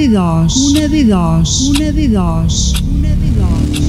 [0.00, 3.80] de dos, una de dos, una de dos, una de dos.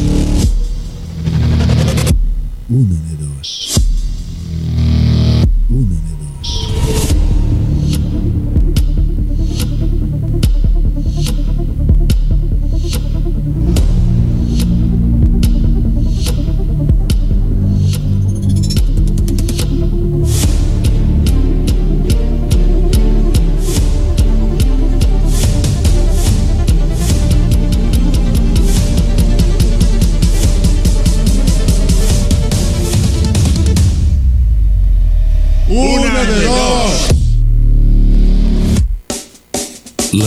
[2.69, 3.70] Una de dos.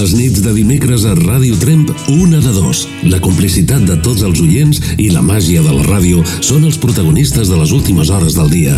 [0.04, 2.82] Les nits de dimecres a Ràdio Tremp, una de dos.
[3.08, 7.48] La complicitat de tots els oients i la màgia de la ràdio són els protagonistes
[7.48, 8.74] de les últimes hores del dia.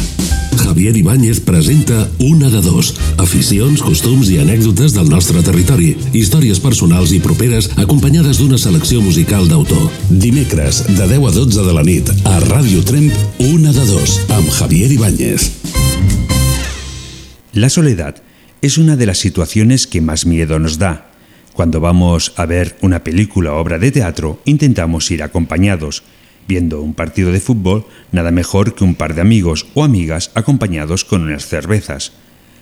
[0.61, 2.93] Javier Ibáñez presenta Una de dos.
[3.19, 5.97] Aficions, costums i anècdotes del nostre territori.
[6.13, 9.91] Històries personals i properes acompanyades d'una selecció musical d'autor.
[10.09, 13.11] Dimecres, de 10 a 12 de la nit, a Ràdio Tremp,
[13.51, 15.51] Una de dos, amb Javier Ibáñez.
[17.59, 18.23] La soledad
[18.63, 21.16] es una de las situaciones que más miedo nos da.
[21.57, 26.03] Cuando vamos a ver una película o obra de teatro, intentamos ir acompañados.
[26.47, 31.07] Viendo un partido de fútbol, nada mejor que un par de amigos o amigas acompañados
[31.07, 32.13] con unas cervezas.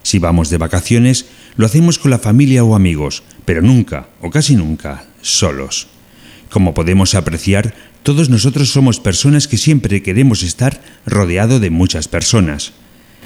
[0.04, 4.54] Si vamos de vacaciones, lo hacemos con la familia o amigos, pero nunca, o casi
[4.54, 5.88] nunca, solos.
[6.48, 12.74] Como podemos apreciar, todos nosotros somos personas que siempre queremos estar rodeado de muchas personas.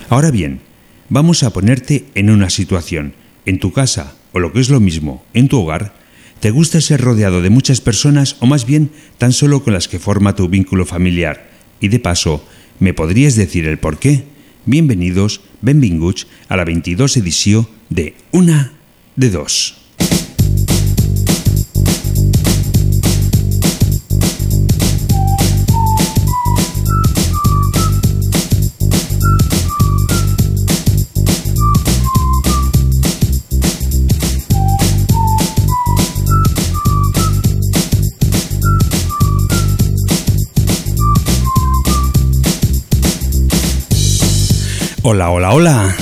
[0.08, 0.62] Ahora bien,
[1.10, 3.12] vamos a ponerte en una situación.
[3.44, 5.92] En tu casa, o lo que es lo mismo, en tu hogar,
[6.39, 9.98] ¿te gusta ser rodeado de muchas personas o más bien tan solo con las que
[9.98, 11.50] forma tu vínculo familiar?
[11.81, 12.44] Y de paso,
[12.78, 14.25] ¿me podrías decir el por qué?
[14.64, 18.75] Bienvenidos, benvinguts, a la 22 edició de Una
[19.16, 19.88] de Dos.
[45.10, 45.96] Hola, hola, hola.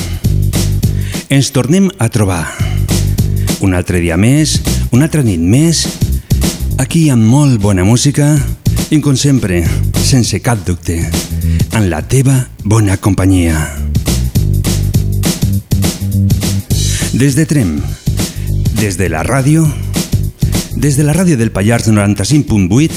[1.30, 2.42] Ens tornem a trobar.
[3.62, 4.58] Un altre dia més,
[4.90, 5.86] una altra nit més,
[6.82, 8.34] aquí amb molt bona música
[8.90, 9.62] i, com sempre,
[10.02, 10.98] sense cap dubte,
[11.78, 13.54] en la teva bona companyia.
[17.14, 17.78] Des de Trem,
[18.82, 19.70] des de la ràdio,
[20.74, 22.90] des de la ràdio del Pallars 95.8,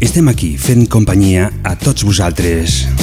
[0.00, 2.93] estem aquí fent companyia a tots vosaltres.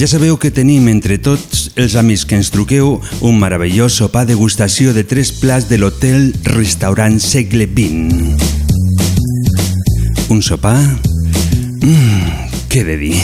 [0.00, 4.94] Ja sabeu que tenim entre tots els amics que ens truqueu un meravellós sopar degustació
[4.96, 8.32] de tres plats de l'hotel restaurant segle XX.
[10.32, 10.80] Un sopar...
[11.84, 13.20] Mmm, què de dir?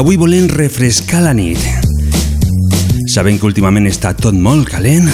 [0.00, 1.60] Avui volem refrescar la nit.
[3.12, 5.12] Sabem que últimament està tot molt calent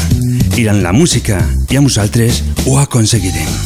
[0.54, 3.57] i amb la música i amb vosaltres ho aconseguirem.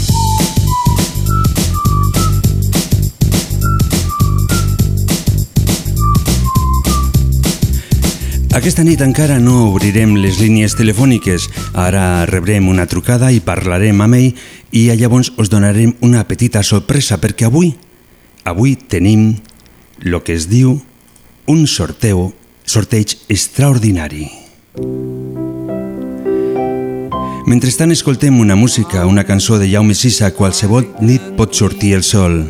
[8.53, 11.47] Aquesta nit encara no obrirem les línies telefòniques.
[11.73, 14.43] Ara rebrem una trucada i parlarem amb ell
[14.77, 17.71] i llavors us donarem una petita sorpresa perquè avui,
[18.45, 19.31] avui tenim
[20.05, 20.75] el que es diu
[21.49, 22.29] un sorteu,
[22.69, 24.29] sorteig extraordinari.
[27.49, 32.43] Mentrestant escoltem una música, una cançó de Jaume Sisa, qualsevol nit pot sortir el sol.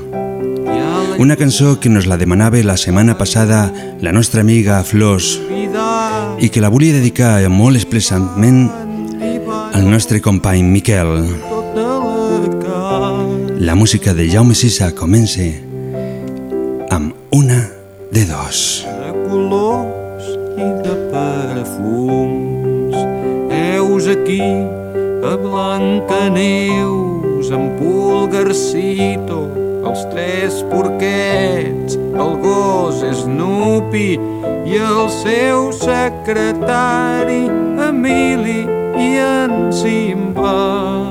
[1.23, 3.71] Una cançó que nos la demanava la setmana passada
[4.03, 5.39] la nostra amiga Flors
[6.41, 8.71] i que la volia dedicar molt expressament
[9.73, 11.29] al nostre company Miquel.
[13.59, 15.43] La música de Jaume Sisa comença
[16.91, 17.71] amb una
[18.11, 18.85] de dos.
[18.85, 20.27] de colors
[20.57, 22.97] i de perfums.
[23.51, 24.43] Heus aquí
[25.23, 29.49] a Blancaneus, en Pulgarcito,
[29.87, 34.19] els tres porquets, el gos Snoopy
[34.67, 35.73] i el seu
[36.23, 37.51] secretari
[37.89, 38.63] Emili
[38.95, 41.11] i en Simba.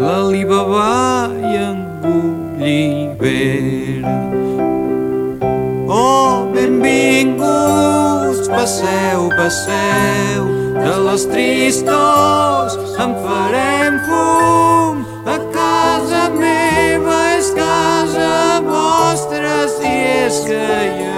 [0.00, 4.00] l'Alibaba i en Gulliver.
[5.86, 10.42] Oh, benvinguts, passeu, passeu,
[10.80, 15.09] de les tristors en farem fum.
[20.38, 21.09] Que hi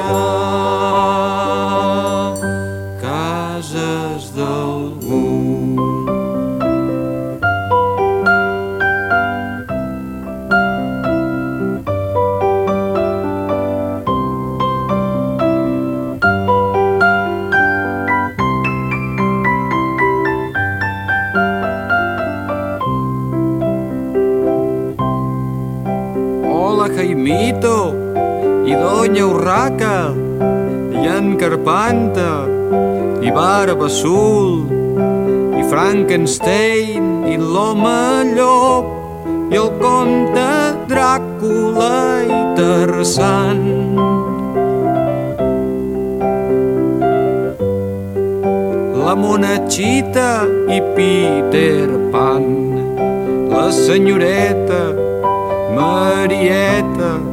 [29.22, 30.10] Urraca
[30.90, 32.30] i en Carpanta
[33.22, 34.66] i Barba Azul
[35.58, 37.94] i Frankenstein i l'home
[38.34, 38.88] llop
[39.54, 40.46] i el comte
[40.90, 41.96] Dràcula
[42.26, 43.62] i Tarzan.
[49.02, 50.30] La monachita
[50.66, 52.48] i Peter Pan,
[53.52, 54.82] la senyoreta
[55.76, 57.31] Marieta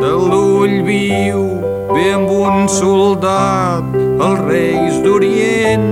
[0.00, 1.42] de l'ull viu
[1.90, 3.84] ve amb un soldat,
[4.26, 5.88] els reis d'Orient,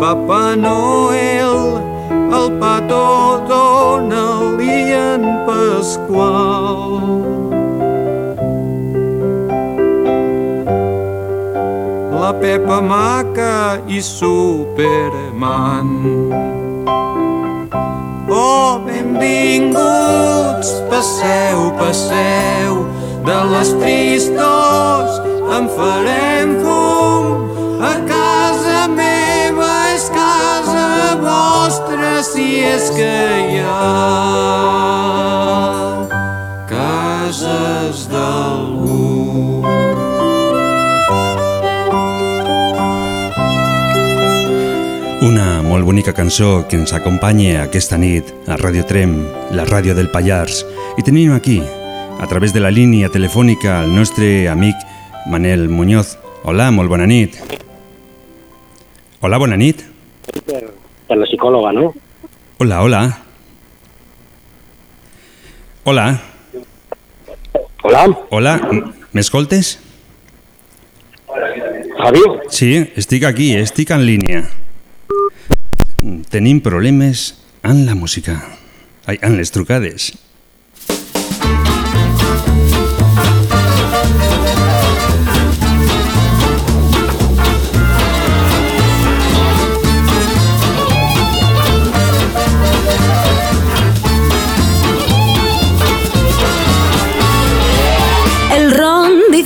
[0.00, 1.80] Papa Noel,
[2.38, 3.06] el Pato
[3.48, 7.06] Donald i en Pasqual.
[12.16, 15.88] La Pepa Maca i Superman.
[18.28, 22.84] Oh, benvinguts, passeu, passeu,
[23.26, 25.18] de les tristors
[25.56, 27.24] en farem fum.
[27.82, 33.16] A casa meva és casa vostra si és que
[33.50, 33.88] hi ha
[36.70, 39.02] cases d'algú.
[45.26, 49.18] Una molt bonica cançó que ens acompanya aquesta nit a Radio Trem,
[49.50, 50.62] la ràdio del Pallars.
[50.96, 51.58] I tenim aquí,
[52.18, 54.76] a través de la línia telefònica, el nostre amic
[55.26, 56.16] Manel Muñoz.
[56.44, 57.36] Hola, molt bona nit.
[59.20, 59.84] Hola, bona nit.
[60.46, 60.62] per,
[61.08, 61.92] per la psicòloga, no?
[62.58, 63.02] Hola, hola.
[65.84, 66.06] Hola,
[67.86, 68.52] Hola, hola,
[69.14, 69.76] m'escoltes?
[72.00, 72.22] Javi?
[72.50, 74.40] Sí, estic aquí, estic en línia.
[76.32, 78.40] Tenim problemes en la música.
[79.06, 80.10] Ai, en les trucades.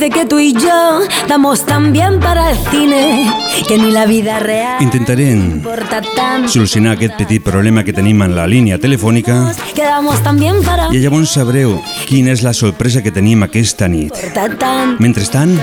[0.01, 3.31] Dice que tú y yo damos tan bien para el cine
[3.67, 5.37] que ni la vida real Intentaré
[6.47, 9.53] solucionar aquest petit problema que tenim en la línia telefònica
[10.65, 11.77] para i llavors sabreu
[12.09, 14.15] quina és la sorpresa que tenim aquesta nit.
[14.97, 15.57] Mentrestant,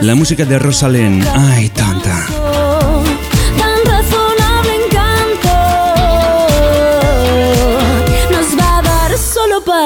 [0.00, 2.45] la música de Rosalén, ai, tanta.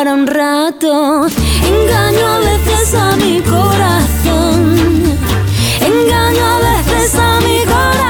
[0.00, 1.26] Para un rato.
[1.26, 4.74] Engaño a veces a mi corazón.
[5.78, 8.08] Engaño a veces a mi corazón.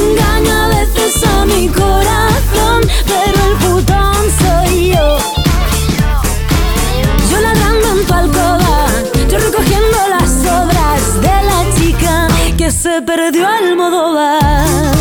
[0.00, 5.08] Engaño a veces a mi corazón, pero el putón soy yo.
[7.30, 8.86] Yo ladrando en tu alcoba,
[9.30, 12.28] yo recogiendo las obras de la chica
[12.58, 14.58] que se perdió al Almodóvar.
[14.92, 14.97] Ni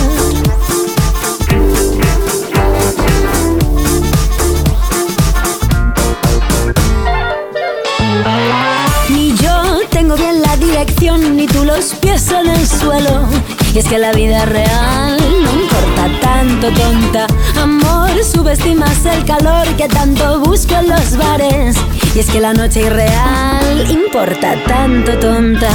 [10.99, 13.27] ni tú los pies en el suelo.
[13.73, 17.27] Y es que la vida real no importa tanto, tonta.
[17.61, 21.75] Amor, subestimas el calor que tanto busco en los bares.
[22.15, 25.69] Y es que la noche irreal importa tanto, tonta.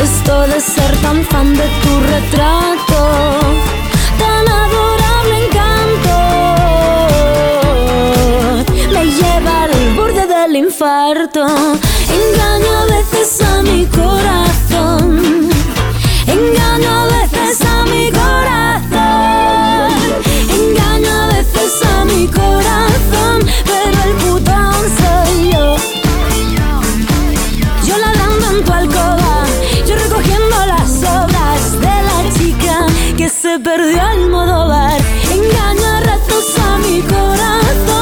[0.00, 3.40] Esto de ser tan fan de tu retrato,
[10.56, 11.44] infarto.
[11.44, 15.50] Engaño a veces a mi corazón.
[16.26, 19.90] Engaño a veces a mi corazón.
[20.58, 23.46] Engaño a veces a mi corazón.
[23.64, 25.76] Pero el putón soy yo.
[27.86, 29.44] Yo ladrando en tu alcoba.
[29.86, 32.86] Yo recogiendo las obras de la chica
[33.16, 35.00] que se perdió al Modóvar.
[35.30, 37.95] Engaño a ratos a mi corazón.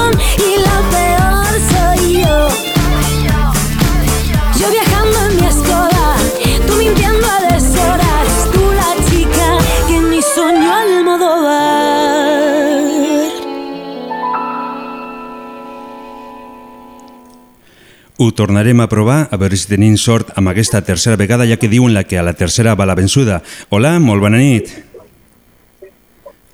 [18.16, 21.70] Ho tornarem a provar, a veure si tenim sort amb aquesta tercera vegada, ja que
[21.70, 23.40] diuen la que a la tercera va la vençuda.
[23.74, 24.70] Hola, molt bona nit.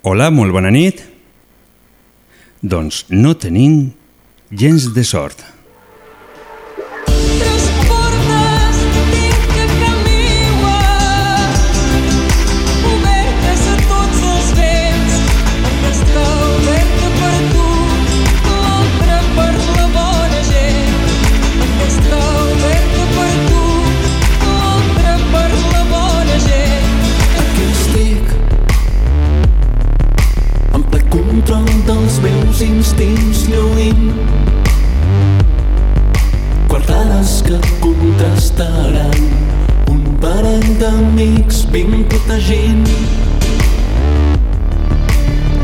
[0.00, 1.02] Hola, molt bona nit.
[2.64, 3.90] Doncs no tenim
[4.48, 5.44] gens de sort.
[38.60, 39.10] Contrastaran
[39.88, 42.84] un parell d'amics vinc protegint.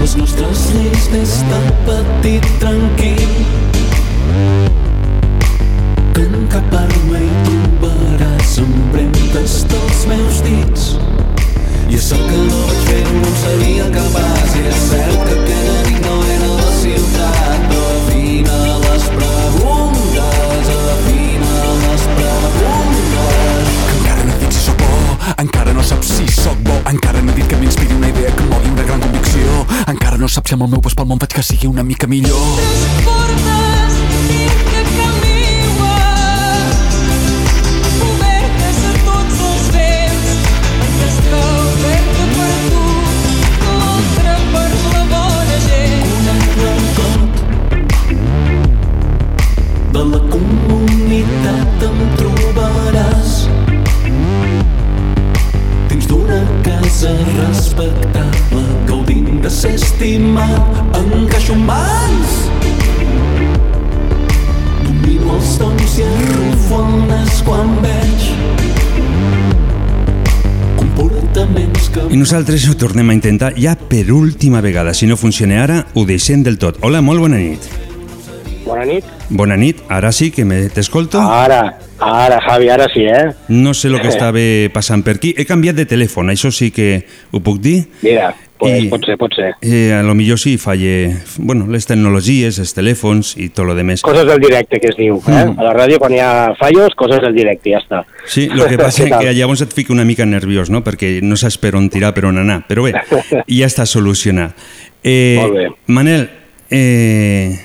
[0.00, 3.34] Les nostres lleis des de petit tranquil.
[6.14, 10.90] Que en cap arma hi trobaràs empremtes dels meus dits.
[11.90, 14.45] I cert que no vaig fer-ho, no seria capaç
[30.56, 32.40] amb el meu pas pel món faig que sigui una mica millor.
[33.04, 33.65] portes
[60.06, 62.34] ser estimat encaixo mans
[64.84, 68.28] domino els tons i arrufo el nas quan veig
[72.10, 74.94] I nosaltres ho tornem a intentar ja per última vegada.
[74.94, 76.78] Si no funciona ara, ho deixem del tot.
[76.80, 77.66] Hola, molt bona nit.
[78.64, 79.04] Bona nit.
[79.28, 81.20] Bona nit, ara sí que me t'escolto.
[81.20, 81.60] Ara,
[82.00, 83.34] ara, Javi, ara sí, eh?
[83.48, 84.40] No sé el que estava
[84.72, 85.34] passant per aquí.
[85.36, 87.82] He canviat de telèfon, això sí que ho puc dir.
[88.00, 89.50] Mira, pues, I- pot ser, pot ser.
[89.62, 91.16] Eh, a lo millor sí falle...
[91.38, 94.02] Bueno, les tecnologies, els telèfons i tot lo demés.
[94.06, 95.44] Coses del directe, que es diu, eh?
[95.46, 95.58] Mm.
[95.60, 98.02] A la ràdio, quan hi ha fallos, coses del directe, ja està.
[98.26, 100.82] Sí, el que passa que llavors et fica una mica nerviós, no?
[100.86, 102.62] Perquè no saps per on tirar, per on anar.
[102.68, 102.94] Però bé,
[103.60, 104.56] ja està solucionat.
[105.06, 105.66] Eh, Molt bé.
[105.92, 106.28] Manel,
[106.70, 107.58] eh,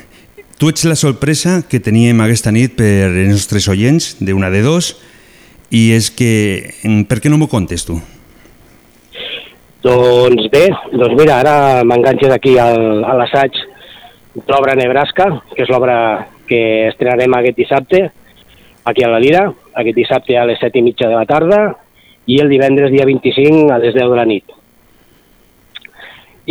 [0.62, 4.94] tu ets la sorpresa que teníem aquesta nit per els nostres oients, d'una de dos,
[5.72, 6.74] i és que...
[6.84, 7.96] mm, Per què no m'ho contes, tu?
[9.82, 13.56] Doncs bé, doncs mira, ara m'enganxes aquí al, a l'assaig
[14.48, 15.96] l'obra Nebraska, que és l'obra
[16.48, 18.02] que estrenarem aquest dissabte,
[18.86, 21.62] aquí a la Lira, aquest dissabte a les set i mitja de la tarda,
[22.30, 24.54] i el divendres dia 25 a les 10 de la nit.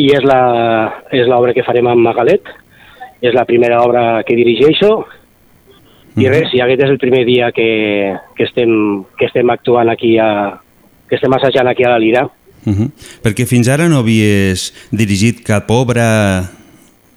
[0.00, 2.50] I és l'obra que farem amb Magalet,
[3.22, 4.90] és la primera obra que dirigeixo,
[6.18, 7.70] i res, i aquest és el primer dia que,
[8.34, 10.58] que, estem, que estem actuant aquí, a,
[11.06, 12.26] que estem assajant aquí a la Lira.
[12.66, 12.90] Uh -huh.
[13.22, 16.50] Perquè fins ara no havies dirigit cap obra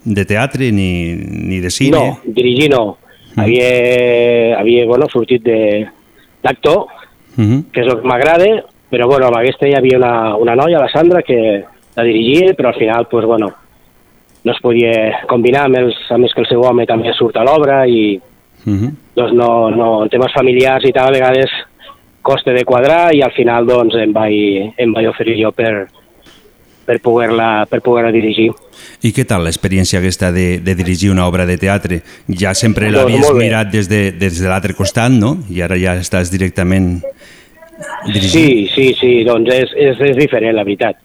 [0.06, 1.98] de teatre ni, ni de cine.
[1.98, 2.98] No, dirigir no.
[3.36, 5.88] Havia, havia bueno, sortit de-
[6.44, 6.86] d'actor,
[7.36, 7.64] Uh -huh.
[7.72, 8.46] que és el que m'agrada,
[8.92, 11.64] però bueno, amb aquesta hi havia una, una noia, la Sandra, que
[11.96, 13.52] la dirigia, però al final, pues, bueno,
[14.44, 17.44] no es podia combinar, amb, els, a més que el seu home també surt a
[17.44, 18.20] l'obra i
[18.66, 18.92] Uh -huh.
[19.16, 21.50] doncs no, no, en temes familiars i tal, a vegades
[22.24, 25.89] costa de quadrar i al final doncs em vaig, em vaig oferir jo per,
[26.88, 28.50] per poder-la per poder dirigir.
[29.03, 32.01] I què tal l'experiència aquesta de, de dirigir una obra de teatre?
[32.27, 33.39] Ja sempre Doncs l'havies bé.
[33.39, 35.38] mirat des de, des de l'altre costat, no?
[35.51, 36.96] I ara ja estàs directament
[38.08, 38.32] dirigint.
[38.32, 41.00] Sí, sí, sí, doncs és, és, és diferent, la veritat.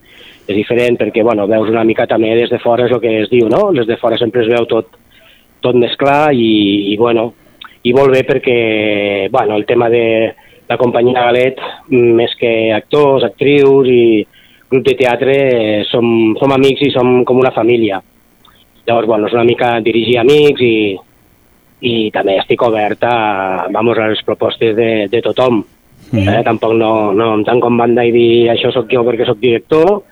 [0.49, 3.31] És diferent perquè, bueno, veus una mica també des de fora és el que es
[3.31, 3.69] diu, no?
[3.77, 4.95] Des de fora sempre es veu tot,
[5.61, 7.33] tot més clar i, i bueno,
[7.85, 8.61] i molt bé perquè,
[9.35, 10.05] bueno, el tema de
[10.69, 14.03] la companyia Galet, més que actors, actrius i
[14.69, 15.37] grup de teatre,
[15.89, 18.03] som, som amics i som com una família.
[18.85, 20.77] Llavors, bueno, és una mica dirigir amics i,
[21.89, 23.17] i també estic obert a,
[23.73, 25.63] vamos, a les propostes de, de tothom.
[26.09, 26.29] Mhm.
[26.29, 30.03] Eh, tampoc no, no tant com banda i dir això sóc jo perquè sóc director,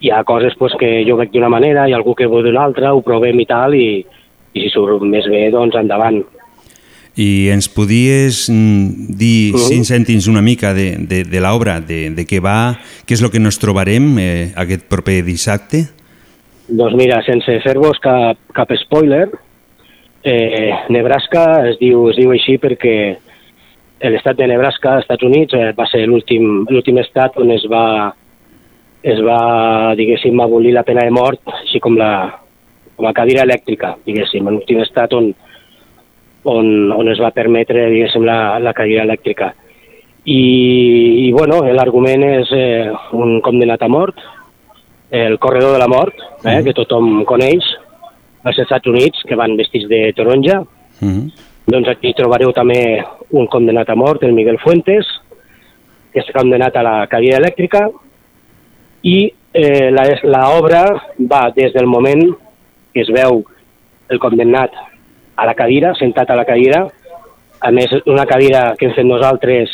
[0.00, 2.94] hi ha coses pues, que jo veig d'una manera i algú que vol d'una altra,
[2.94, 4.00] ho provem i tal, i,
[4.52, 6.22] i si surt més bé, doncs endavant.
[7.20, 9.64] I ens podies mm, dir, Mhm.
[9.68, 13.30] cinc cèntims una mica de, de, de l'obra, de, de què va, què és el
[13.30, 15.84] que nos trobarem eh, aquest proper dissabte?
[16.70, 19.28] Doncs mira, sense fer-vos cap, cap spoiler,
[20.22, 22.94] eh, Nebraska es diu, es diu així perquè
[24.00, 28.14] l'estat de Nebraska, als Estats Units, eh, va ser l'últim l'últim estat on es va,
[29.02, 32.30] es va, diguéssim, abolir la pena de mort, així com la,
[32.96, 35.34] com la cadira elèctrica, diguéssim, l'últim estat on,
[36.44, 39.52] on, on es va permetre, diguéssim, la, la cadira elèctrica.
[40.24, 40.40] I,
[41.26, 44.20] i bueno, l'argument és eh, un condemnat a mort,
[45.10, 47.66] el corredor de la mort, eh, que tothom coneix,
[48.44, 50.60] als Estats Units, que van vestits de taronja.
[51.00, 51.48] Uh -huh.
[51.66, 55.06] Doncs aquí trobareu també un condemnat a mort, el Miguel Fuentes,
[56.12, 57.88] que està condemnat a la cadira elèctrica,
[59.02, 60.84] i eh, la, la obra
[61.18, 62.36] va des del moment
[62.92, 63.44] que es veu
[64.08, 64.70] el condemnat
[65.40, 66.84] a la cadira, sentat a la cadira,
[67.60, 69.72] a més una cadira que hem fet nosaltres,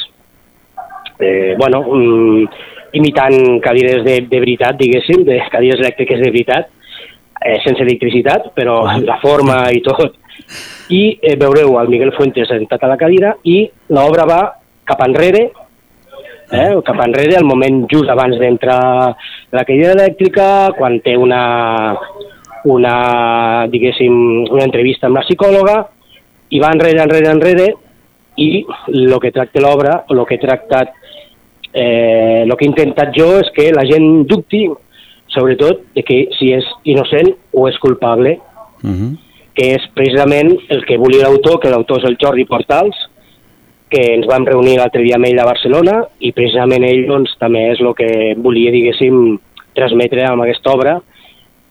[1.18, 2.62] eh, bueno, mm,
[2.98, 6.70] imitant cadires de, de veritat, diguéssim, de cadires elèctriques de veritat,
[7.42, 10.18] eh, sense electricitat, però la forma i tot.
[10.94, 14.40] I eh, veureu el Miguel Fuentes sentat a la cadira i l'obra va
[14.86, 15.48] cap enrere,
[16.52, 18.80] eh, cap enrere, al moment just abans d'entrar
[19.50, 21.42] la cadira elèctrica, quan té una,
[22.66, 24.14] una, diguéssim,
[24.50, 25.76] una entrevista amb la psicòloga,
[26.50, 27.68] i va enrere, enrere, enrere,
[28.36, 30.92] i el que tracta l'obra, o el que he tractat,
[31.72, 34.66] eh, el que he intentat jo és que la gent dubti,
[35.32, 38.38] sobretot, de que si és innocent o és culpable,
[38.84, 39.16] Uh -huh.
[39.54, 42.94] que és precisament el que volia l'autor, que l'autor és el Jordi Portals,
[43.88, 47.70] que ens vam reunir l'altre dia amb ell a Barcelona i precisament ell doncs, també
[47.72, 49.38] és el que volia, diguéssim,
[49.74, 51.00] transmetre amb aquesta obra,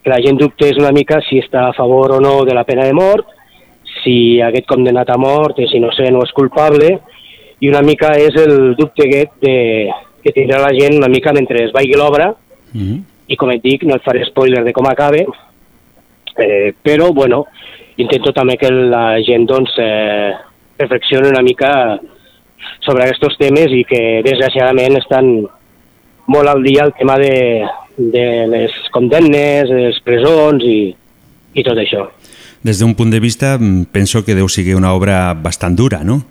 [0.06, 2.86] que la gent dubtés una mica si està a favor o no de la pena
[2.86, 3.26] de mort,
[4.04, 6.92] si aquest condemnat a mort és innocent o és culpable,
[7.58, 9.56] i una mica és el dubte aquest de,
[10.22, 12.36] que tindrà la gent una mica mentre es vagi l'obra,
[12.76, 13.00] Uh -huh.
[13.28, 15.26] i com et dic, no et faré spoiler de com acabe,
[16.38, 17.46] eh, però, bueno,
[17.96, 20.34] intento també que la gent, doncs, eh,
[20.78, 21.98] reflexioni una mica
[22.82, 25.48] sobre aquests temes i que, desgraciadament, estan
[26.28, 27.66] molt al dia el tema de,
[27.98, 30.96] de les condemnes, les presons i,
[31.54, 32.08] i tot això.
[32.66, 36.22] Des d'un punt de vista, mm, penso que deu ser una obra bastant dura, no?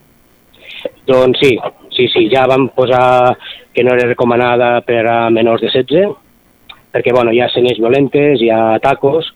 [1.06, 1.56] Doncs sí,
[1.94, 3.36] sí, sí, ja vam posar
[3.74, 6.14] que no era recomanada per a menors de 16,
[6.94, 9.32] perquè bueno, hi ha escenes violentes, hi ha tacos,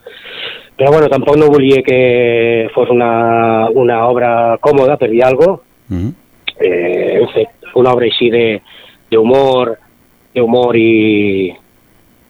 [0.79, 5.63] però bueno, tampoc no volia que fos una, una obra còmoda, per dir alguna cosa.
[5.91, 6.13] Uh -huh.
[6.61, 8.61] Eh, hem fet una obra així de-
[10.39, 11.53] d'humor, d'humor i,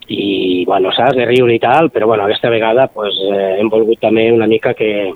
[0.09, 4.01] i, bueno, saps, de riure i tal, però bueno, aquesta vegada pues, eh, hem volgut
[4.01, 5.13] també una mica que,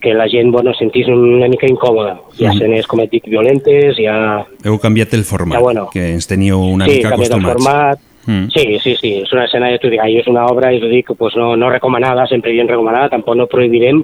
[0.00, 2.18] que la gent bueno, sentís una mica incòmoda.
[2.38, 2.56] Hi ha Mhm.
[2.56, 4.44] escenes, com et dic, violentes, hi ha...
[4.64, 5.88] Heu canviat el format, Ja, bueno.
[5.92, 7.62] que ens teníeu una sí, mica canviat el acostumats.
[7.64, 7.98] format.
[8.26, 8.48] Mm.
[8.50, 11.12] Sí, sí, sí, és una escena, ja t'ho dic, és una obra, i t'ho dic,
[11.16, 14.02] pues no, no recomanada, sempre diem recomanada, tampoc no prohibirem,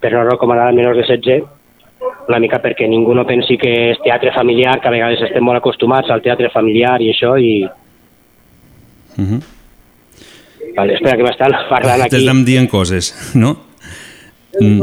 [0.00, 1.42] però no recomanada a menors de 16,
[2.28, 5.60] una mica perquè ningú no pensi que és teatre familiar, que a vegades estem molt
[5.60, 7.68] acostumats al teatre familiar i això, i...
[9.18, 9.40] Uh -huh.
[10.76, 12.16] Vale, espera, que m'estan parlant aquí.
[12.16, 13.56] T'estem dient coses, no?
[14.60, 14.82] Mm.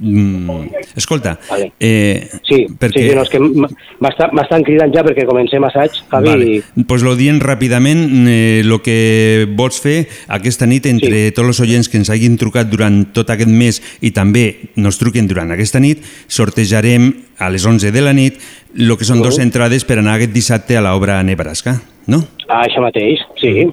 [0.00, 0.50] Mm.
[0.96, 1.72] Escolta, Vale.
[1.80, 3.08] eh, Sí, perquè...
[3.08, 6.46] sí, no, és que m'estan cridant ja perquè comencem assaig, Javi, Vale.
[6.56, 6.84] i...
[6.86, 11.32] Pues lo dient ràpidament, eh, lo que vols fer aquesta nit entre Sí.
[11.32, 15.26] tots els oients que ens hagin trucat durant tot aquest mes i també nos truquen
[15.28, 18.38] durant aquesta nit, sortejarem a les 11 de la nit
[18.76, 19.22] el que són Mhm.
[19.22, 22.24] dues entrades per anar aquest dissabte a l'obra Nebraska, no?
[22.48, 23.68] Ah, això mateix, sí.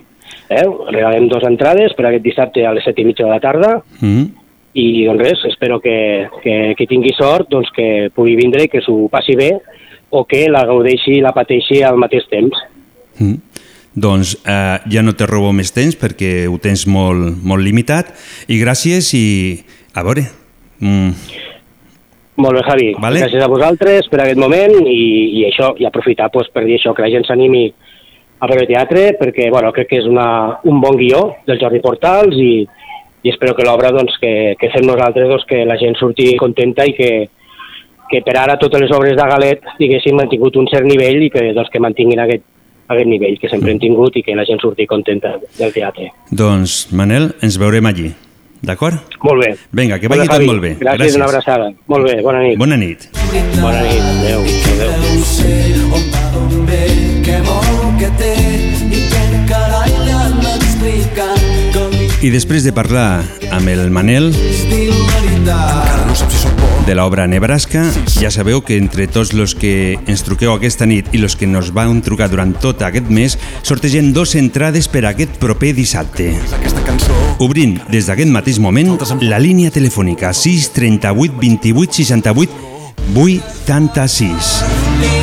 [0.49, 0.65] Eh?
[0.91, 4.40] Regalem dues entrades per aquest dissabte a les set i mitja de la tarda, Mm
[4.73, 8.83] i doncs res, espero que, que, que tingui sort, doncs que pugui vindre i que
[8.85, 9.51] s'ho passi bé
[10.11, 12.57] o que la gaudeixi i la pateixi al mateix temps.
[13.19, 13.37] Mm.
[13.91, 18.13] Doncs eh, ja no te robo més temps perquè ho tens molt, molt limitat
[18.47, 19.25] i gràcies i
[19.91, 20.23] a veure
[20.79, 21.09] mm,
[22.41, 22.87] Molt bé, Javi.
[22.95, 23.19] Vale.
[23.25, 25.01] Gràcies a vosaltres per aquest moment i,
[25.41, 27.65] i això, i aprofitar doncs, per dir això, que la gent s'animi
[28.41, 30.27] a veure teatre, perquè bueno, crec que és una,
[30.65, 32.63] un bon guió del Jordi Portals i,
[33.23, 36.85] i espero que l'obra doncs, que, que fem nosaltres doncs, que la gent surti contenta
[36.87, 37.11] i que,
[38.09, 41.29] que per ara totes les obres de Galet diguéssim han tingut un cert nivell i
[41.33, 42.43] que, doncs, que mantinguin aquest,
[42.91, 46.11] aquest nivell que sempre hem tingut i que la gent surti contenta del teatre.
[46.31, 48.11] doncs Manel, ens veurem allí
[48.61, 48.97] d'acord?
[49.23, 49.55] Molt bé.
[49.73, 50.75] Vinga, que vagi tot molt bé.
[50.81, 51.15] Gràcies, Gràcies.
[51.17, 51.71] una abraçada.
[51.87, 52.57] Molt bé, bona nit.
[52.57, 53.09] Bona nit.
[53.61, 54.41] Bona nit, adéu.
[54.41, 54.91] adéu.
[58.05, 58.70] Deu
[62.21, 64.27] I després de parlar amb el Manel
[66.85, 67.81] de l'obra Nebraska,
[68.21, 71.71] ja sabeu que entre tots els que ens truqueu aquesta nit i els que nos
[71.73, 76.29] van trucar durant tot aquest mes, sortegem dos entrades per aquest proper dissabte.
[77.41, 78.93] Obrint des d'aquest mateix moment
[79.25, 82.53] la línia telefònica 6 38 28 68
[83.17, 85.20] 86.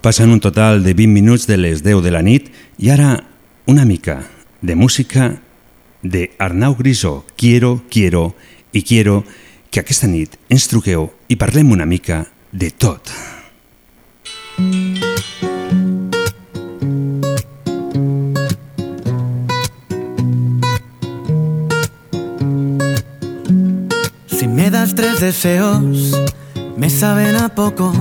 [0.00, 2.46] Passen un total de 20 minuts de les 10 de la nit
[2.80, 3.20] i ara
[3.68, 4.22] una mica
[4.62, 5.42] de música
[6.02, 8.34] de Arnau Grisó, Quiero, Quiero
[8.72, 9.24] i Quiero
[9.68, 13.12] que aquesta nit ens truqueu i parlem una mica de tot.
[24.32, 26.16] Si me das tres deseos,
[26.78, 27.92] me saben a poco.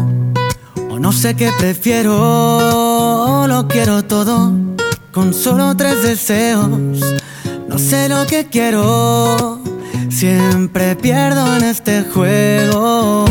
[0.99, 4.51] No sé qué prefiero, lo quiero todo.
[5.11, 6.69] Con solo tres deseos,
[7.67, 9.59] no sé lo que quiero.
[10.09, 13.25] Siempre pierdo en este juego.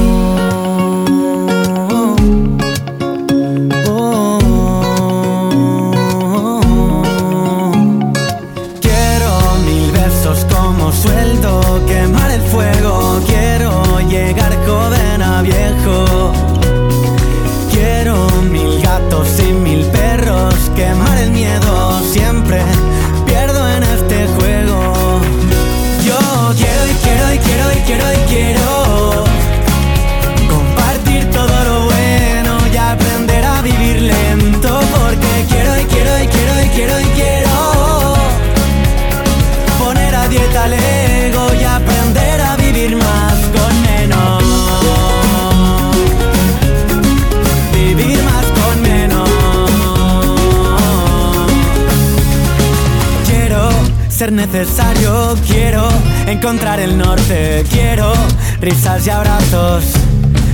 [54.39, 55.89] Necesario, quiero
[56.29, 58.13] encontrar el norte, quiero
[58.61, 59.85] risas y abrazos,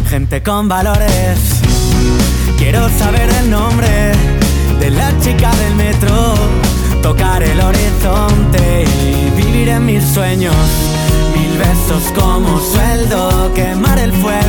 [0.09, 1.39] gente con valores.
[2.57, 4.13] Quiero saber el nombre
[4.81, 6.35] de la chica del metro,
[7.03, 10.57] tocar el horizonte y vivir en mis sueños.
[11.37, 14.44] Mil besos como sueldo, quemar el fuego.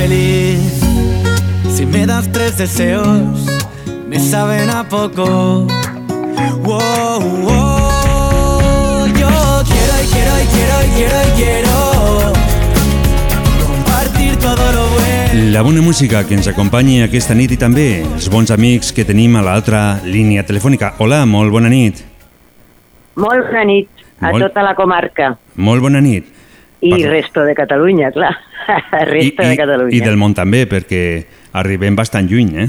[0.00, 0.80] Feliz.
[1.76, 3.36] Si me das tres deseos,
[4.08, 5.66] me saben a poco.
[6.64, 9.06] Wow, wow.
[9.20, 9.32] Yo
[9.70, 11.76] quiero y quiero y quiero y quiero y quiero
[13.66, 15.50] compartir todo lo bueno.
[15.52, 19.36] La bona música que ens acompanyi aquesta nit i també els bons amics que tenim
[19.36, 20.94] a l'altra línia telefònica.
[20.98, 22.00] Hola, molt bona nit.
[23.20, 23.88] Molt bona nit
[24.20, 26.24] a Molt- tota la comarca Molt bona nit.
[26.82, 28.36] I Parla- resto de Catalunya, clar.
[29.06, 29.96] resto de Catalunya.
[29.96, 31.02] I del món també, perquè
[31.52, 32.68] arribem bastant lluny, eh?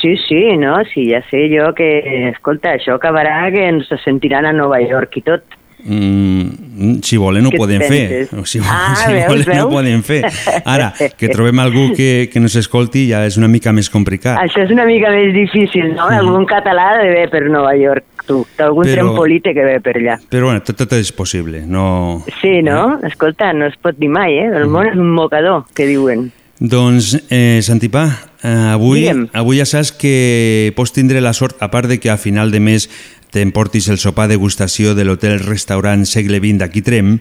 [0.00, 0.76] Sí, sí, no?
[0.92, 5.22] Sí, ja sé jo que, escolta, això acabarà que ens sentiran a Nova York i
[5.24, 5.44] tot.
[5.84, 7.88] Mm, si volen ho Què fer.
[7.88, 8.32] penses?
[8.32, 9.72] O Si, Ah, si veus, volen ho veus?
[9.74, 10.22] poden fer.
[10.64, 14.38] Ara, que trobem algú que, que no s'escolti ja és una mica més complicat.
[14.40, 16.08] Això és una mica més difícil, no?
[16.08, 18.46] Algun català de ve per Nova York, tu.
[18.58, 20.18] Algun Però- trampolí té que ve per allà.
[20.30, 21.64] Però bueno, tot, tot és possible.
[21.66, 22.24] No...
[22.40, 22.98] Sí, no?
[23.06, 24.48] Escolta, no es pot dir mai, eh?
[24.62, 26.30] El món és un mocador, que diuen.
[26.60, 28.04] Doncs, eh, Santipà,
[28.42, 29.26] eh, avui, Digue'm.
[29.34, 32.60] avui ja saps que pots tindre la sort, a part de que a final de
[32.60, 32.88] mes
[33.34, 37.18] t'emportis el sopar degustació de l'hotel-restaurant Segle XX d'aquí Trem,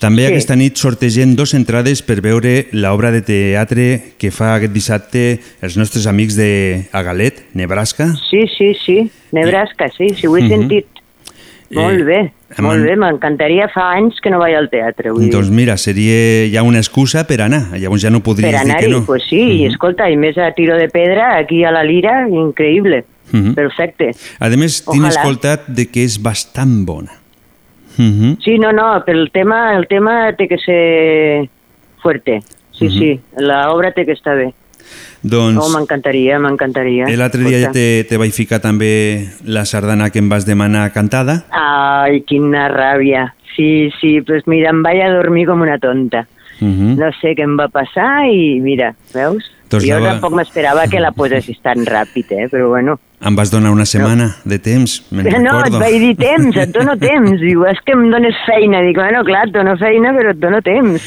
[0.00, 0.32] també Sí.
[0.32, 5.76] aquesta nit sortegem dos entrades per veure l'obra de teatre que fa aquest dissabte els
[5.76, 8.14] nostres amics de Agalet, Nebraska.
[8.30, 9.10] Sí, sí, sí.
[9.30, 10.48] Nebraska, sí, sí, ho he Mhm.
[10.48, 10.86] sentit.
[11.72, 12.96] Molt Eh, bé, amb- molt bé.
[12.96, 15.12] M'encantaria fa anys que no vaig al teatre.
[15.12, 15.30] Vull dir.
[15.30, 19.04] Doncs mira, seria ja una excusa per anar, llavors ja no podries dir que no.
[19.06, 23.04] pues sí, i escolta, i més a tiro de pedra, aquí a la Lira, increïble.
[23.30, 23.54] Mhm.
[23.54, 24.10] Perfecte.
[24.40, 27.19] A més, tinc escoltat de que és bastant bona.
[27.98, 28.38] Mhm.
[28.44, 31.48] Sí, no, no, però el tema, el tema té que ser
[32.02, 32.40] fuerte.
[32.72, 32.98] Sí, Mhm.
[32.98, 34.54] sí, la obra té que estar bé.
[35.22, 35.54] Doncs...
[35.54, 37.06] No, m'encantaria, m'encantaria.
[37.16, 41.44] L'altre dia ja te, te vaig ficar també la sardana que em vas demanar cantada.
[41.50, 43.34] Ai, quina ràbia.
[43.54, 46.26] Sí, sí, pues mira, em vaig a dormir com una tonta.
[46.60, 46.96] Uh -huh.
[46.96, 49.44] No sé què em va passar i mira, veus?
[49.70, 52.48] Doncs jo la va- tampoc m'esperava que la posessis tan ràpid, eh?
[52.50, 52.98] però bueno.
[53.22, 55.78] Em vas donar una setmana de temps, me'n No, et recordo.
[55.78, 57.40] vaig dir temps, et dono temps.
[57.40, 58.80] Diu, és que em dones feina.
[58.82, 61.04] Dic, bueno, clar, et dono feina, però et dono temps.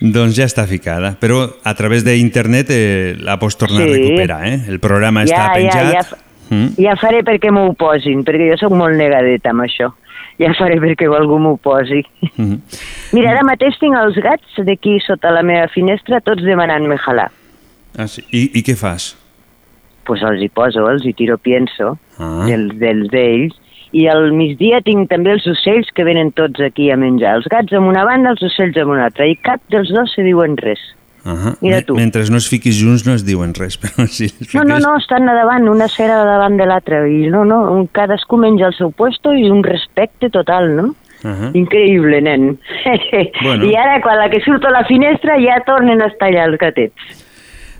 [0.00, 1.16] Doncs ja està ficada.
[1.20, 3.90] Però a través d'internet eh, la pots tornar Sí.
[3.90, 4.60] a recuperar, eh?
[4.68, 5.92] El programa està ja, penjat.
[5.92, 6.76] ja, ja, Mm.
[6.78, 9.88] Ja faré perquè m'ho posin, perquè jo sóc molt negadeta amb això.
[10.38, 12.04] Ja faré perquè algú m'ho posi.
[12.36, 12.60] Mm.
[13.12, 17.32] Mira, ara mateix tinc els gats d'aquí sota la meva finestra, tots demanant-me jalar.
[17.96, 18.24] Ah, sí.
[18.32, 19.14] I, I què fas?
[20.06, 22.46] pues els hi poso, els hi tiro pienso Ah.
[22.46, 23.56] dels d'ells
[23.90, 27.32] i al migdia tinc també els ocells que venen tots aquí a menjar.
[27.40, 30.22] Els gats amb una banda, els ocells amb una altra i cap dels dos se
[30.22, 30.78] diuen res.
[31.26, 31.96] Ah Mira tu.
[31.98, 34.94] Mentre no es fiquis junts no es diuen res, però si es No, no, no,
[34.96, 38.92] estan a davant, una cera davant de l'altra i no, no, cadascú menja el seu
[38.94, 40.92] puesto i un respecte total, no?
[41.24, 41.50] Ah.
[41.52, 42.60] Increïble, nen.
[43.42, 43.64] Bueno.
[43.66, 46.60] I ara, quan la que surto a la finestra, ja tornen a estar allà els
[46.62, 47.25] gatets.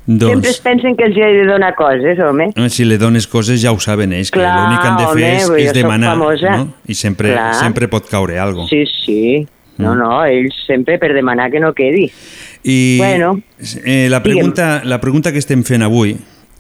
[0.06, 2.52] Sempre es Doncs, pensen que els hi he de donar coses, home.
[2.56, 5.06] home, si li dones coses ja ho saben ells, que Clar, l'únic que han de
[5.06, 6.56] fer home, és, jo és demanar, famosa.
[6.58, 6.68] no?
[6.86, 7.54] I sempre, Clar.
[7.54, 9.46] sempre pot caure alguna Sí, sí.
[9.78, 9.98] No, Mm.
[9.98, 12.10] no, ells sempre per demanar que no quedi.
[12.64, 13.40] I Bueno,
[13.84, 16.16] eh, la, pregunta, la pregunta que estem fent avui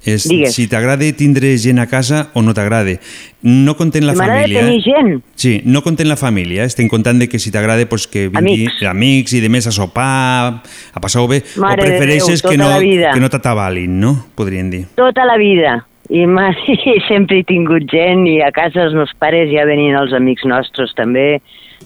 [0.06, 0.54] és Digues.
[0.54, 2.94] si t'agrada tindre gent a casa o no t'agrada.
[3.42, 4.60] No content la família.
[4.60, 5.22] tenir gent.
[5.34, 6.66] Sí, no content la família, eh?
[6.66, 8.82] estem contant de que si t'agrada pues, que vingui Amics.
[8.86, 10.62] amics i de més a sopar,
[10.94, 14.14] a passar-ho bé, Mare o prefereixes Déu, que tota no, que no t'atabalin, no?
[14.34, 14.84] Podríem dir.
[14.96, 15.86] Tota la vida.
[16.08, 16.22] I,
[16.96, 20.44] I sempre he tingut gent i a casa els meus pares ja venien els amics
[20.46, 21.40] nostres també,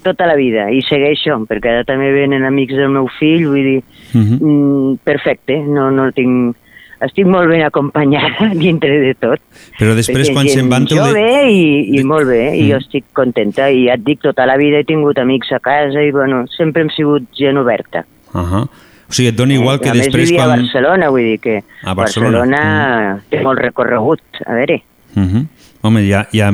[0.05, 0.71] tota la vida.
[0.73, 4.39] I segueixo, perquè ara també venen amics del meu fill, vull dir, Mhm.
[4.41, 6.57] mm, perfecte, no, no tinc...
[7.01, 9.41] Estic molt ben acompanyada dintre de tot.
[9.79, 10.85] Però després Perquè quan se'n van...
[10.85, 12.83] de- jove i, i molt bé, i jo Mm.
[12.85, 16.11] estic contenta i ja et dic, tota la vida he tingut amics a casa i
[16.13, 18.05] bueno, sempre hem sigut gent oberta.
[18.35, 18.67] Uh
[19.11, 20.61] O sigui, et dona igual que a més després vivia quan...
[20.61, 22.39] a Barcelona, vull dir que A Barcelona.
[22.45, 24.83] Barcelona té molt recorregut, a veure.
[25.17, 25.47] Uh -huh.
[25.83, 26.29] Home, ja...
[26.33, 26.53] ja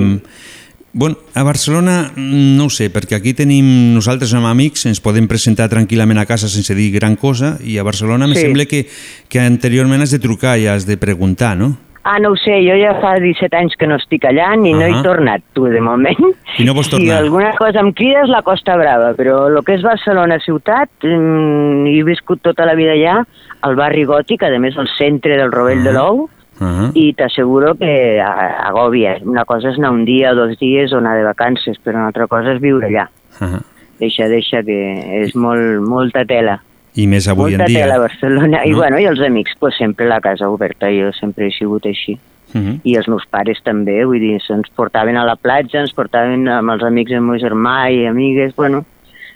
[0.98, 5.26] Bueno, a Barcelona mm, no ho sé, perquè aquí tenim, nosaltres amb amics, ens podem
[5.28, 8.46] presentar tranquil·lament a casa sense dir gran cosa, i a Barcelona me Sí.
[8.46, 8.86] sembla que,
[9.28, 11.74] que anteriorment has de trucar i has de preguntar, no?
[12.08, 14.86] Ah, no ho sé, jo ja fa 17 anys que no estic allà ni no
[14.86, 16.16] he tornat, tu, de moment.
[16.56, 17.18] I no vols Si tornar?
[17.18, 22.04] alguna cosa em crides, la Costa Brava, però el que és Barcelona ciutat, mm, he
[22.06, 23.18] viscut tota la vida allà,
[23.60, 28.20] al barri gòtic, a més al centre del Rovell de l'Ou, Uh i t'asseguro que
[28.20, 29.18] agòbia.
[29.24, 32.06] Una cosa és anar un dia o dos dies o anar de vacances, però una
[32.06, 33.08] altra cosa és viure allà.
[33.40, 33.62] -huh.
[33.98, 34.78] Deixa, deixa, que
[35.22, 36.60] és molt, molta tela.
[36.96, 37.84] I més avui molta en dia.
[37.84, 38.64] tela a Barcelona.
[38.64, 38.76] I No?
[38.78, 42.18] bueno, i els amics, pues, sempre la casa oberta, jo sempre he sigut així.
[42.54, 42.80] Uh -huh.
[42.84, 46.70] I els meus pares també, vull dir, ens portaven a la platja, ens portaven amb
[46.70, 48.84] els amics del meu germà i amigues, bueno,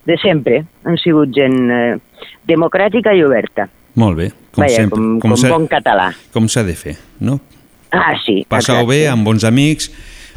[0.07, 0.65] de sempre.
[0.85, 1.99] Han sigut gent eh,
[2.47, 3.69] democràtica i oberta.
[4.01, 4.97] Molt bé, com Vaja, sempre.
[4.99, 6.11] com, com, s'ha- bon català.
[6.33, 7.39] com s'ha de fer, no?
[7.93, 8.45] Ah, sí.
[8.49, 8.87] Exacte.
[8.89, 9.91] bé amb bons amics,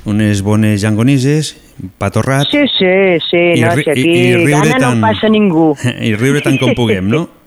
[0.09, 1.53] unes bones llangonisses,
[1.97, 2.89] pa torrat, Sí, sí,
[3.29, 4.99] sí, I no, ri- si aquí i- i riure gana tant.
[4.99, 5.69] no passa ningú.
[6.09, 7.29] i riure tant com puguem, no?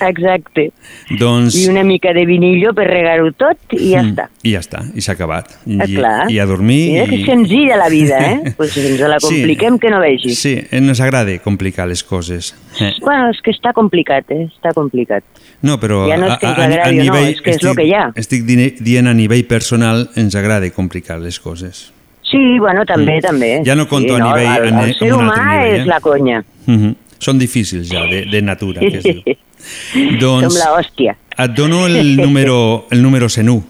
[0.00, 0.70] Exacte.
[1.18, 1.54] Doncs...
[1.56, 4.28] I una mica de vinillo per regar-ho tot i ja Mm, està.
[4.42, 5.50] I ja està, i s'ha acabat.
[5.66, 6.30] I, Ah, clar.
[6.30, 6.92] I a dormir...
[6.92, 7.24] Mira que i...
[7.24, 8.52] senzilla la vida, eh?
[8.56, 10.38] pues ens la compliquem que no vegis.
[10.38, 12.54] Sí, eh, nos agrada complicar les coses.
[12.80, 12.92] Eh.
[13.02, 14.46] Bueno, és que està complicat, eh?
[14.48, 15.24] Està complicat.
[15.62, 17.84] No, però Ja no és que ens agradi o no, és que és lo que
[17.88, 18.12] hi ha.
[18.14, 21.88] estic dient a nivell personal, ens agrada complicar les coses.
[22.28, 23.54] Sí, bueno, també, també.
[23.60, 23.64] Mm.
[23.66, 25.82] Ja no conto sí, a nivell- El, a el ne- ser a humà nivell, és
[25.82, 25.86] eh?
[25.88, 26.42] la conya.
[26.66, 26.94] Uh -huh.
[27.18, 29.22] Són difícils ja, de, de natura, que es diu.
[30.20, 31.16] Doncs Som la hòstia.
[31.38, 33.64] et dono el número, el número Senú.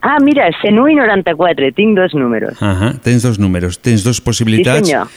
[0.00, 2.54] Ah, mira, 101 i 94, tinc dos números.
[2.60, 2.98] -huh.
[3.02, 4.86] Tens dos números, tens dos possibilitats.
[4.86, 5.08] Sí, senyor.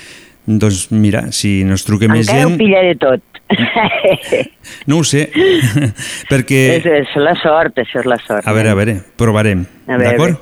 [0.45, 2.58] Doncs mira, si nos truque més Encara ho gent...
[2.58, 3.21] pillaré tot.
[4.88, 5.30] No ho sé,
[6.30, 6.77] perquè...
[6.80, 8.47] és, és la sort, això és la sort.
[8.47, 10.38] A veure, a veure, provarem, d'acord?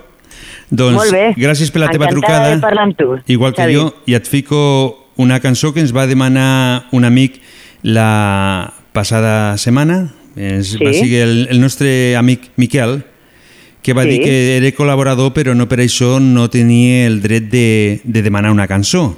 [0.69, 1.33] Doncs Molt bé.
[1.35, 2.55] gràcies per la teva Encantada trucada.
[2.55, 3.73] de parlar amb tu, Igual que Xavi.
[3.75, 7.41] jo, i et fico una cançó que ens va demanar un amic
[7.81, 10.13] la passada setmana.
[10.35, 10.83] És, Sí.
[10.85, 13.03] Va ser el, el nostre amic Miquel,
[13.81, 14.09] que va Sí.
[14.09, 18.51] dir que era col·laborador però no per això no tenia el dret de, de demanar
[18.51, 19.17] una cançó.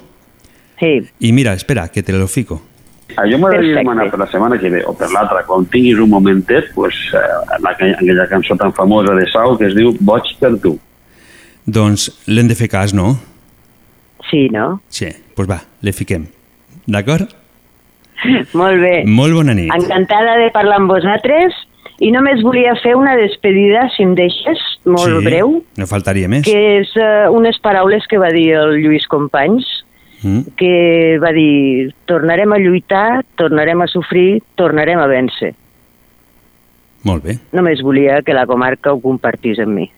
[0.80, 1.00] Sí.
[1.20, 2.60] I mira, espera, que te lo fico.
[3.16, 6.08] Ah, jo m'agradaria demanar per la setmana que ve, o per l'altra, quan tinguis un
[6.08, 10.56] momentet, pues, eh, la, aquella cançó tan famosa de Sau que es diu Boig per
[10.62, 10.78] tu.
[11.66, 13.20] Doncs l'hem de fer cas, no?
[14.30, 14.80] Sí, no?
[14.88, 16.24] Sí, doncs pues va, le fiquem.
[16.86, 17.28] D'acord?
[18.60, 19.02] Molt bé.
[19.06, 19.70] Molt bona nit.
[19.74, 21.54] Encantada de parlar amb vosaltres
[22.02, 26.42] i només volia fer una despedida, si em deixes, molt sí, breu, No faltaria més.
[26.44, 29.66] que és uh, unes paraules que va dir el Lluís Companys,
[30.22, 30.52] Mm?
[30.54, 35.48] que va dir tornarem a lluitar, tornarem a sofrir, tornarem a vèncer.
[37.02, 37.34] Molt bé.
[37.50, 39.88] Només volia que la comarca ho compartís amb mi.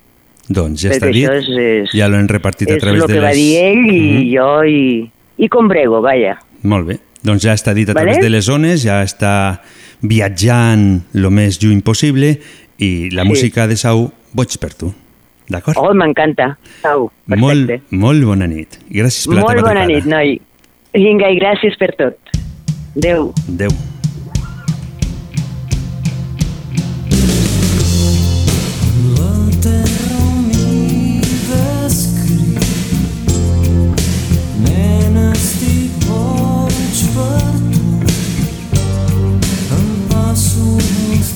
[0.48, 1.28] Doncs ja Perquè està dit.
[1.28, 3.26] és, és, ja l'hem repartit a és través el de que les...
[3.28, 4.24] va dir ell i Mhm.
[4.32, 5.10] jo i,
[5.44, 6.38] i Combrego, vaja.
[6.62, 6.98] Molt bé.
[7.24, 8.06] Doncs ja està dit a Vale?
[8.12, 9.60] través de les zones, ja està
[10.02, 12.34] viatjant lo més lluny possible
[12.78, 13.28] i la Sí.
[13.28, 14.92] música de Sau, boig per tu.
[15.48, 15.76] D'acord?
[15.78, 16.56] Oh, m'encanta.
[16.84, 17.82] Au, Molt, perfecte.
[17.96, 18.78] molt bona nit.
[18.90, 19.94] Gràcies per la Molt teva bona trucada.
[19.94, 20.40] nit, noi.
[20.94, 22.16] Vinga, i gràcies per tot.
[22.96, 23.32] Adéu.
[23.48, 23.70] Adéu.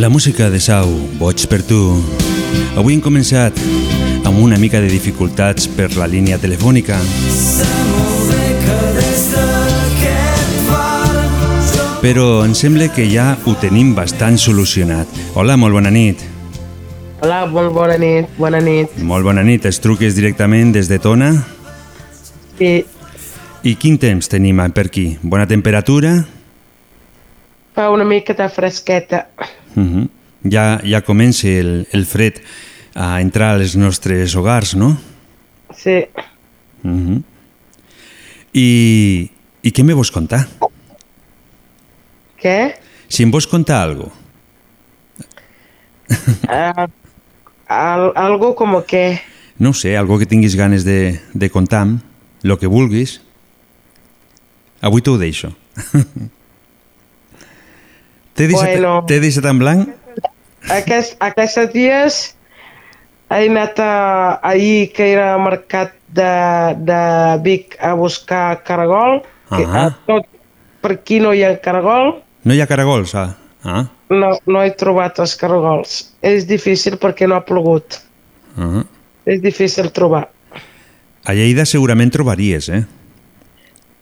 [0.00, 1.76] La música de Sau, Boig per tu.
[2.80, 3.58] Avui hem començat
[4.24, 6.96] amb una mica de dificultats per la línia telefònica,
[12.00, 15.20] però em sembla que ja ho tenim bastant solucionat.
[15.36, 16.24] Hola, molt bona nit.
[17.20, 18.96] Hola, molt bona nit, bona nit.
[19.04, 21.34] Molt bona nit, es truques directament des de Tona?
[22.56, 22.74] Sí,
[23.68, 25.10] I quin temps tenim per aquí?
[25.20, 26.22] Bona temperatura?
[27.80, 29.28] fa una mica de fresqueta.
[29.76, 30.08] Uh -huh.
[30.50, 32.40] ja, ja comença el, el fred
[32.94, 34.96] a entrar als nostres hogars, no?
[35.76, 36.06] Sí,
[36.82, 37.22] Uh -huh.
[38.52, 39.30] I,
[39.62, 40.48] I què me vols contar?
[42.40, 42.74] què?
[43.08, 44.10] Si em vols contar algo.
[46.08, 46.86] Uh,
[47.68, 49.20] al, algo como que...
[49.58, 51.86] No sé, algo que tinguis ganes de, de contar,
[52.42, 53.20] lo que vulguis.
[54.80, 55.52] Avui t'ho deixo.
[58.40, 58.92] T'he deixat, Bueno.
[59.06, 59.88] deixat en blanc?
[60.72, 62.20] Aquest, aquests dies
[63.30, 66.30] he anat a, ahir que era al mercat de,
[66.88, 67.00] de
[67.44, 69.20] Vic a buscar caragol,
[69.52, 69.84] que Ah.
[69.86, 70.24] a tot
[70.80, 73.36] per aquí no hi ha caragol, No hi ha caragols, ah.
[73.62, 73.84] ah.
[74.08, 76.14] no, no he trobat els caragols.
[76.24, 78.00] És difícil perquè no ha plogut.
[78.56, 78.84] ah.
[79.26, 80.30] És difícil trobar.
[81.28, 82.86] A Lleida segurament trobaries, eh?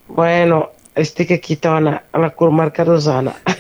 [0.07, 3.35] Bueno, estic aquí, Tona, a la comarca d'Osona.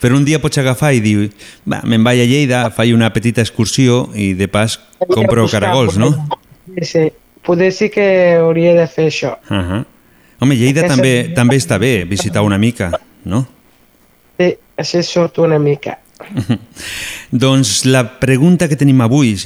[0.00, 1.30] Però un dia pots agafar i dir
[1.68, 5.98] va, me'n vaig a Lleida, faig una petita excursió i de pas compro buscar, caragols,
[6.00, 6.12] no?
[6.74, 7.04] Sí, sí.
[7.46, 9.36] Poder sí que hauria de fer això.
[9.48, 9.84] Uh -huh.
[10.40, 12.92] Home, Lleida Aquesta- també, també està bé visitar una mica,
[13.24, 13.46] no?
[14.38, 15.98] Sí, així surt una mica.
[17.30, 19.36] Doncs la pregunta que tenim avui,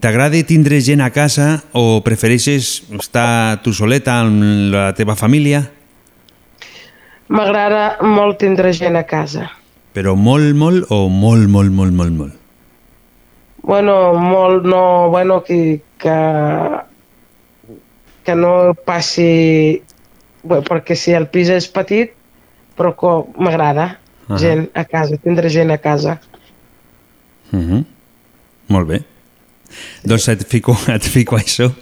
[0.00, 5.70] t'agrada tindre gent a casa o prefereixes estar tu soleta amb la teva família?
[7.28, 9.50] M'agrada molt tindre gent a casa.
[9.92, 12.34] Però molt, molt o molt, molt, molt, molt, molt?
[13.68, 15.10] Bueno, molt no...
[15.12, 16.16] Bueno, que, que,
[18.24, 19.82] que no passi...
[20.48, 22.14] Bé, perquè si el pis és petit,
[22.78, 22.94] però
[23.36, 23.88] m'agrada
[24.28, 24.38] Ahà.
[24.40, 26.20] gent a casa, tindre gent a casa.
[27.52, 27.84] Uh -huh.
[28.68, 29.02] Molt bé.
[30.04, 31.72] Doncs et fico, et fico això.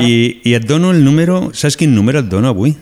[0.00, 1.54] I, I et dono el número...
[1.54, 2.76] Saps quin número et dono avui?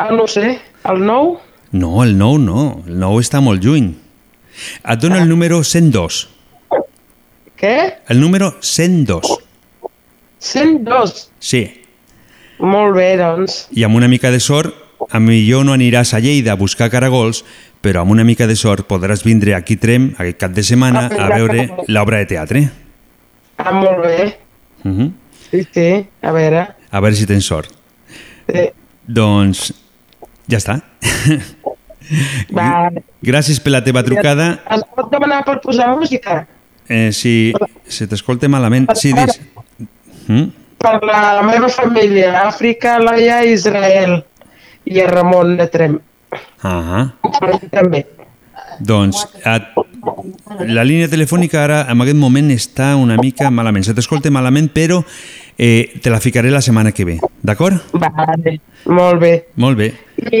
[0.00, 1.34] Ah, no sé, el nou?
[1.72, 2.60] No, el 9 no.
[2.88, 3.90] El 9 està molt lluny.
[4.80, 6.20] Et dono el número 102.
[7.60, 7.74] Què?
[8.08, 9.34] El número 102.
[10.38, 11.12] 102.
[11.38, 11.60] Sí.
[12.64, 13.66] Molt bé, doncs.
[13.76, 14.72] I amb una mica de sort,
[15.10, 17.42] a millor no aniràs a Lleida a buscar caragols,
[17.84, 21.10] però amb una mica de sort podràs vindre aquí a Trem aquest cap de setmana
[21.12, 22.64] a veure l'obra de teatre.
[23.60, 24.32] Ah, molt bé.
[24.80, 25.12] Uh -huh.
[25.50, 26.66] Sí, sí, a veure.
[26.90, 27.68] A veure si tens sort.
[28.48, 28.70] Sí.
[29.06, 29.74] Doncs
[30.50, 30.80] ja està.
[32.56, 32.90] Va.
[33.22, 34.52] Gràcies per la teva trucada.
[34.74, 36.42] Es pot demanar per posar música?
[36.90, 37.52] Eh, si
[37.86, 38.88] se t'escolta malament...
[38.98, 39.38] Sí, dis...
[40.26, 40.48] Mm?
[40.80, 44.22] Per la, meva família, Àfrica, Laia i Israel.
[44.88, 45.98] I el Ramon de Trem.
[46.64, 48.00] Ah mi també.
[48.80, 49.68] Doncs et...
[50.72, 53.84] la línia telefònica ara en aquest moment està una mica malament.
[53.84, 55.02] Se t'escolta malament, però
[55.58, 57.18] eh, te la ficaré la setmana que ve.
[57.44, 57.92] D'acord?
[57.92, 58.56] Vale,
[58.88, 59.34] molt bé.
[59.60, 59.92] Molt bé.
[60.30, 60.40] I,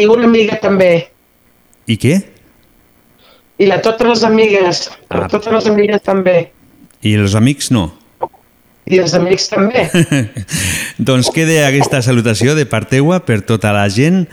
[0.00, 1.08] i, una amiga també.
[1.90, 2.16] I què?
[3.60, 4.86] I a totes les amigues.
[5.10, 5.28] A Ah.
[5.28, 6.50] totes les amigues també.
[7.02, 7.90] I els amics no?
[8.90, 9.84] I els amics també.
[10.98, 14.24] doncs queda aquesta salutació de part teua per tota la gent,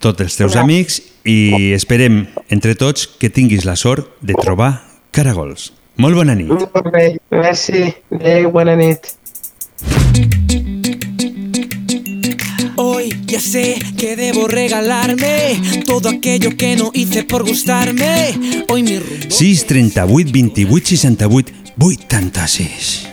[0.00, 4.82] tots els teus amics i esperem entre tots que tinguis la sort de trobar
[5.14, 5.70] caragols.
[5.96, 6.48] Molt bona nit.
[6.48, 7.88] Molt bé, merci.
[8.10, 9.12] Adéu, bona nit.
[13.02, 18.32] Hoy ya sé que debo regalarme todo aquello que no hice por gustarme.
[18.68, 23.08] Hoy mi rumbo 6 38 28 68 86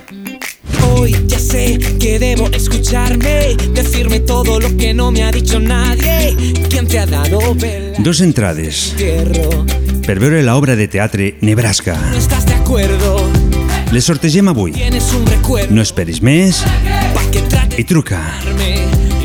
[0.93, 6.35] Hoy ya sé que debo escucharme, decirme todo lo que no me ha dicho nadie.
[6.69, 7.97] ¿Quién te ha dado vela?
[7.97, 8.93] Dos entrades
[10.05, 11.97] per veure l'obra de teatre Nebraska.
[12.11, 13.27] no estás de acuerdo,
[13.91, 14.71] Les sortegem avui.
[14.71, 15.73] tienes un recuerdo.
[15.73, 16.63] No esperis més
[17.77, 18.21] i truca.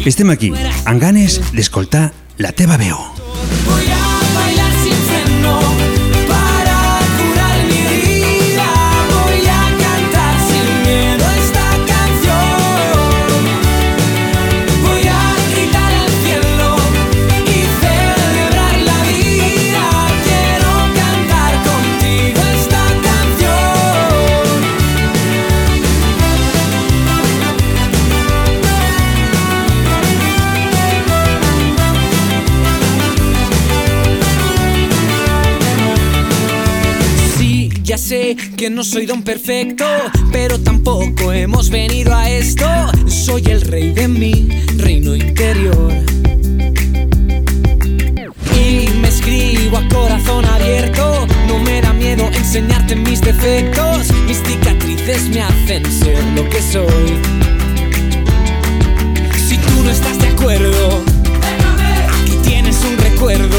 [0.04, 0.50] Estem aquí,
[0.84, 3.00] amb ganes d'escoltar la teva veu.
[3.64, 3.93] Voy
[38.32, 39.84] que no soy don perfecto,
[40.32, 42.66] pero tampoco hemos venido a esto.
[43.06, 44.48] Soy el rey de mi
[44.78, 45.92] reino interior.
[48.56, 54.10] Y me escribo a corazón abierto, no me da miedo enseñarte mis defectos.
[54.26, 57.20] Mis cicatrices me hacen ser lo que soy.
[59.48, 61.04] Si tú no estás de acuerdo,
[62.08, 63.58] aquí tienes un recuerdo.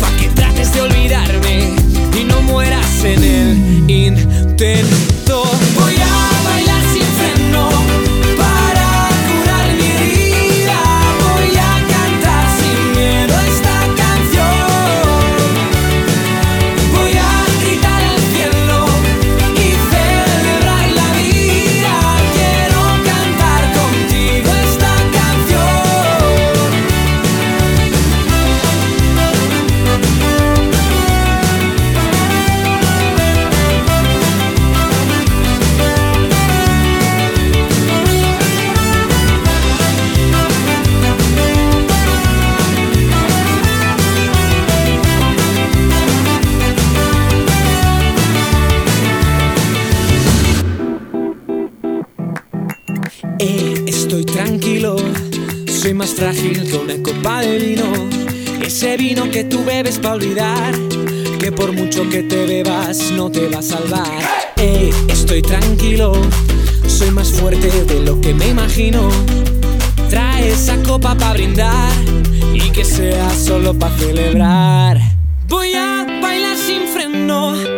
[0.00, 1.45] Pa' que trates de olvidarme
[3.04, 5.44] en el intento.
[5.78, 6.15] Voy a
[56.16, 57.84] frágil que una copa de vino.
[58.64, 60.74] Ese vino que tú bebes para olvidar,
[61.38, 64.54] que por mucho que te bebas no te va a salvar.
[64.56, 66.12] Eh, estoy tranquilo,
[66.86, 69.08] soy más fuerte de lo que me imagino.
[70.08, 71.92] Trae esa copa para brindar
[72.54, 74.98] y que sea solo para celebrar.
[75.48, 77.75] Voy a bailar sin freno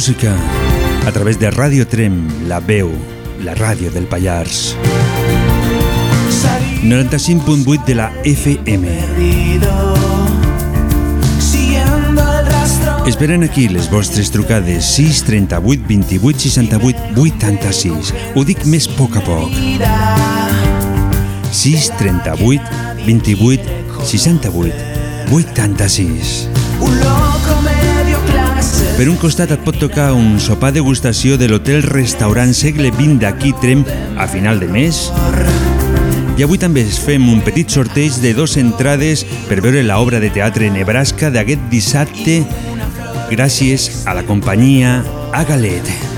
[0.00, 0.34] música
[1.06, 2.88] a través de Radio Trem, la veu,
[3.44, 4.74] la ràdio del Pallars.
[6.80, 8.88] 95.8 de la FM.
[13.04, 18.14] Esperen aquí les vostres trucades 6 38 28 68 86.
[18.36, 19.52] Ho dic més a poc a poc.
[21.52, 26.48] 6 38 28 68 86.
[26.80, 27.19] un loco medio clase
[29.00, 33.54] Per un costat et pot tocar un sopar degustació de l'hotel restaurant segle XX d'aquí
[33.62, 33.80] Trem
[34.20, 34.98] a final de mes.
[36.36, 40.28] I avui també es fem un petit sorteig de dos entrades per veure l'obra de
[40.36, 42.42] teatre Nebraska d'aquest dissabte
[43.32, 44.98] gràcies a la companyia
[45.32, 46.09] Agalet.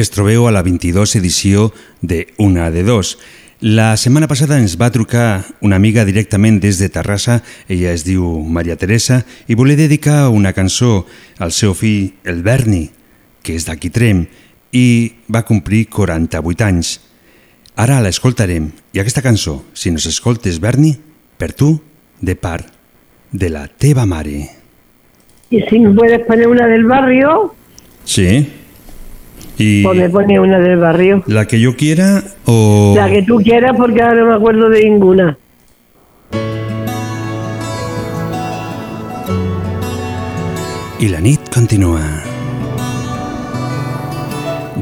[0.00, 3.18] Es trobeu a la 22 edició de Una de Dos.
[3.60, 8.24] La setmana passada ens va trucar una amiga directament des de Terrassa, ella es diu
[8.40, 11.04] Maria Teresa, i volia dedicar una cançó
[11.36, 12.86] al seu fill, el Berni,
[13.44, 14.24] que és d'aquí Trem,
[14.72, 16.94] i va complir 48 anys.
[17.76, 20.94] Ara l'escoltarem, i aquesta cançó, si nos escoltes, Berni,
[21.36, 21.74] per tu,
[22.24, 22.72] de part
[23.32, 24.48] de la teva mare.
[25.50, 27.52] Y si me puedes poner una del barrio,
[28.04, 28.59] Sí.
[29.62, 31.22] Y pues me pone una del barrio.
[31.26, 32.94] la que yo quiera o...
[32.96, 35.36] La que tú quieras porque ahora no me acuerdo de ninguna.
[40.98, 42.00] I la nit continua.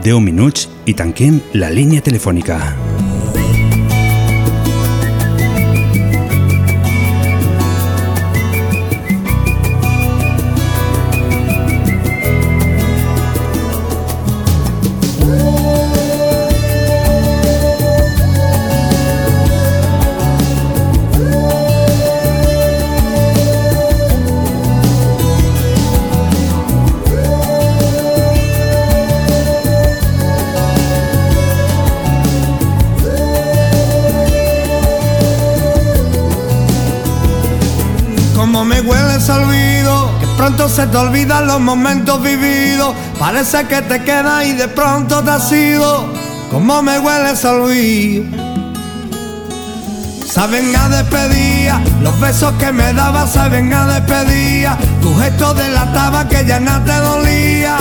[0.03, 2.88] 10 minuts i tanquem la línia telefònica.
[40.49, 42.95] Pronto se te olvidan los momentos vividos.
[43.19, 46.07] Parece que te queda y de pronto te has ido.
[46.51, 48.25] Como me hueles al olvido.
[50.27, 54.79] Saben a despedida, los besos que me dabas saben a despedida.
[55.03, 57.77] Tu gesto delataba que ya nada te dolía.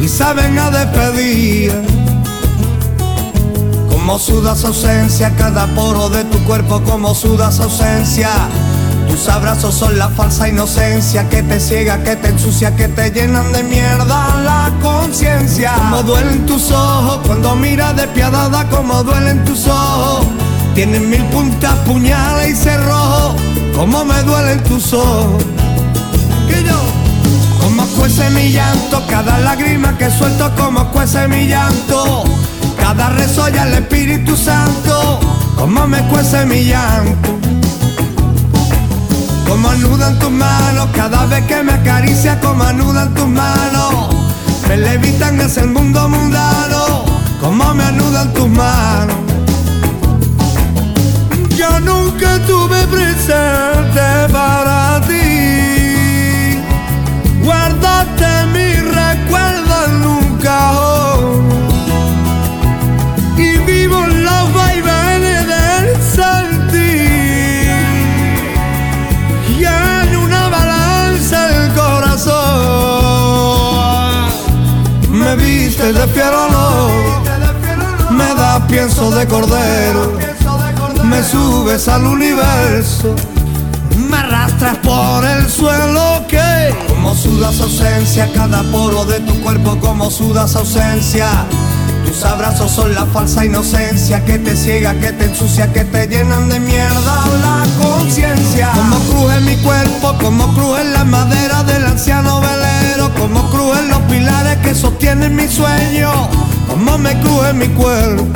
[0.00, 1.74] Y saben a despedida.
[3.90, 8.30] Como sudas ausencia, cada poro de tu cuerpo como sudas ausencia.
[9.16, 13.50] Tus abrazos son la falsa inocencia que te ciega, que te ensucia, que te llenan
[13.50, 15.72] de mierda la conciencia.
[15.72, 20.26] Como duelen tus ojos cuando miras despiadada, como duelen tus ojos.
[20.74, 23.40] Tienen mil puntas, puñales y cerrojos,
[23.74, 25.42] como me duelen tus ojos.
[27.62, 32.24] Como cuece mi llanto, cada lágrima que suelto, como cuece mi llanto.
[32.78, 35.20] Cada rezo y el Espíritu Santo,
[35.56, 37.55] como me cuece mi llanto.
[39.46, 44.14] Como anudan tus manos cada vez que me acaricia, como anudan tus manos.
[44.68, 47.04] Me levitan hacia el mundo mundano,
[47.40, 49.16] como me anudan tus manos.
[51.56, 56.58] Yo nunca tuve presente para ti.
[57.42, 60.04] Guardaste mi recuerdo en
[75.78, 80.18] me viste de fiero no, me da pienso de cordero,
[81.04, 83.14] me subes al universo,
[84.08, 90.10] me arrastras por el suelo que como sudas ausencia, cada poro de tu cuerpo como
[90.10, 91.28] sudas ausencia.
[92.06, 96.48] Tus abrazos son la falsa inocencia que te ciega, que te ensucia, que te llenan
[96.48, 98.70] de mierda la conciencia.
[98.74, 104.55] Como cruje mi cuerpo, como cruje la madera del anciano velero, como crujen los pilares
[104.76, 106.10] que sostienen mi sueño,
[106.68, 108.26] como me cruje mi cuerpo.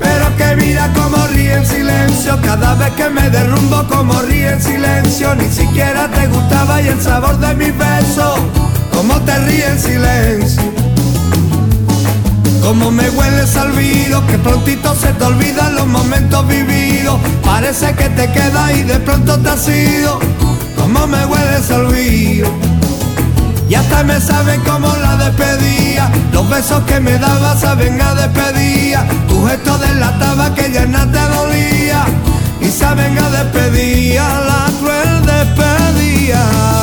[0.00, 4.60] Pero que mira como ríe en silencio Cada vez que me derrumbo como ríe en
[4.60, 8.38] silencio Ni siquiera te gustaba y el sabor de mis besos
[8.92, 10.62] Como te ríe en silencio
[12.62, 17.20] como me hueles al olvido, que prontito se te olvidan los momentos vividos.
[17.44, 20.18] Parece que te queda y de pronto te has ido.
[20.74, 22.73] Como me hueles al olvido.
[23.68, 26.10] Y hasta me saben como la despedía.
[26.32, 29.06] Los besos que me daba saben a despedida.
[29.28, 32.04] Tu gesto delataba que ya nada te dolía.
[32.60, 36.73] Y saben a despedida, la cruel despedida.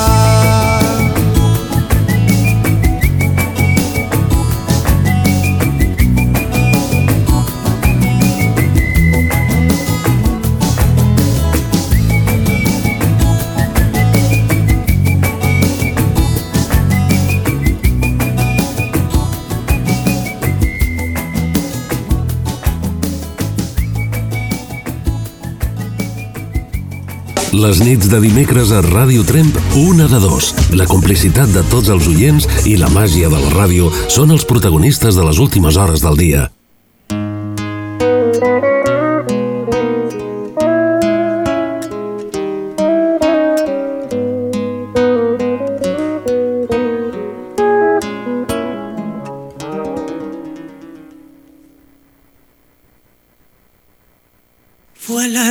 [27.62, 30.48] Les nits de dimecres a Ràdio Tremp, una de dos.
[30.74, 35.20] La complicitat de tots els oients i la màgia de la ràdio són els protagonistes
[35.20, 36.48] de les últimes hores del dia.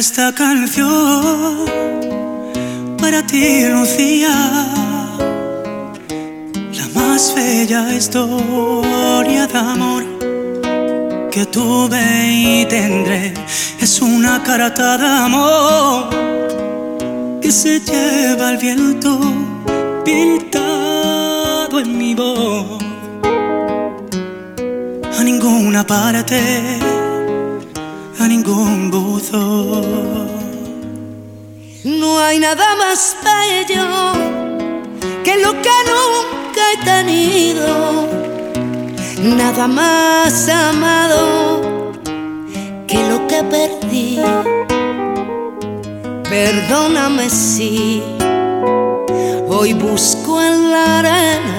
[0.01, 1.67] Esta canción
[2.99, 4.31] para ti, Lucía,
[6.79, 10.05] la más bella historia de amor
[11.31, 13.35] que tuve y tendré.
[13.79, 16.09] Es una carta de amor
[17.43, 19.21] que se lleva el viento
[20.03, 22.83] pintado en mi voz.
[25.19, 26.41] A ninguna parte,
[31.85, 33.87] No hay nada más bello
[35.23, 38.09] que lo que nunca he tenido,
[39.23, 41.93] nada más amado
[42.89, 44.19] que lo que perdí.
[46.29, 48.03] Perdóname si
[49.49, 51.57] hoy busco en la arena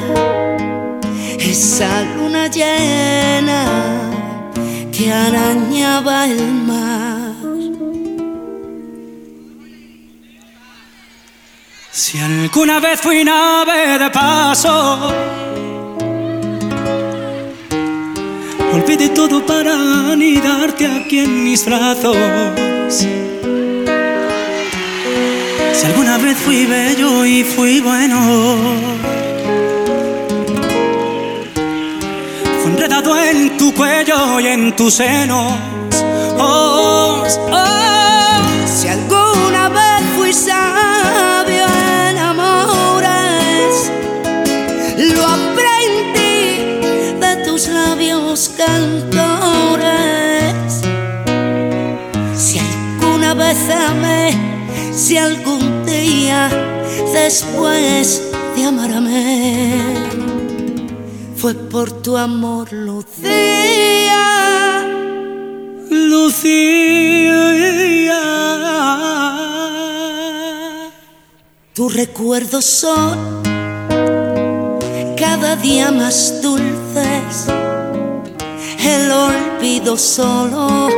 [1.40, 4.11] esa luna llena
[4.92, 7.32] que arañaba el mar.
[11.92, 15.12] Si alguna vez fui nave de paso,
[18.74, 19.74] olvidé todo para
[20.12, 22.18] anidarte aquí en mis brazos.
[25.74, 28.18] Si alguna vez fui bello y fui bueno,
[33.08, 35.54] en tu cuello y en tus senos.
[36.38, 38.68] Oh, oh.
[38.68, 41.66] Si alguna vez fui sabio
[42.08, 43.92] en amores,
[44.98, 46.80] lo aprendí
[47.20, 49.22] de tus labios cantores.
[52.36, 54.38] Si alguna vez amé,
[54.94, 56.50] si algún día
[57.14, 58.22] después
[58.56, 60.31] de amarme,
[61.42, 63.26] fue por tu amor, Lucía.
[65.90, 66.62] Lucía.
[71.74, 73.42] Tus recuerdos son
[75.18, 77.48] cada día más dulces.
[78.80, 80.90] El olvido solo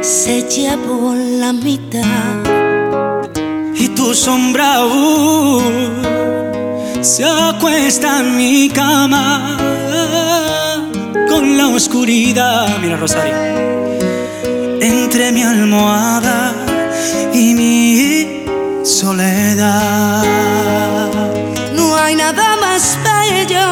[0.00, 2.38] se llevó la mitad.
[3.74, 6.49] y tu sombra aún
[7.02, 9.56] se acuesta en mi cama
[11.28, 12.78] con la oscuridad.
[12.80, 13.34] Mira, Rosario,
[14.80, 16.52] entre mi almohada
[17.32, 18.44] y mi
[18.84, 20.24] soledad.
[21.74, 23.68] No hay nada más bello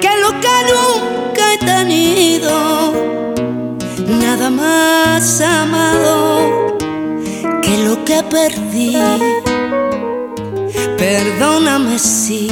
[0.00, 2.92] que lo que nunca he tenido,
[4.08, 6.76] nada más amado
[7.62, 8.96] que lo que perdí.
[11.14, 12.48] Perdóname si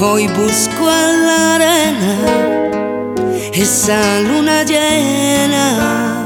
[0.00, 2.14] hoy busco en la arena
[3.52, 6.24] esa luna llena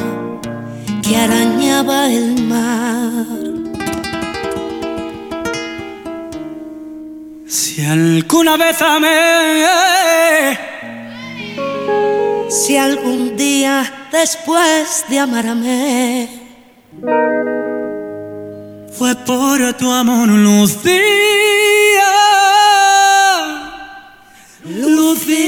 [1.03, 3.25] que arañaba el mar.
[7.47, 10.59] Si alguna vez amé,
[12.51, 16.29] Si algún día después de amarme
[18.99, 20.99] fue por tu amor, Lucía.
[24.65, 25.48] Muchísimas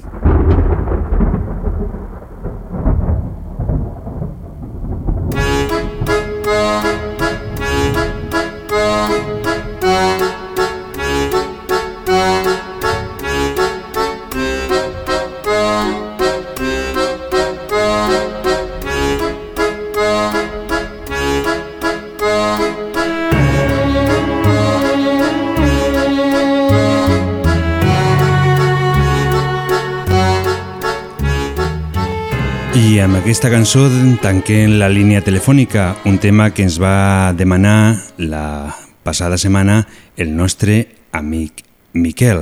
[33.31, 33.85] Aquesta cançó
[34.19, 38.73] tanquem la línia telefònica, un tema que ens va demanar la
[39.07, 39.85] passada setmana
[40.19, 40.81] el nostre
[41.15, 41.63] amic
[41.93, 42.41] Miquel.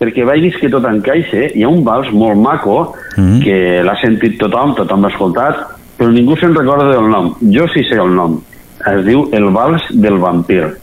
[0.00, 3.38] perquè dir que tot encaixa, hi ha un vals molt maco Mm.
[3.44, 5.62] que l'ha sentit tothom, tothom l'ha escoltat,
[5.96, 7.32] però ningú se'n recorda del nom.
[7.40, 8.40] Jo sí sé el nom.
[8.84, 10.76] Es diu El vals del vampir.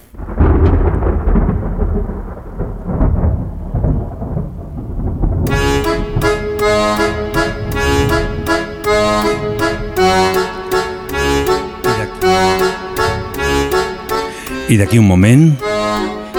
[14.70, 15.50] I d'aquí un moment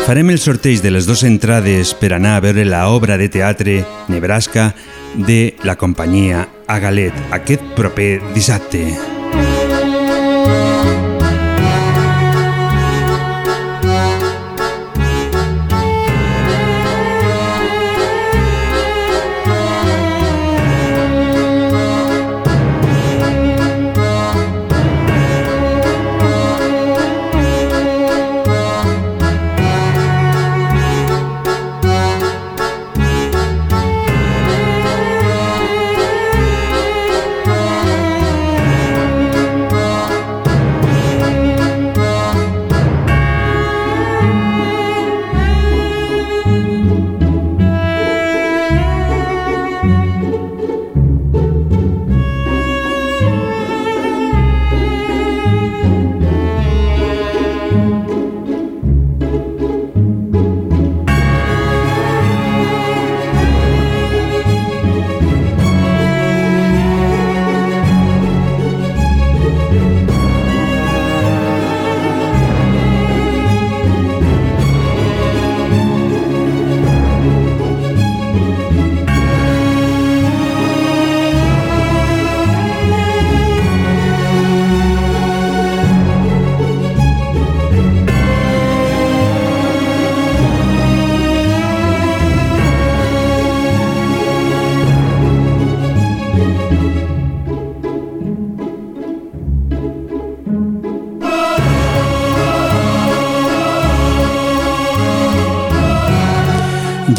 [0.06, 3.82] farem el sorteig de les dues entrades per anar a veure la obra de teatre
[4.08, 4.72] Nebraska
[5.14, 9.13] de la companyia Agalet aquest proper dissabte.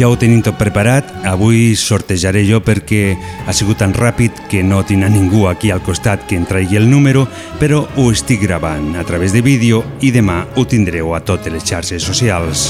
[0.06, 1.08] Ja ho tenim tot preparat.
[1.26, 3.16] Avui sortejaré jo perquè
[3.50, 6.78] ha sigut tan ràpid que no tinc a ningú aquí al costat que em tregui
[6.78, 7.24] el número,
[7.58, 11.66] però ho estic gravant a través de vídeo i demà ho tindreu a totes les
[11.66, 12.68] xarxes socials.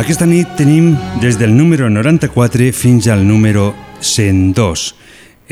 [0.00, 4.88] Aquesta nit tenim des del número 94 fins al número 102.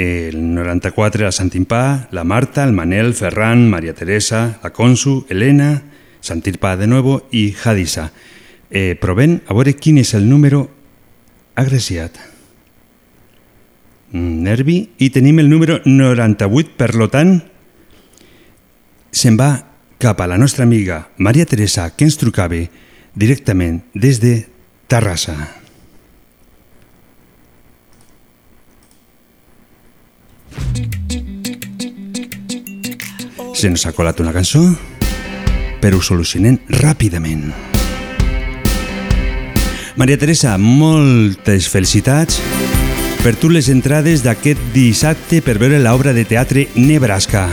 [0.00, 5.91] El 94 la Santimpà, la Marta, el Manel, Ferran, Maria Teresa, la Consu, Elena,
[6.22, 8.12] Santirpà de nuevo i Hadisa.
[8.70, 10.70] Eh, provem a veure quin és el número
[11.58, 12.16] agraciat.
[14.12, 14.78] Mm, Nervi.
[14.98, 17.42] I tenim el número 98, per lo tant,
[19.12, 19.50] se'n va
[20.02, 22.62] cap la nostra amiga Maria Teresa, que ens trucava
[23.14, 24.20] directament des.
[33.54, 34.60] Se nos ha colat una cançó,
[35.82, 37.50] però ho solucionem ràpidament.
[39.98, 42.38] Maria Teresa, moltes felicitats
[43.22, 47.44] per tu les entrades d'aquest dissabte per veure l'obra de teatre Nebraska.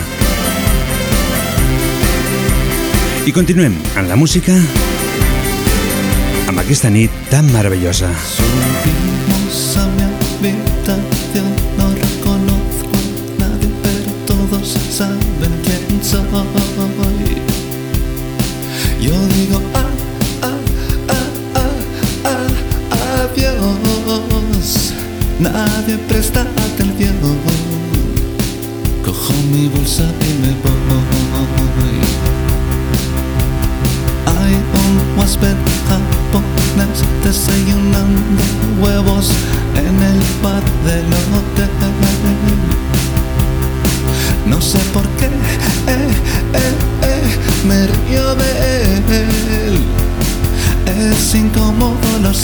[3.28, 4.56] I continuem amb la música
[6.50, 8.10] amb aquesta nit tan meravellosa.
[8.24, 17.19] Subimos a mi habitación, no reconozco a nadie, pero todos saben quién soy.
[19.02, 19.86] Yo digo ah,
[20.42, 20.60] ah,
[21.08, 22.48] ah, ah,
[22.92, 24.92] ah, adiós,
[25.40, 27.16] nadie presta atención.
[29.06, 32.00] Cojo mi bolsa y me voy.
[34.36, 35.56] Hay un huésped
[35.88, 38.44] japonés desayunando
[38.82, 39.30] huevos
[39.76, 41.70] en el bar del hotel.
[44.46, 45.09] No sé por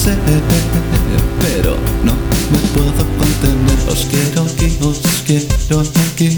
[0.05, 2.13] pero no
[2.51, 3.79] me puedo contener.
[3.89, 6.37] Os quiero aquí, os quiero aquí.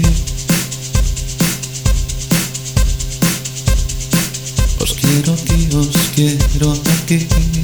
[4.80, 7.57] Os quiero aquí, os quiero aquí.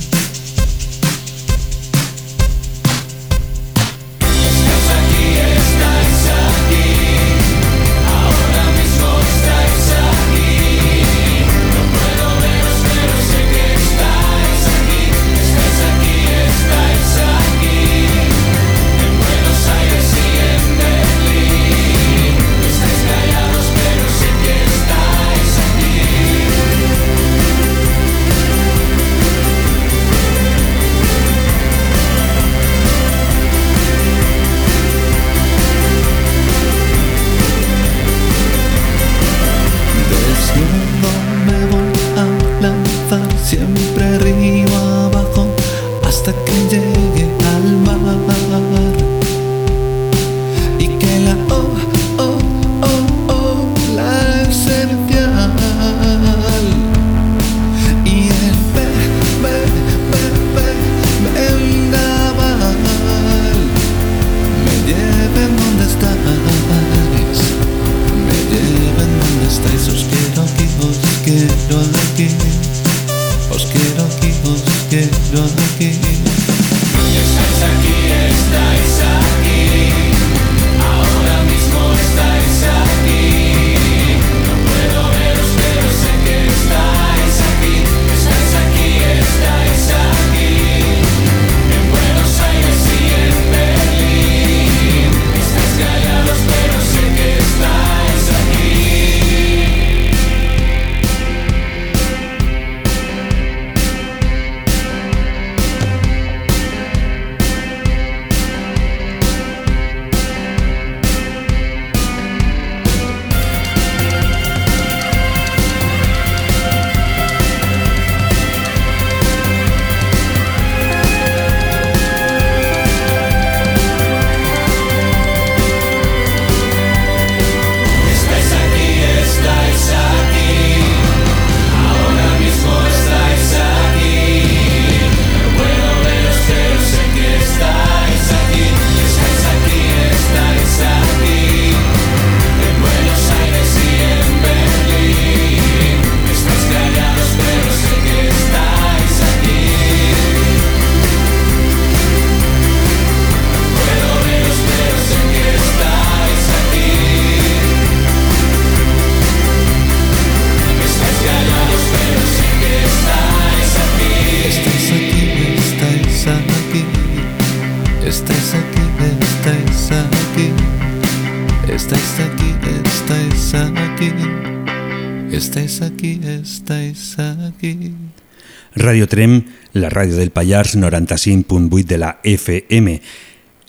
[180.04, 183.00] Ràdio del Pallars 95.8 de la FM.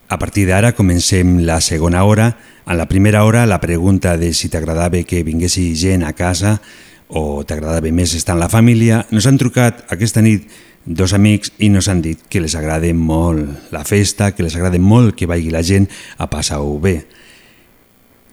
[0.09, 2.35] A partir d'ara comencem la segona hora.
[2.67, 6.59] En la primera hora la pregunta de si t'agradava que vinguessi gent a casa
[7.07, 9.05] o t'agradava més estar en la família.
[9.15, 10.49] Nos han trucat aquesta nit
[10.83, 14.77] dos amics i nos han dit que les agrada molt la festa, que les agrada
[14.77, 17.05] molt que vagi la gent a passar-ho bé.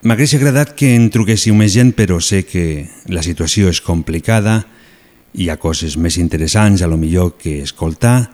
[0.03, 4.65] M'hagués agradat que en truquéssiu més gent, però sé que la situació és complicada,
[5.33, 8.29] hi ha coses més interessants a lo millor que escoltar,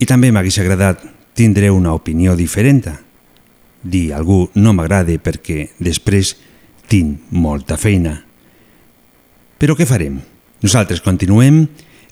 [0.00, 1.02] i també m'hagués agradat
[1.36, 2.86] tindre una opinió diferent.
[3.82, 6.34] Dir algú no m'agrada perquè després
[6.88, 8.16] tinc molta feina.
[9.60, 10.18] Però què farem?
[10.64, 11.62] Nosaltres continuem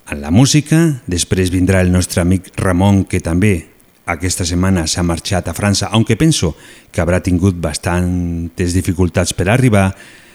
[0.09, 3.66] amb la música, després vindrà el nostre amic Ramon, que també
[4.09, 6.55] aquesta setmana s'ha marxat a França, aunque penso
[6.93, 9.91] que haurà tingut bastantes dificultats per arribar.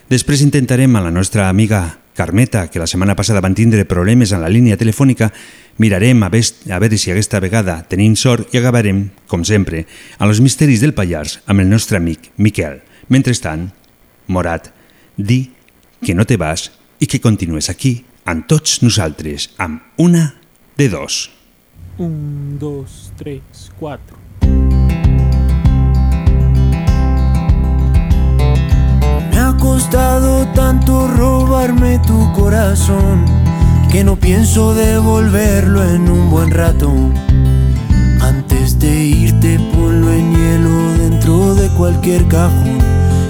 [0.09, 4.41] Després intentarem a la nostra amiga Carmeta, que la setmana passada van tindre problemes en
[4.43, 5.31] la línia telefònica,
[5.81, 9.85] mirarem a, ves, a veure si aquesta vegada tenim sort i acabarem, com sempre,
[10.17, 12.81] a los misteris del Pallars amb el nostre amic Miquel.
[13.09, 13.71] Mentrestant,
[14.27, 14.71] Morat,
[15.17, 15.51] di
[16.03, 17.97] que no te vas i que continues aquí
[18.29, 20.33] amb tots nosaltres, amb una
[20.77, 21.29] de dos.
[21.97, 24.17] Un, dos, tres, cuatro.
[29.53, 33.25] Ha costado tanto robarme tu corazón
[33.91, 36.91] que no pienso devolverlo en un buen rato.
[38.21, 42.79] Antes de irte ponlo en hielo dentro de cualquier cajón,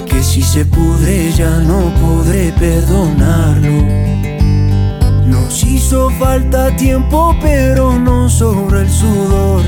[0.06, 3.82] que si se pudre ya no podré perdonarlo.
[5.26, 9.62] Nos hizo falta tiempo pero no sobra el sudor,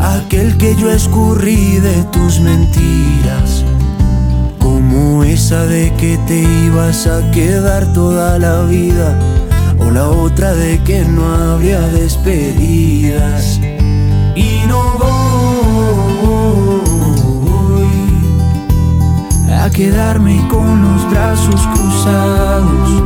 [0.00, 3.64] aquel que yo escurrí de tus mentiras.
[5.24, 9.18] Como esa de que te ibas a quedar toda la vida
[9.78, 13.58] O la otra de que no habría despedidas.
[14.36, 15.14] Y no voy
[19.50, 23.02] a quedarme con los brazos cruzados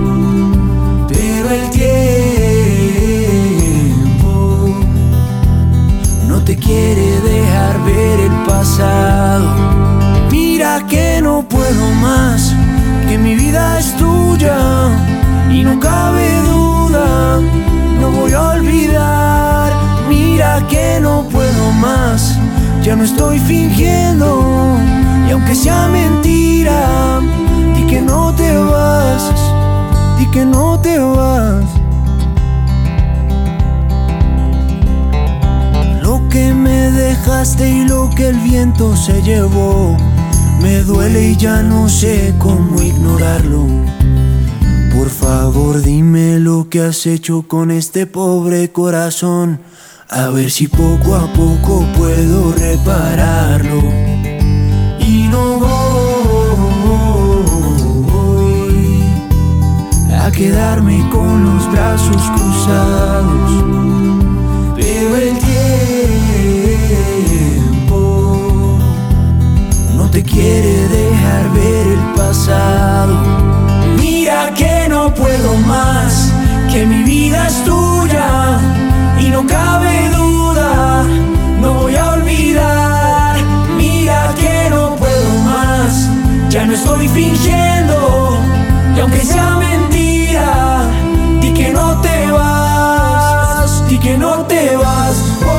[1.06, 1.94] Pero el tiempo
[6.26, 9.77] no te quiere dejar ver el pasado
[10.58, 12.52] Mira que no puedo más,
[13.08, 14.90] que mi vida es tuya
[15.52, 17.38] y no cabe duda,
[18.00, 19.72] no voy a olvidar.
[20.08, 22.36] Mira que no puedo más,
[22.82, 24.76] ya no estoy fingiendo
[25.28, 27.20] y aunque sea mentira,
[27.76, 29.30] di que no te vas,
[30.18, 31.66] di que no te vas.
[36.02, 39.96] Lo que me dejaste y lo que el viento se llevó.
[40.60, 43.66] Me duele y ya no sé cómo ignorarlo.
[44.94, 49.60] Por favor dime lo que has hecho con este pobre corazón.
[50.10, 53.82] A ver si poco a poco puedo repararlo.
[54.98, 55.68] Y no voy
[60.12, 63.97] a quedarme con los brazos cruzados.
[70.22, 73.14] Quiere dejar ver el pasado.
[74.00, 76.32] Mira que no puedo más,
[76.70, 78.58] que mi vida es tuya
[79.20, 81.04] y no cabe duda,
[81.60, 83.36] no voy a olvidar.
[83.76, 86.08] Mira que no puedo más,
[86.48, 88.38] ya no estoy fingiendo
[88.96, 90.82] y aunque sea mentira,
[91.40, 95.16] di que no te vas, di que no te vas.
[95.46, 95.57] Oh,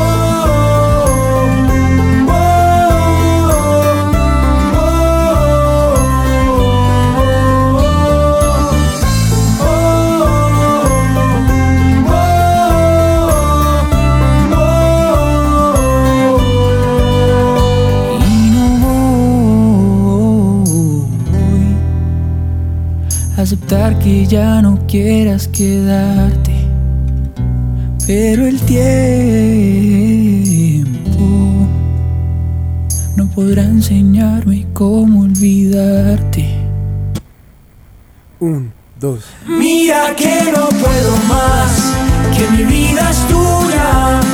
[23.49, 26.53] aceptar que ya no quieras quedarte,
[28.05, 28.85] pero el tiempo
[33.15, 36.47] no podrá enseñarme cómo olvidarte.
[38.39, 39.23] Un, dos.
[39.47, 41.95] Mira que no puedo más,
[42.37, 44.28] que mi vida es tuya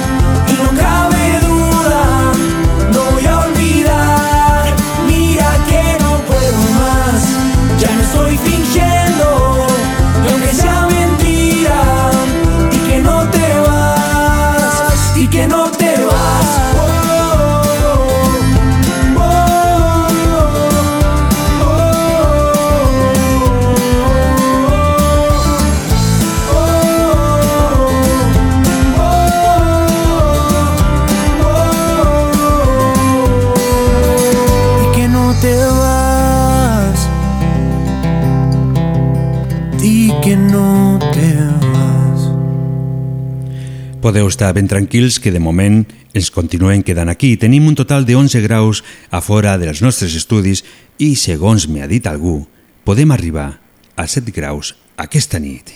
[44.15, 45.81] Podeu estar ben tranquils que de moment
[46.15, 47.33] ens continuem quedant aquí.
[47.35, 48.79] Tenim un total de 11 graus
[49.11, 50.61] a fora dels nostres estudis
[51.03, 52.47] i, segons m'ha dit algú,
[52.87, 53.59] podem arribar
[53.99, 55.73] a 7 graus aquesta nit.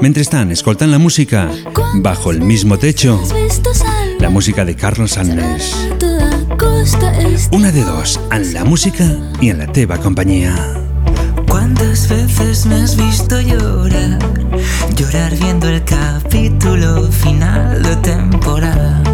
[0.00, 1.44] Mentrestant, escoltant la música
[2.00, 3.20] Bajo el mismo techo,
[4.18, 5.76] la música de Carlos es
[7.52, 9.04] Una de dos, en la música
[9.42, 10.83] i en la teva companyia.
[11.64, 14.18] ¿Cuántas veces me has visto llorar?
[14.96, 19.13] Llorar viendo el capítulo final de temporada.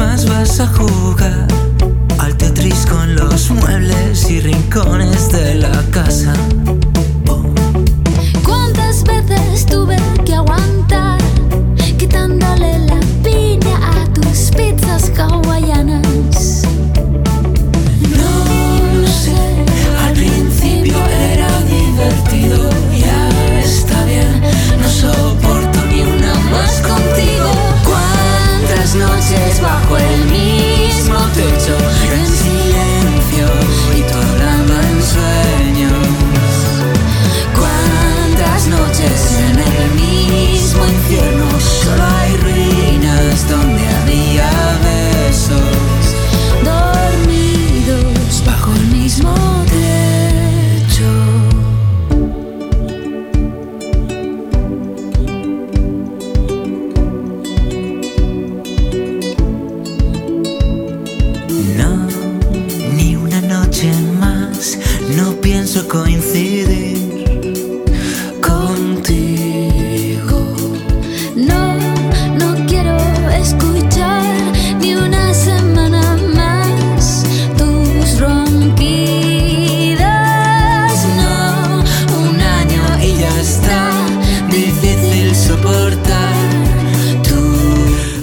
[0.00, 1.46] Más vas a jugar
[2.18, 6.32] al Tetris con los muebles y rincones de la casa?
[29.30, 31.76] Noches bajo el mismo techo,
[32.12, 33.46] en silencio
[33.96, 35.92] y tú hablando en sueños?
[37.56, 41.49] ¿Cuántas noches en el mismo infierno?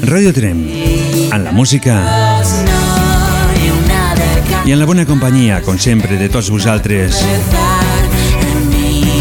[0.01, 0.67] Radio Trem,
[1.31, 1.95] en la música
[4.65, 7.19] i en la bona companyia, com sempre, de tots vosaltres.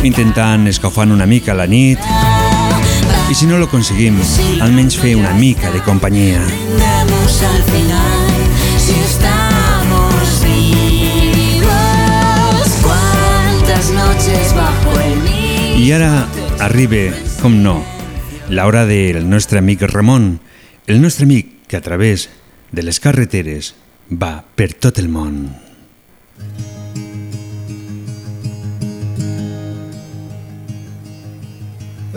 [0.07, 1.99] Intentant escafant una mica la nit
[3.31, 4.19] i si no ho aconseguim,
[4.63, 6.41] almenys fer una mica de companyia.
[6.41, 8.27] al final,
[8.79, 11.69] si estamos vivos,
[12.83, 15.81] cuántas noches bajo el.
[15.83, 16.29] I ara
[16.59, 17.13] arriba
[17.47, 17.77] com no,
[18.51, 20.41] l'hora del nostre amic Ramon,
[20.89, 22.25] el nostre amic que a través
[22.73, 23.69] de les carreteres
[24.11, 25.55] va per tot el món.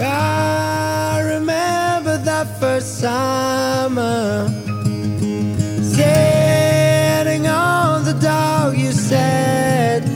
[0.02, 4.50] I remember that first summer
[5.94, 10.10] Sitting on the dog you said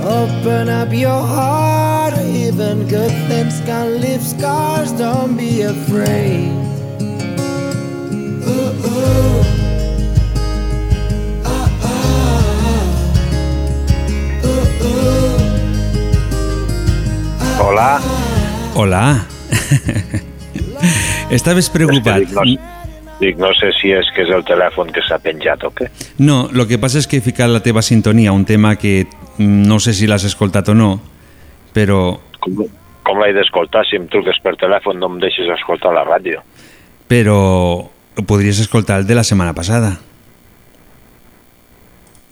[0.00, 6.68] Open up your heart Even good things can leave scars Don't be afraid
[8.48, 9.42] Ooh, ooh.
[11.44, 12.40] Ah, ah.
[14.44, 15.38] Ooh.
[17.60, 18.00] Hola.
[18.74, 19.26] Hola.
[21.30, 22.22] Estaves preocupat.
[22.22, 25.18] És que dic, no, dic, no sé si és que és el telèfon que s'ha
[25.20, 25.90] penjat o què.
[26.24, 29.68] No, el que passa és que he ficat la teva sintonia, un tema que mm,
[29.68, 30.94] no sé si l'has escoltat o no,
[31.78, 32.00] però
[32.42, 32.66] Com,
[33.06, 33.84] com l'he d'escoltar?
[33.88, 36.42] Si em truques per telèfon no em deixes escoltar la ràdio.
[37.08, 37.88] però
[38.26, 39.94] podries escoltar el de la setmana passada.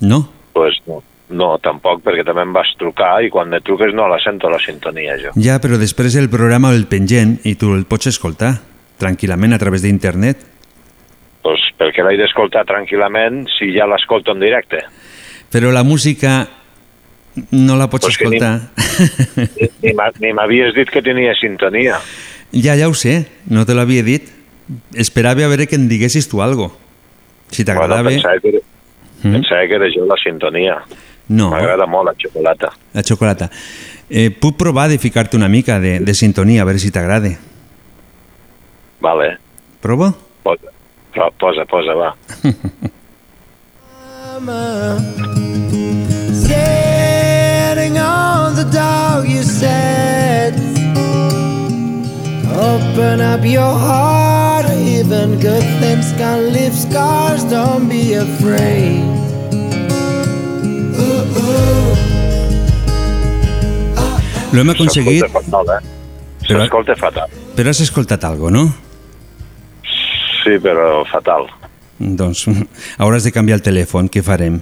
[0.00, 0.18] No?
[0.52, 0.98] Pues no,
[1.30, 4.58] no, tampoc, perquè també em vas trucar i quan me truques no la sento la
[4.60, 5.32] sintonia jo.
[5.40, 8.52] Ja, però després el programa el pengent i tu el pots escoltar
[9.00, 10.44] tranquil·lament a través d'internet.
[11.46, 14.82] Pues perquè l'he d'escoltar tranquil·lament si ja l'escolto en directe.
[15.52, 16.42] Però la música
[17.50, 18.70] no la pots Pues escoltar.
[19.82, 21.98] Ni Ni m'havies dit que tenia sintonia.
[22.52, 24.30] Ja, ja ho sé, no te l'havia dit.
[24.94, 26.72] Esperava a veure que em diguessis tu algo.
[27.50, 28.02] Si t'agradava...
[28.02, 28.60] Bueno, pensava, que era,
[29.22, 29.32] Mm.
[29.32, 30.74] pensava que era jo la sintonia.
[31.28, 31.48] No.
[31.50, 32.68] M'agrada molt la xocolata.
[32.92, 33.48] La xocolata.
[34.10, 37.32] Eh, puc provar de ficar-te una mica de, de sintonia, a veure si t'agrada.
[39.00, 39.38] Vale,
[39.80, 40.12] Provo?
[40.42, 42.14] posa, posa, posa, va.
[44.36, 44.98] summer
[46.32, 47.15] Sitting
[48.24, 50.54] on the dog you said
[52.72, 54.66] Open up your heart
[54.96, 59.04] Even good things can leave scars Don't be afraid.
[64.52, 65.80] Lo hem aconseguit, S'escolta fatal, eh?
[66.46, 67.28] Però- S'escolta fatal.
[67.54, 68.72] però has escoltat algo, no?
[70.42, 71.48] Sí, però fatal.
[71.98, 72.44] Doncs
[73.00, 74.58] hauràs de canviar el telèfon, què farem?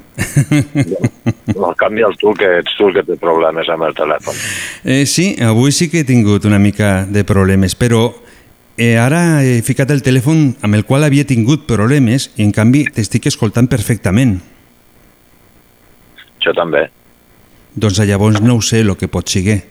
[1.55, 4.39] No, canvia el tu, que ets tu que té problemes amb el telèfon.
[4.85, 8.07] Eh, sí, avui sí que he tingut una mica de problemes, però
[8.79, 12.85] eh, ara he ficat el telèfon amb el qual havia tingut problemes i en canvi
[12.95, 14.39] t'estic escoltant perfectament.
[16.45, 16.87] Jo també.
[17.75, 19.63] Doncs llavors no ho sé el que pot seguir.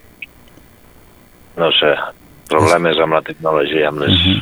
[1.55, 1.93] No sé,
[2.49, 4.41] problemes amb la tecnologia, amb les, Mhm.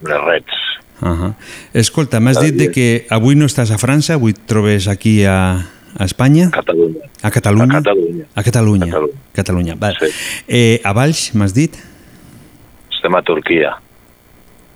[0.00, 0.64] amb les rets.
[1.00, 1.34] Uh -huh.
[1.74, 5.66] Escolta, m'has dit de que avui no estàs a França, avui et trobes aquí a,
[5.96, 6.50] a Espanya?
[6.50, 7.00] Catalunya.
[7.22, 7.78] A Catalunya?
[7.78, 8.24] A Catalunya.
[8.34, 8.86] A Catalunya.
[8.86, 9.22] Catalunya.
[9.32, 9.74] Catalunya.
[9.76, 9.96] Val.
[10.00, 10.06] Sí.
[10.48, 11.76] Eh, a Valls, m'has dit?
[12.90, 13.78] Estem a Turquia.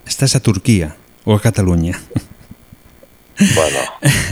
[0.07, 0.95] Estàs a Turquia
[1.25, 1.99] o a Catalunya?
[3.55, 3.81] Bueno,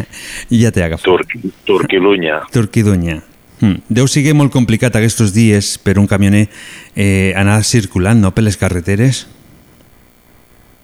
[0.51, 1.05] ja t'he agafat.
[1.05, 2.43] Turqui, Turquilunya.
[2.55, 3.21] Turquidunya.
[3.61, 3.83] Mm.
[3.93, 6.47] Deu ser molt complicat aquests dies per un camioner
[6.95, 9.27] eh, anar circulant no, per les carreteres?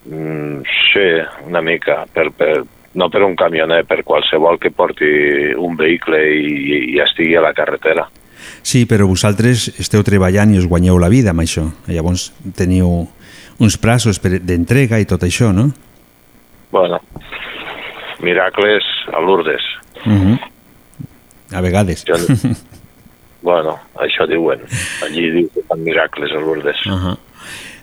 [0.07, 0.65] Mm,
[0.97, 2.05] sí, una mica.
[2.13, 2.65] Per, per,
[2.97, 5.09] no per un camioner, per qualsevol que porti
[5.57, 8.07] un vehicle i, i estigui a la carretera.
[8.67, 11.67] Sí, però vosaltres esteu treballant i us guanyeu la vida amb això.
[11.91, 13.07] Llavors teniu
[13.63, 15.69] uns braços d'entrega i tot això, no?
[16.73, 17.01] Bueno,
[18.25, 19.65] miracles a Lourdes.
[20.05, 20.39] Uh -huh.
[21.53, 22.05] A vegades.
[22.05, 22.17] Jo,
[23.43, 24.61] bueno, això diuen.
[25.05, 26.87] Allí diu que fan miracles a Lourdes.
[26.87, 27.17] Uh -huh.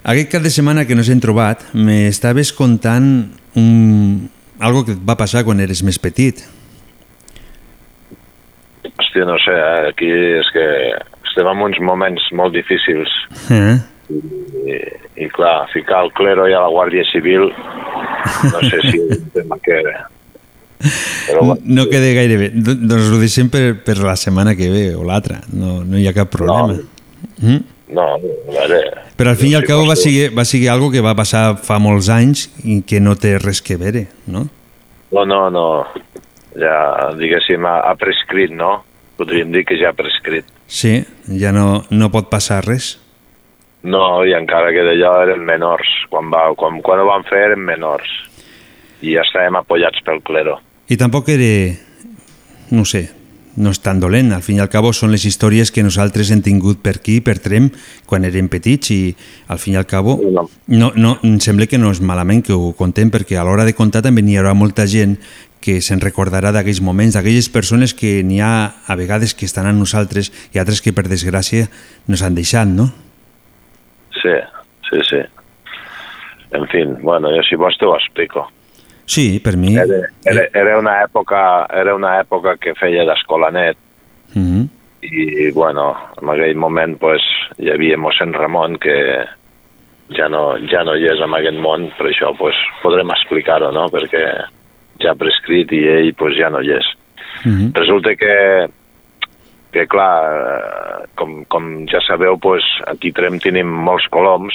[0.04, 3.06] Aquest cap de setmana que nos hem trobat, m'estaves contant
[3.56, 4.30] un...
[4.60, 6.42] algo que et va passar quan eres més petit.
[8.84, 9.90] Hòstia, no sé, eh?
[9.94, 10.66] aquí és que
[11.30, 13.10] estem en uns moments molt difícils
[13.54, 13.78] Eh?
[14.14, 14.76] i,
[15.26, 19.30] i clar, ficar el clero i a la Guàrdia Civil no sé si és un
[19.34, 19.80] tema que...
[20.84, 22.50] Però bueno, No queda gaire bé.
[22.54, 25.40] Do- Doncs ho deixem per, per la setmana que ve o l'altra.
[25.56, 26.76] No, no hi ha cap problema.
[27.40, 27.62] Mm?
[27.90, 28.06] No,
[28.48, 28.82] veure,
[29.18, 31.80] Però al fin i al cabo va ser, va ser algo que va passar fa
[31.84, 34.48] molts anys i que no té res que veure, no?
[35.14, 35.68] no, no, no,
[36.58, 38.82] ja diguéssim ha, ha prescrit, no?
[39.18, 40.48] Podríem dir que ja ha prescrit.
[40.66, 41.04] Sí,
[41.40, 42.96] ja no, no pot passar res.
[43.84, 45.90] No, i encara que d'allò eren menors.
[46.10, 48.10] Quan, va, quan, quan ho van fer eren menors.
[49.04, 50.58] I ja estàvem apoyats pel clero.
[50.90, 51.76] I tampoc era,
[52.72, 53.06] no sé,
[53.56, 54.32] no és tan dolent.
[54.34, 57.38] Al fin i al cabo són les històries que nosaltres hem tingut per aquí, per
[57.44, 57.70] Trem,
[58.10, 59.00] quan érem petits i
[59.48, 62.74] al fin i al cabo no, no, em sembla que no és malament que ho
[62.78, 65.18] contem perquè a l'hora de contar també n'hi haurà molta gent
[65.64, 68.54] que se'n recordarà d'aquells moments, d'aquelles persones que n'hi ha
[68.84, 71.70] a vegades que estan a nosaltres i altres que per desgràcia
[72.12, 72.90] nos han deixat, no?
[74.20, 74.36] Sí,
[74.90, 75.22] sí, sí.
[76.54, 78.44] En fi, bueno, jo si vols te ho explico.
[79.06, 79.76] Sí, per mi...
[79.76, 83.78] Era, era, era, una, època, era una època que feia d'escolanet
[84.36, 84.70] Mm -hmm.
[85.02, 87.22] i, bueno, en aquell moment pues,
[87.58, 89.26] hi havia mossèn Ramon que
[90.10, 93.90] ja no, ja no hi és en aquest món, per això pues, podrem explicar-ho, no?,
[93.90, 94.24] perquè
[95.02, 96.88] ja ha prescrit i ell pues, ja no hi és.
[97.46, 97.72] Mm -hmm.
[97.74, 98.68] Resulta que,
[99.72, 104.54] que clar, com, com ja sabeu, pues, aquí a Trem tenim molts coloms,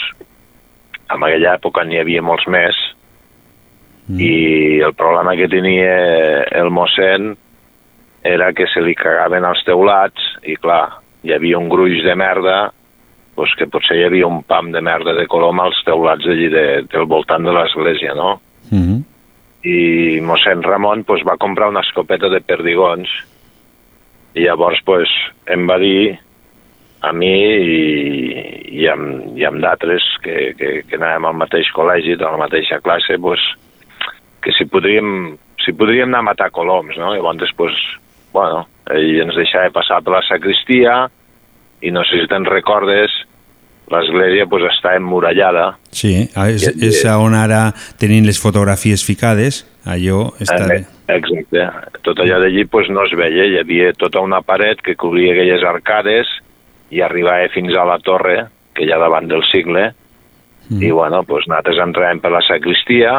[1.11, 2.77] en aquella època n'hi havia molts més,
[4.09, 4.19] mm.
[4.19, 5.93] i el problema que tenia
[6.59, 7.35] el mossèn
[8.25, 12.59] era que se li cagaven els teulats i clar, hi havia un gruix de merda
[13.39, 16.65] pues que potser hi havia un pam de merda de colom als teulats allí de,
[16.91, 18.41] del voltant de l'església, no?
[18.71, 19.03] Mm -hmm.
[19.63, 23.09] I mossèn Ramon pues, va comprar una escopeta de perdigons
[24.35, 25.09] i llavors pues,
[25.47, 26.19] em va dir
[27.01, 32.17] a mi i, i amb, i amb d'altres que, que, que anàvem al mateix col·legi,
[32.17, 33.41] de la mateixa classe, pues,
[34.43, 37.15] que si podríem, si podríem anar a matar coloms, no?
[37.15, 37.75] Llavors, pues,
[38.33, 41.07] bueno, ell ens deixava passar per la sacristia
[41.83, 43.13] i no sé si te'n recordes,
[43.89, 45.71] l'església pues, està emmurallada.
[45.95, 47.69] Sí, és, és on ara
[48.01, 50.61] tenim les fotografies ficades, allò està...
[50.75, 50.83] Eh,
[51.15, 51.65] exacte.
[52.05, 55.65] Tot allò d'allí pues, no es veia, hi havia tota una paret que cobria aquelles
[55.65, 56.31] arcades
[56.93, 58.43] i arribava fins a la torre,
[58.77, 59.89] que hi ha davant del cicle,
[60.69, 60.83] mm.
[60.85, 63.17] i bueno, pues, nosaltres entràvem per la sacristia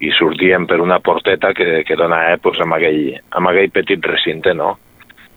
[0.00, 4.54] i sortíem per una porteta que, que donava pues, amb, aquell, amb aquell petit recinte,
[4.56, 4.76] no?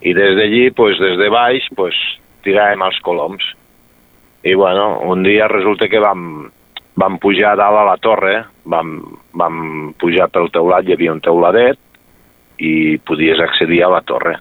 [0.04, 1.98] I des d'allí, pues, des de baix, pues,
[2.44, 3.44] tiràvem els coloms.
[4.44, 6.50] I bueno, un dia resulta que vam,
[7.00, 8.36] vam pujar dalt a la torre,
[8.68, 8.98] vam,
[9.40, 11.80] vam pujar pel teulat, hi havia un teuladet,
[12.60, 14.38] i podies accedir a la torre.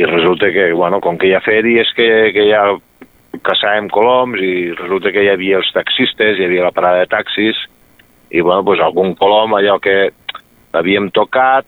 [0.00, 2.64] I resulta que, bueno, com que ja feia dies que, que ja
[3.44, 7.60] caçàvem coloms i resulta que hi havia els taxistes, hi havia la parada de taxis,
[8.30, 10.10] i bueno, pues algun colom allò que
[10.72, 11.66] havíem tocat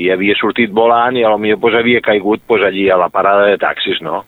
[0.00, 3.58] i havia sortit volant i millor pues, havia caigut pues, allí a la parada de
[3.58, 4.24] taxis, no?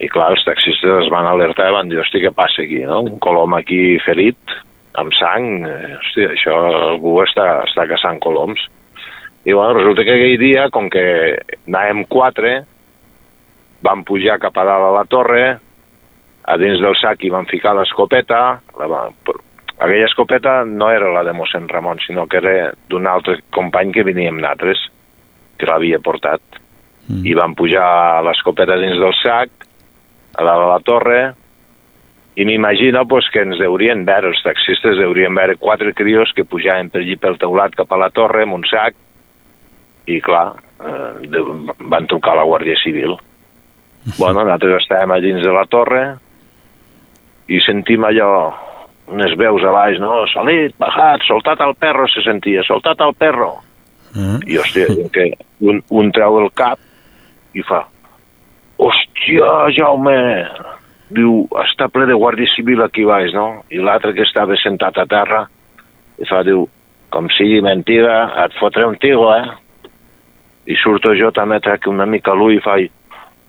[0.00, 3.02] I clar, els taxistes es van alertar i van dir, hosti, què passa aquí, no?
[3.04, 4.54] Un colom aquí ferit,
[5.00, 6.56] amb sang, eh, hosti, això
[6.92, 8.62] algú està, està caçant coloms.
[9.44, 11.04] I bueno, resulta que aquell dia, com que
[11.68, 12.54] anàvem quatre,
[13.84, 15.44] vam pujar cap a dalt a la torre,
[16.44, 18.40] a dins del sac hi van ficar l'escopeta,
[18.80, 19.16] la van,
[19.80, 24.04] aquella escopeta no era la de mossèn Ramon, sinó que era d'un altre company que
[24.04, 24.82] venia amb nosaltres,
[25.56, 26.42] que l'havia portat.
[27.08, 27.24] Mm.
[27.26, 29.66] I van pujar l'escopeta dins del sac,
[30.36, 31.20] a dalt de la torre,
[32.36, 36.92] i m'imagino pues, que ens deurien veure, els taxistes deurien veure quatre crios que pujaven
[36.92, 38.94] per allí pel teulat cap a la torre amb un sac,
[40.06, 41.42] i clar, eh,
[41.80, 43.16] van trucar a la Guàrdia Civil.
[44.16, 46.04] Bueno, nosaltres estàvem a dins de la torre
[47.52, 48.30] i sentim allò,
[49.10, 50.22] unes veus a baix, no?
[50.32, 53.52] Salit, bajat, soltat al perro, se sentia, soltat al perro.
[54.14, 54.42] Mm.
[54.46, 55.30] I, hòstia, que
[55.62, 56.80] un, un treu el cap
[57.54, 57.84] i fa,
[58.80, 60.16] hòstia, Jaume,
[61.14, 63.64] diu, està ple de guàrdia civil aquí baix, no?
[63.70, 65.44] I l'altre que estava sentat a terra,
[66.18, 66.66] i fa, diu,
[67.10, 69.90] com sigui mentida, et fotré un tigo, eh?
[70.70, 72.90] I surto jo també, trec una mica l'ull i faig,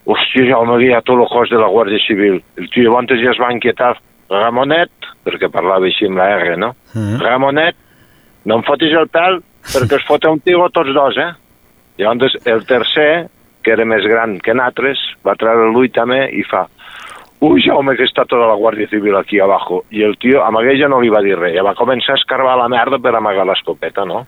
[0.09, 2.41] hòstia, Jaume, ha tot el cos de la Guàrdia Civil.
[2.57, 3.95] El tio abans ja es va inquietar,
[4.31, 4.91] Ramonet,
[5.25, 6.73] perquè parlava així amb la R, no?
[6.95, 7.21] Mm.
[7.21, 7.77] Ramonet,
[8.47, 11.31] no em fotis el pèl perquè es fota un tigo tots dos, eh?
[12.01, 13.27] Llavors el tercer,
[13.61, 16.65] que era més gran que nosaltres, va treure l'ull també i fa
[17.41, 19.81] ui, Jaume, que està tota la Guàrdia Civil aquí abajo.
[19.89, 22.21] I el tio, amb aquell ja no li va dir res, ja va començar a
[22.21, 24.21] escarbar la merda per amagar l'escopeta, no?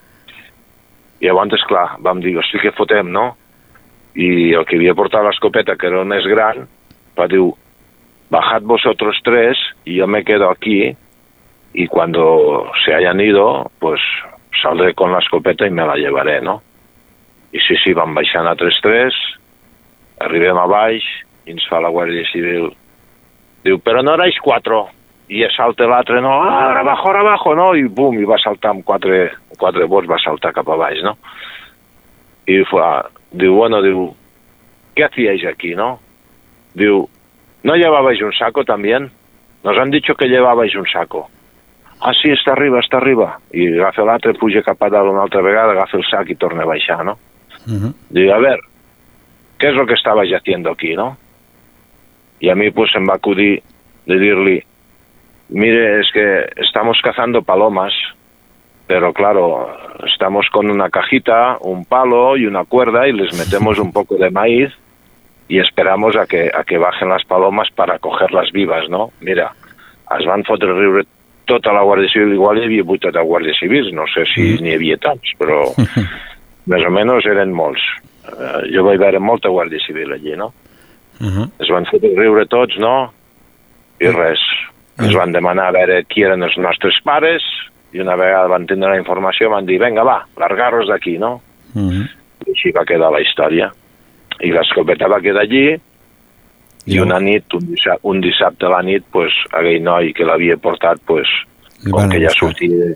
[1.21, 3.27] I llavors, clar, vam dir, hosti, què fotem, no?
[4.17, 6.65] I el que havia portat l'escopeta, que era el més gran,
[7.17, 7.43] va dir,
[8.33, 10.95] bajad vosotros tres y yo me quedo aquí
[11.73, 14.01] y cuando se hayan ido, pues
[14.61, 16.61] saldré con la escopeta y me la llevaré, no?
[17.53, 19.13] I sí, sí, vam baixant a tres tres,
[20.25, 21.05] arribem a baix
[21.45, 22.71] i ens fa la Guàrdia Civil.
[23.63, 24.81] Diu, però no erais quatre.
[25.29, 27.67] I salta l'altre, no, ah, ara abajo, ara abajo, no?
[27.77, 29.29] I bum, i va saltar amb quatre,
[29.61, 31.13] quatre vots, va saltar cap a baix, no?
[32.49, 32.89] I fa,
[33.31, 34.09] diu, bueno, diu,
[34.97, 35.99] ¿qué hacíais aquí, no?
[36.73, 37.05] Diu,
[37.63, 39.11] ¿no llevabais un saco también?
[39.63, 41.29] Nos han dicho que llevabais un saco.
[42.01, 43.37] Ah, sí, està arriba, està arriba.
[43.55, 46.63] I agafa l'altre, puja cap a dalt una altra vegada, agafa el sac i torna
[46.63, 47.17] a baixar, no?
[47.65, 48.33] Uh -huh.
[48.33, 48.59] A ver,
[49.57, 51.17] ¿qué es lo que estabais haciendo aquí, no?
[52.41, 53.63] Y a mí pues me acudir
[54.05, 54.65] de decirle,
[55.47, 57.93] mire, es que estamos cazando palomas
[58.87, 59.75] pero claro,
[60.05, 64.29] estamos con una cajita, un palo y una cuerda y les metemos un poco de
[64.29, 64.71] maíz
[65.47, 69.11] y esperamos a que, a que bajen las palomas para cogerlas vivas, no?
[69.21, 69.51] Mira,
[70.19, 71.05] es van fotre riure
[71.45, 74.97] tota la Guàrdia Civil, igual hi havia 80 guàrdies civils, no sé si n'hi havia
[75.01, 75.65] tants, però
[76.71, 77.83] més o menys eren molts.
[78.23, 80.53] Eh, jo vaig veure molta Guàrdia Civil allí, no?
[81.19, 81.49] Uh -huh.
[81.59, 83.11] Es van fotre riure tots, no?
[83.99, 84.39] I res.
[84.99, 87.43] Ens van demanar a veure qui eren els nostres pares
[87.93, 91.41] i una vegada van tindre la informació van dir, vinga, va, largar-los d'aquí, no?
[91.75, 92.09] Uh -huh.
[92.45, 93.71] I així va quedar la història.
[94.41, 95.67] I l'escopeta va quedar allí
[96.85, 100.57] i una nit, un dissabte, un dissabte a la nit, pues, aquell noi que l'havia
[100.59, 101.29] portat, pues,
[101.89, 102.93] com que ja sortia...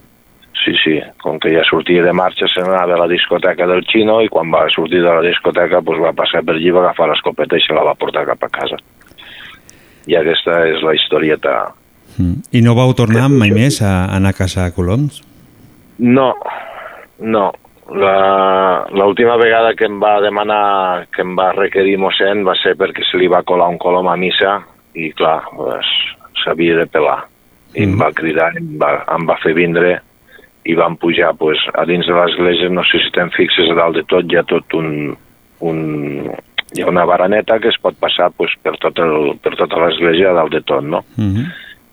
[0.58, 4.18] Sí, sí, com que ja sortia de marxa, se n'anava a la discoteca del Xino
[4.26, 7.56] i quan va sortir de la discoteca pues, va passar per allí, va agafar l'escopeta
[7.56, 8.80] i se la va portar cap a casa.
[10.10, 11.54] I aquesta és la historieta.
[12.18, 12.42] Mm.
[12.58, 15.22] I no vau tornar mai més a anar a casa a Coloms?
[16.00, 16.32] No,
[17.22, 17.46] no.
[17.96, 23.04] La- L'última vegada que em va demanar, que em va requerir mossèn va ser perquè
[23.08, 24.62] se li va colar un colom a missa
[24.94, 25.86] i, clar, pues,
[26.44, 27.22] s'havia de pelar.
[27.76, 30.00] I em va cridar, em va, em va fer vindre
[30.66, 33.96] i vam pujar pues, a dins de l'església, no sé si te'n fixes, a dalt
[33.96, 35.16] de tot hi ha tot un,
[35.64, 35.78] un,
[36.76, 40.32] hi ha una baraneta que es pot passar pues, per, tot el, per tota l'església
[40.32, 41.06] a dalt de tot, no?
[41.18, 41.46] Uh -huh.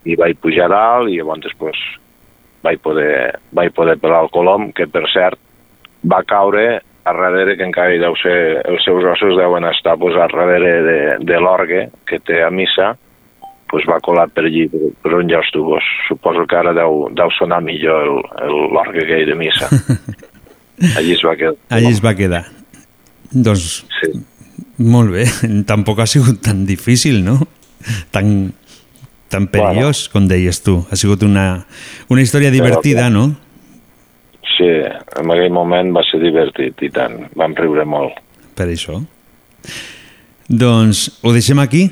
[0.05, 1.77] i vaig pujar a dalt i llavors pues,
[2.63, 5.39] vaig, poder, vaig poder pelar el colom, que per cert
[6.05, 6.67] va caure
[7.05, 10.75] a darrere, que encara hi deu ser, els seus ossos deuen estar pues, a darrere
[10.87, 12.95] de, de l'orgue que té a missa,
[13.69, 15.85] pues, va colar per allí, per, per on ha els tubos.
[16.09, 18.09] Suposo que ara deu, deu sonar millor
[18.73, 19.69] l'orgue que hi de missa.
[20.99, 21.55] Allí es va quedar.
[21.71, 22.45] Allí es va quedar.
[23.31, 24.11] Doncs, sí.
[24.79, 25.29] molt bé.
[25.71, 27.39] Tampoc ha sigut tan difícil, no?
[28.15, 28.55] Tan,
[29.31, 30.81] tan perillós, com deies tu.
[30.89, 31.67] Ha sigut una,
[32.09, 33.29] una història divertida, no?
[34.55, 38.21] Sí, en aquell moment va ser divertit i tant, vam riure molt.
[38.55, 39.01] Per això.
[40.49, 41.89] Doncs ho deixem aquí?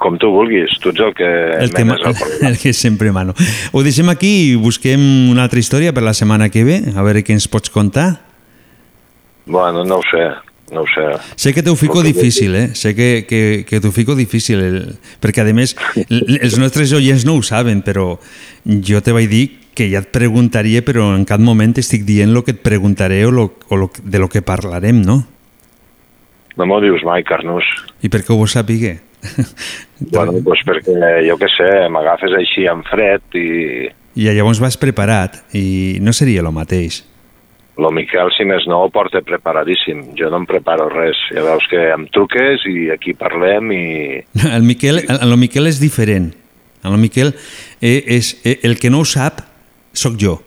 [0.00, 1.28] Com tu vulguis, tu ets el que,
[1.60, 1.84] El que,
[2.48, 3.34] el que sempre mano.
[3.72, 5.00] Ho deixem aquí i busquem
[5.30, 8.10] una altra història per la setmana que ve, a veure què ens pots contar.
[9.46, 10.24] Bueno, no ho sé,
[10.74, 11.06] no ho sé.
[11.36, 12.66] Sé que t'ho fico difícil, eh?
[12.74, 14.80] Sé que, que, que t'ho fico difícil, el,
[15.22, 15.76] perquè a més
[16.08, 18.16] els nostres oients no ho saben, però
[18.64, 19.46] jo te vaig dir
[19.78, 23.30] que ja et preguntaria, però en cap moment estic dient el que et preguntaré o,
[23.34, 25.20] lo, o lo, de lo que parlarem, no?
[26.58, 27.66] No m'ho dius mai, Carnús.
[28.02, 28.98] I per què ho sapigué?
[29.98, 30.92] Bueno, doncs perquè,
[31.26, 33.48] jo què sé, m'agafes així en fred i
[34.14, 37.00] I llavors vas preparat i no seria el mateix.
[37.78, 40.14] lo Miquel, si més no, ho porta preparadíssim.
[40.18, 41.18] Jo no em preparo res.
[41.34, 43.84] Ja veus que em truques i aquí parlem i...
[44.56, 46.32] El Miquel, el, el Miquel és diferent.
[46.86, 47.34] El Miquel
[47.80, 49.47] eh, és, eh, el que no ho sap
[49.98, 50.38] sóc jo.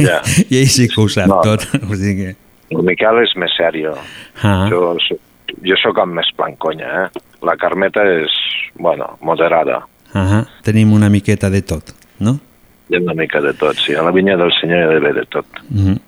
[0.00, 0.20] Ja.
[0.50, 1.40] I ell sí que ho sap No.
[1.44, 1.66] tot.
[1.90, 2.36] O sigui que...
[2.70, 3.96] El Miquel és més sèrio.
[4.46, 4.68] Ah.
[4.70, 4.94] Jo,
[5.66, 7.24] jo sóc amb més planconya, eh?
[7.42, 8.30] La Carmeta és,
[8.78, 9.80] bueno, moderada.
[10.14, 12.36] Ah Tenim una miqueta de tot, no?
[12.90, 13.94] Hi ha una mica de tot, sí.
[13.94, 15.46] A la vinya del senyor hi ha d'haver de tot.
[15.68, 15.98] Mm -hmm.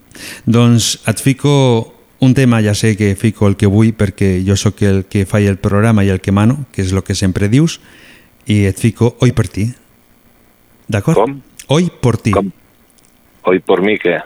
[0.46, 4.82] Doncs et fico un tema, ja sé que fico el que vull perquè jo sóc
[4.82, 7.80] el que fa el programa i el que mano, que és el que sempre dius,
[8.46, 9.74] i et fico Hoy per ti.
[10.88, 11.18] D'acord?
[11.18, 11.40] Com?
[11.68, 12.32] Hoy por ti.
[12.32, 12.50] Com?
[13.44, 14.20] Hoy por mi, què?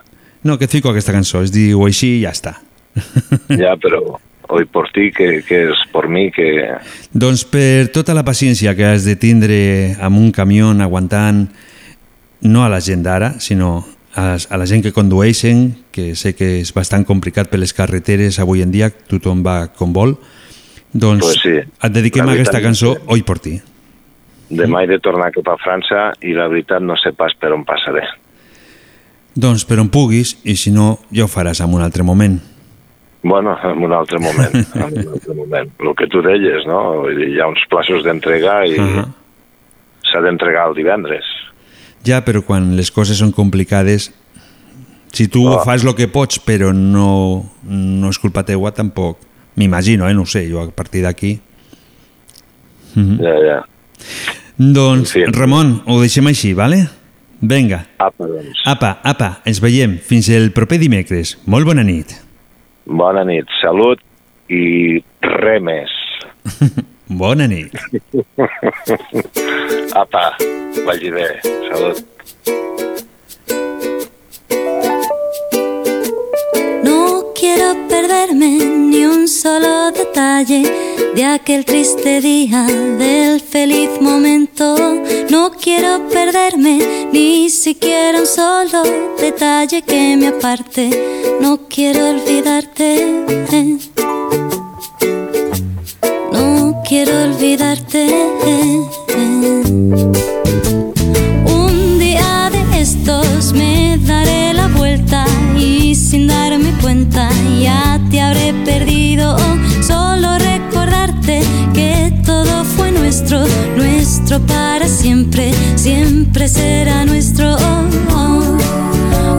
[0.46, 2.56] No, que et fico aquesta cançó, es diu així i ja està.
[3.62, 4.18] Ja, però
[4.48, 6.46] hoy por ti, que, que és por mi, que...
[7.12, 9.58] Doncs per tota la paciència que has de tindre
[10.00, 11.48] amb un camió aguantant
[12.46, 13.84] no a la gent d'ara, sinó
[14.14, 18.38] a, a la gent que condueixen, que sé que és bastant complicat per les carreteres
[18.38, 20.16] avui en dia, tothom va com vol,
[20.92, 21.56] doncs Pues sí.
[21.60, 23.58] et dediquem a aquesta cançó Hoy por ti.
[24.51, 27.64] Demà he de tornar cap a França i la veritat no sé pas per on
[27.66, 28.05] passaré.
[29.36, 32.39] Doncs per on puguis, i si no, ja ho faràs en un altre moment.
[33.27, 35.70] Bueno, en un altre moment, en un altre moment.
[35.82, 37.02] El que tu deies, no?
[37.02, 39.06] Vull dir, Hi ha uns plaços d'entregar i Uh -huh.
[40.12, 41.24] s'ha d'entregar el divendres.
[42.06, 44.12] Ja, però quan les coses són complicades,
[45.12, 45.64] si tu Ah.
[45.64, 49.18] fas el que pots però no, no és culpa teua, tampoc.
[49.56, 50.14] M'imagino, eh?
[50.14, 51.40] no ho sé, jo a partir d'aquí...
[52.94, 53.18] Mhm.
[53.20, 53.66] Ja, ja.
[54.56, 55.27] Doncs, fi.
[55.36, 56.86] Ramon, ho deixem així, vale?
[57.40, 57.82] Vinga.
[58.01, 58.62] Apa, doncs.
[58.64, 59.98] Apa, apa, ens veiem.
[60.01, 61.36] Fins el proper dimecres.
[61.44, 62.14] Molt bona nit.
[62.86, 64.01] Bona nit, salut
[64.48, 65.02] i
[65.43, 65.97] res més.
[67.06, 67.70] Bona nit.
[70.02, 70.24] Apa,
[70.86, 71.28] vagi bé,
[71.70, 72.02] salut.
[76.82, 78.51] No quiero perderme
[78.90, 84.76] ni un solo detalle de aquel triste día, del feliz momento.
[85.30, 88.82] No quiero perderme ni siquiera un solo
[89.18, 90.90] detalle que me aparte.
[91.40, 93.06] No quiero olvidarte.
[96.32, 98.26] No quiero olvidarte.
[114.35, 117.55] Para siempre, siempre será nuestro.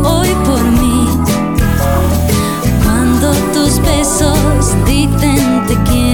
[0.03, 1.07] Hoy por mí,
[2.83, 6.06] cuando tus besos dicen te quiero.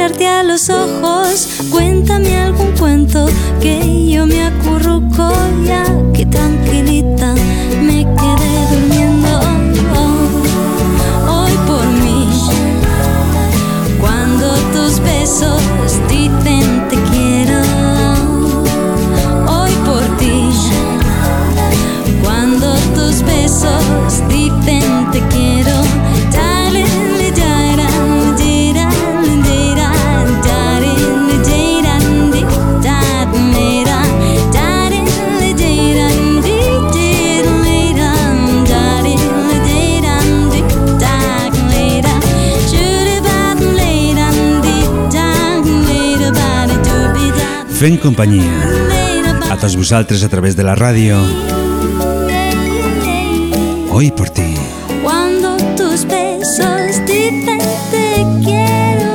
[0.00, 1.19] Mirarte a los ojos.
[47.80, 48.44] Fent companyia
[49.48, 51.16] a tots vosaltres a través de la ràdio.
[53.88, 54.52] Hoy por ti.
[55.00, 57.56] Cuando tus besos dicen
[57.88, 59.08] te quiero.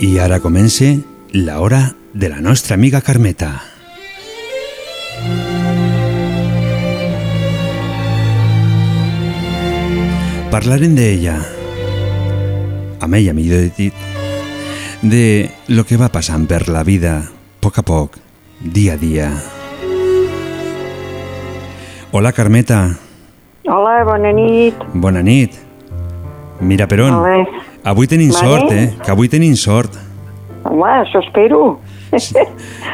[0.00, 0.90] I ara comença
[1.30, 3.73] la hora de la nostra amiga Carmeta.
[10.54, 11.32] Parlarem d'ella,
[13.02, 13.94] amb ella millor dit,
[15.02, 18.20] de lo que va passant per la vida, a poc a poc,
[18.62, 19.32] dia a dia.
[22.14, 22.84] Hola, Carmeta.
[23.66, 24.78] Hola, bona nit.
[24.94, 25.58] Bona nit.
[26.60, 27.16] Mira per on.
[27.18, 27.42] Hola.
[27.82, 28.46] Avui tenim Vale.
[28.46, 28.92] sort, eh?
[29.02, 29.98] Que avui tenim sort.
[30.62, 31.80] Home, això espero.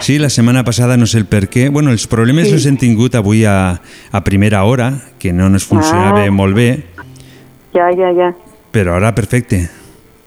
[0.01, 1.69] Sí, la setmana passada no sé el per què.
[1.69, 2.55] Bueno, els problemes Sí.
[2.55, 6.31] els hem tingut avui a, a primera hora, que no ens funcionava Ah.
[6.31, 6.87] molt bé,
[7.75, 8.33] Ja, ja, ja.
[8.73, 9.69] però ara perfecte.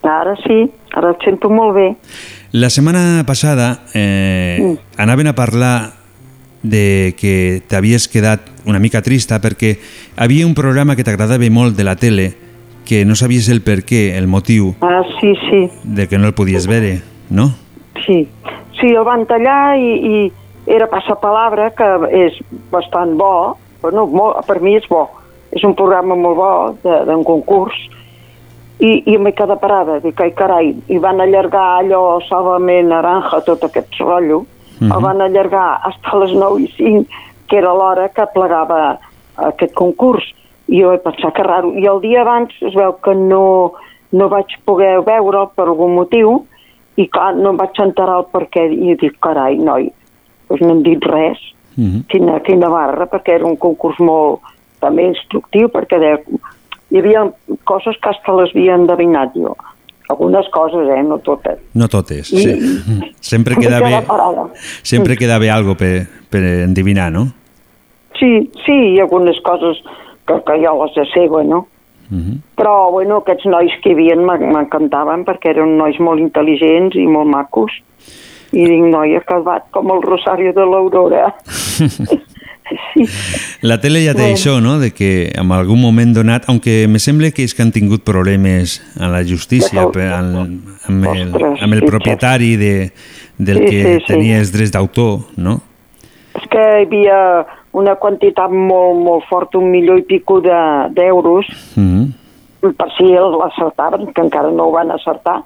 [0.04, 1.86] Ara sí, ara et sento molt bé.
[2.52, 4.78] La setmana passada eh, Mm.
[4.98, 5.92] anaven a parlar
[6.62, 9.78] de que t'havies quedat una mica trista perquè
[10.16, 12.34] havia un programa que t'agradava molt de la tele
[12.84, 16.34] que no sabies el per què, el motiu Ah, sí, sí, de que no el
[16.34, 17.54] podies veure, no?
[18.06, 18.28] sí.
[18.80, 19.92] Sí, el van tallar i,
[20.26, 20.32] i
[20.66, 21.86] era Passapalabra, que
[22.26, 22.34] és
[22.72, 25.06] bastant bo, bueno, molt, per mi és bo.
[25.54, 26.50] És un programa molt bo
[27.06, 27.76] d'un concurs
[28.80, 33.64] i, i m'he quedat parada, dic, ai carai, i van allargar allò, Sálvame Naranja, tot
[33.64, 34.44] aquest rotllo,
[34.80, 34.92] Mhm.
[34.92, 37.06] el van allargar fins a les 9 i 5,
[37.46, 38.98] que era l'hora que plegava
[39.36, 40.24] aquest concurs.
[40.66, 41.72] I jo he pensat que raro.
[41.72, 43.72] I el dia abans es veu que no,
[44.12, 46.46] no vaig poder veure'l per algun motiu
[46.96, 48.66] i clar, no em vaig enterar el per què.
[48.72, 49.92] I dic, carai, noi,
[50.48, 51.38] doncs no hem dit res.
[52.08, 54.40] Quina, quina barra, perquè era un concurs molt
[54.84, 56.18] també instructiu, perquè deia,
[56.92, 57.24] hi havia
[57.64, 59.56] coses que hasta les havia endevinat jo.
[60.12, 61.58] Algunes coses, eh, no totes.
[61.74, 62.28] No totes.
[62.32, 62.54] I- Sí.
[63.24, 64.02] Sempre queda bé,
[64.84, 67.22] sempre queda bé algo per, per endivinar, no?
[68.20, 69.80] Sí, sí, i algunes coses
[70.28, 71.64] que, que jo les sé, bueno.
[72.54, 77.06] Però, bueno, aquests nois que hi havia m'en- m'encantaven perquè eren nois molt intel·ligents i
[77.10, 77.72] molt macos.
[78.52, 81.32] I dic, noi, ha acabat com el Rosario de l'Aurora.
[83.62, 84.36] La tele ja té Bueno.
[84.36, 87.72] això, no?, de que en algun moment donat, aunque me sembla que és que han
[87.72, 90.30] tingut problemes a la justícia per, al,
[90.88, 92.92] amb, el, amb el sí, propietari de,
[93.38, 94.04] del Sí, que sí, sí.
[94.06, 95.60] tenia els drets d'autor, no?
[96.34, 101.46] És que hi havia una quantitat molt, molt forta, un milió i pico de- d'euros,
[101.76, 102.12] Mm
[102.64, 105.42] per si l'acertaven, que encara no ho van acertar.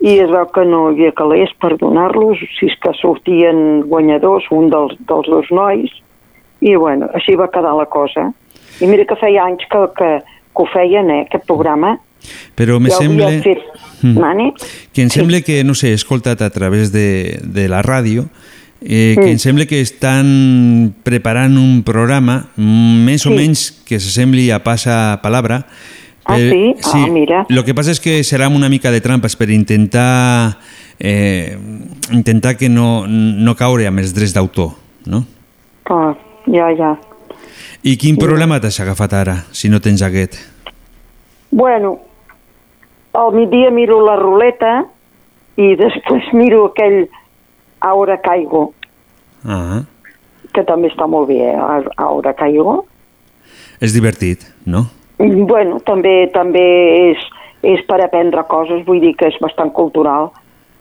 [0.00, 4.44] I es veu que no hi havia calés per donar-los, si és que sortien guanyadors,
[4.50, 5.90] un dels, dels dos nois,
[6.60, 8.30] i bueno, així va quedar la cosa.
[8.80, 11.96] I mira que feia anys que, que, que ho feien, eh, aquest programa.
[12.56, 13.30] Però me Ja sembla...
[13.42, 13.62] fet.
[14.02, 14.50] Mm.
[14.92, 18.26] Que em sembla que, no sé, he escoltat a través de, de la ràdio,
[18.82, 19.32] eh, que Mm.
[19.36, 23.36] em sembla que estan preparant un programa mm, més o Sí.
[23.36, 25.66] menys que s'assembli a Passa Palabra.
[26.24, 26.74] Ah, per- sí?
[26.92, 27.44] Ah, mira.
[27.48, 30.58] Lo que passa és que serà una mica de trampes per intentar
[31.00, 31.56] eh,
[32.12, 34.74] intentar que no, no caure amb els drets d'autor,
[35.06, 35.24] no?
[35.90, 36.14] Ah,
[36.46, 36.92] ja, ja.
[37.82, 40.36] I quin programa t'has agafat ara, si no tens aquest?
[41.50, 41.98] Bueno,
[43.12, 44.84] al migdia miro la ruleta
[45.58, 47.08] i després miro aquell
[47.82, 48.72] Aura Caigo,
[49.44, 49.82] Ah,
[50.54, 51.56] que també està molt bé, eh?
[51.98, 52.84] Aura Caigo.
[53.82, 54.84] és divertit, no?
[55.20, 56.64] I, Bueno, també també
[57.12, 57.18] és,
[57.62, 60.30] és per aprendre coses, vull dir que és bastant cultural,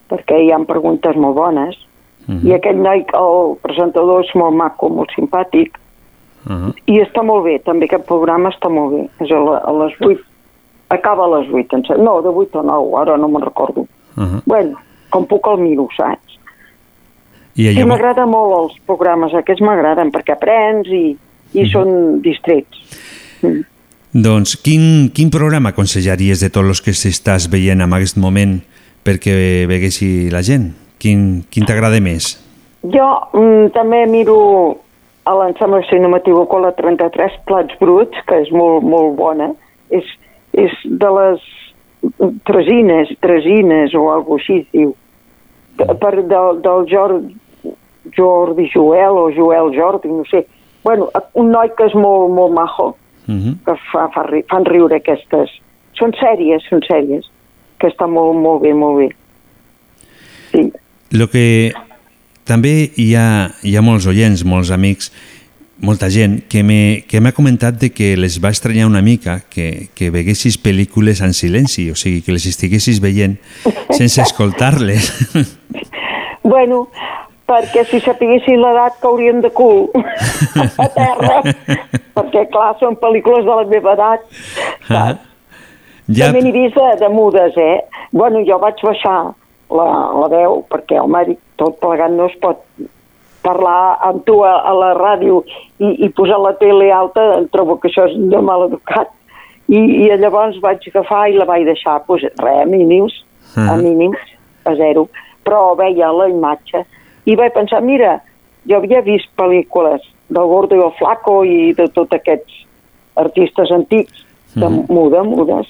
[0.09, 1.77] perquè hi ha preguntes molt bones.
[2.27, 2.47] Mhm.
[2.47, 5.77] I aquell noi, el presentador, és molt maco, molt simpàtic,
[6.41, 9.03] Uh i està molt bé, també aquest programa està molt bé.
[9.21, 10.23] És a, la, a les 8,
[10.89, 12.03] acaba a les 8, em sembla.
[12.03, 13.85] no, de 8 a 9, ara no me'n recordo.
[14.15, 14.41] -huh.
[14.45, 14.77] Bueno,
[15.09, 16.39] com puc el miro, saps?
[17.55, 21.17] I Sí, llavors, m'agrada molt els programes aquests, m'agraden, perquè aprens i,
[21.53, 22.77] i són distrets.
[24.13, 28.57] Doncs, quin, quin programa aconsellaries de tots els que s'estàs veient en aquest moment
[29.05, 30.71] perquè veguessi la gent?
[31.01, 32.35] Quin, quin t'agrada més?
[32.83, 34.35] Jo mm, també miro,
[35.25, 39.15] a em sembla que si no m'equivoco, la 33 Plats Bruts, que és molt, molt
[39.17, 39.51] bona.
[39.89, 40.05] És,
[40.53, 41.41] és de les
[42.45, 44.93] tresines, tresines o alguna així, es diu.
[45.77, 47.35] De- Per, del, del Jordi,
[48.17, 50.45] Jordi Joel o Joel Jordi, no sé.
[50.83, 52.91] Bueno, un noi que és molt, molt majo,
[53.31, 53.55] Uh -huh.
[53.65, 55.49] que fa, fa, ri- fan riure aquestes...
[55.99, 57.25] Són sèries, són sèries,
[57.79, 59.09] que està molt, molt bé, molt bé.
[61.11, 61.73] Lo que
[62.43, 65.11] també hi ha, hi ha molts oients, molts amics,
[65.81, 70.57] molta gent que m'ha comentat de que les va estranyar una mica que, que veguessis
[70.61, 73.37] pel·lícules en silenci, o sigui, que les estiguessis veient
[73.97, 75.11] sense escoltar-les.
[76.43, 76.87] Bueno,
[77.51, 79.89] perquè si sapiguessin l'edat cauríem de cul
[80.83, 81.41] a terra,
[82.15, 84.25] perquè clar, són pel·lícules de la meva edat.
[84.89, 85.11] Ah.
[86.11, 86.27] Ja...
[86.27, 87.83] També n'he vist de, de mudes, eh?
[88.11, 89.19] Bueno, jo vaig baixar
[89.71, 89.87] la,
[90.19, 92.63] la veu, perquè el mèdic tot plegat no es pot
[93.45, 95.39] parlar amb tu a, a la ràdio
[95.79, 97.23] i, i posar la tele alta,
[97.53, 99.09] trobo que això és de mal educat.
[99.71, 103.21] I, i llavors vaig agafar i la vaig deixar, pues, res, a mínims,
[103.55, 103.77] a Ah.
[103.79, 104.19] mínims,
[104.67, 105.07] a zero,
[105.45, 106.83] però veia la imatge
[107.25, 108.21] i vaig pensar, mira,
[108.69, 112.65] jo havia vist pel·lícules del Gordo i el Flaco i de tots aquests
[113.15, 114.25] artistes antics,
[114.55, 114.85] de Mhm.
[114.89, 115.67] muda, mudes.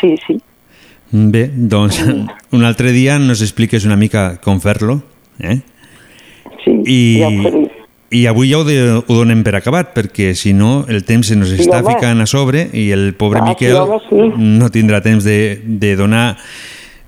[0.00, 0.40] Sí, sí.
[1.12, 1.98] bé, doncs
[2.52, 5.00] un altre dia nos expliques una mica com fer-lo,
[5.40, 5.60] eh?
[6.64, 7.68] Sí, I, ja ho.
[8.12, 8.76] I avui ja ho, de,
[9.06, 11.94] ho donem per acabat, perquè si no el temps se nos Sí, està home.
[11.94, 14.32] ficant a sobre i el pobre Ah, sí, Miquel home, sí.
[14.38, 16.36] no tindrà temps de, de donar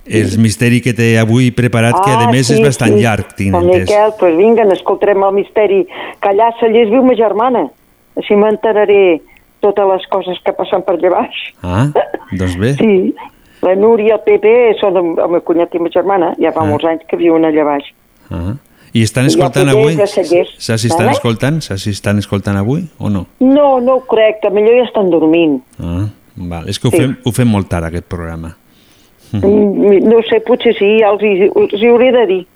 [0.07, 3.85] els misteri que té avui preparat, que a més és bastant llarg, tinc El entès.
[3.87, 5.85] Miquel, doncs pues vinga, escoltarem el misteri.
[6.21, 7.69] Que allà a Sallés viu ma germana.
[8.17, 9.21] Així m'enteraré
[9.63, 11.39] totes les coses que passen per allà baix.
[11.63, 11.87] Ah,
[12.33, 12.75] doncs bé.
[12.83, 13.15] Sí,
[13.63, 16.33] la Núria i el Pepe són el, el meu cunyat i ma germana.
[16.43, 16.67] Ja fa Ah.
[16.67, 17.85] molts anys que viuen allà baix.
[18.31, 18.57] Ah.
[18.93, 19.95] I estan I el escoltant Pepe avui?
[20.59, 21.61] Saps si estan escoltant?
[21.63, 23.27] Saps si estan escoltant avui o no?
[23.41, 25.63] No, no ho crec, que millor ja estan dormint.
[25.79, 26.69] Ah, val.
[26.69, 26.99] És que ho, Sí.
[26.99, 28.57] fem, ho fem molt tard, aquest programa.
[29.33, 32.47] Mm, No sé, potser sí, ja els, hi, els hi hauré de dir.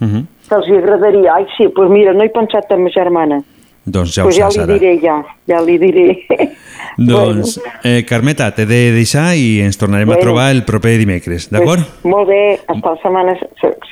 [0.00, 0.24] Uh -huh.
[0.48, 1.34] Que els hi agradaria.
[1.34, 3.42] Ai, sí, doncs mira, no he pensat en ma germana.
[3.84, 4.72] Doncs ja ho pues ja saps li ara.
[4.78, 6.26] diré, ja, ja li diré.
[6.98, 10.22] Doncs, eh, Carmeta, t'he de deixar i ens tornarem a Bueno.
[10.22, 11.80] trobar el proper dimecres, d'acord?
[12.02, 13.36] Molt bé, hasta la setmana,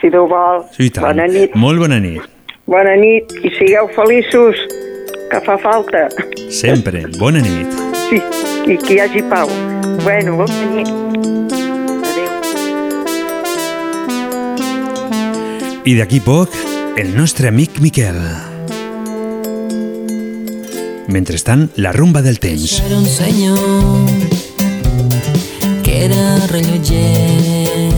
[0.00, 0.64] si Déu vol.
[0.72, 0.90] Sí.
[1.00, 1.54] Bona nit.
[1.54, 2.22] Molt bona nit.
[2.66, 4.56] Bona nit i sigueu feliços,
[5.30, 6.08] que fa falta.
[6.48, 7.04] Sempre.
[7.18, 7.66] Bona nit.
[8.08, 8.20] Sí,
[8.72, 9.48] i que hi hagi pau.
[10.02, 10.88] Bueno, bona nit.
[15.84, 16.48] I d'aquí poc,
[16.96, 18.16] el nostre amic Miquel.
[21.12, 22.78] Mentrestant, la rumba del temps.
[22.86, 23.60] Era un senyor
[25.84, 27.92] que era rellotger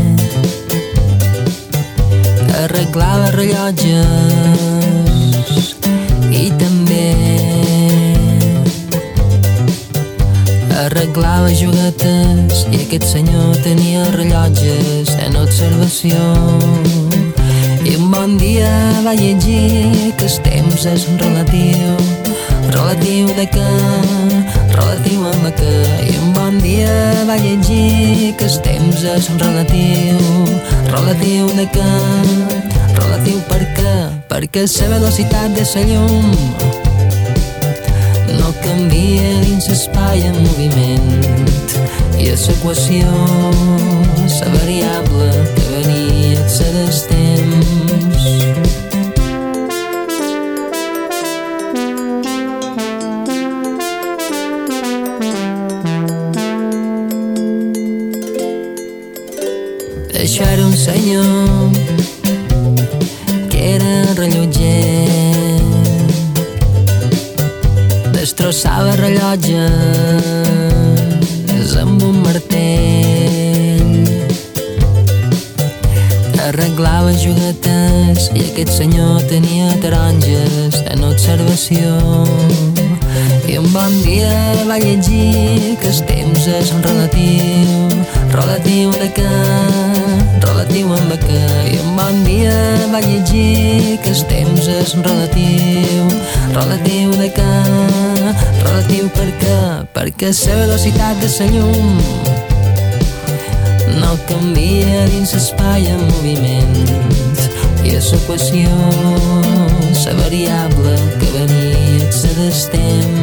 [2.65, 4.59] arreglava rellotges
[6.35, 7.15] i també
[10.83, 17.06] arreglava juguetes i aquest senyor tenia rellotges en observació
[17.99, 18.69] un bon dia
[19.05, 21.95] va llegir que el temps és relatiu.
[22.75, 23.67] Relatiu de què?
[24.75, 25.75] Relatiu amb què
[26.05, 26.93] i un bon dia
[27.29, 30.19] va llegir que el temps és relatiu.
[30.91, 31.91] Relatiu de què?
[32.99, 33.95] Relatiu per què?
[34.33, 36.33] Perquè la velocitat de la llum
[38.41, 41.09] no canvia dins l'espai en moviment.
[42.19, 43.09] I a l'equació
[44.27, 45.67] la variable que
[46.49, 47.86] ser del temps
[60.27, 61.71] Això era un senyor
[63.49, 65.55] que era rellotger.
[68.11, 69.63] Destrossava rellotges
[71.79, 74.03] amb un martell.
[76.49, 81.95] Arreglava juguetes i aquest senyor tenia taronges en observació.
[83.47, 84.35] I un bon dia
[84.67, 88.06] va llegir que el temps és relatiu
[88.37, 89.33] relatiu de què?
[90.45, 91.43] Relatiu amb què?
[91.73, 92.55] I un bon dia
[92.93, 96.07] va llegir que el temps és relatiu.
[96.55, 97.55] Relatiu de què?
[98.63, 99.59] Relatiu per què?
[99.97, 102.01] Perquè la velocitat de la llum
[103.97, 106.77] no canvia dins l'espai en moviment.
[107.87, 108.73] I a l'equació
[110.05, 111.31] la variable que
[112.13, 113.16] ser del temps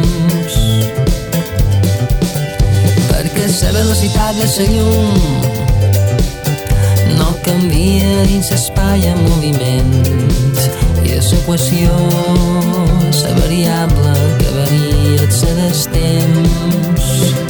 [3.44, 5.16] la velocitat de la llum
[7.18, 9.92] no canvia dins l'espai en moviment
[11.04, 11.92] i a l'equació
[13.20, 15.28] la variable que varia
[15.60, 17.43] del temps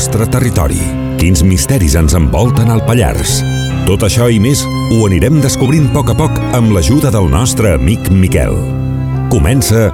[0.00, 0.78] nostre territori?
[1.20, 3.42] Quins misteris ens envolten al Pallars?
[3.84, 7.74] Tot això i més ho anirem descobrint a poc a poc amb l'ajuda del nostre
[7.76, 8.56] amic Miquel.
[9.28, 9.90] Comença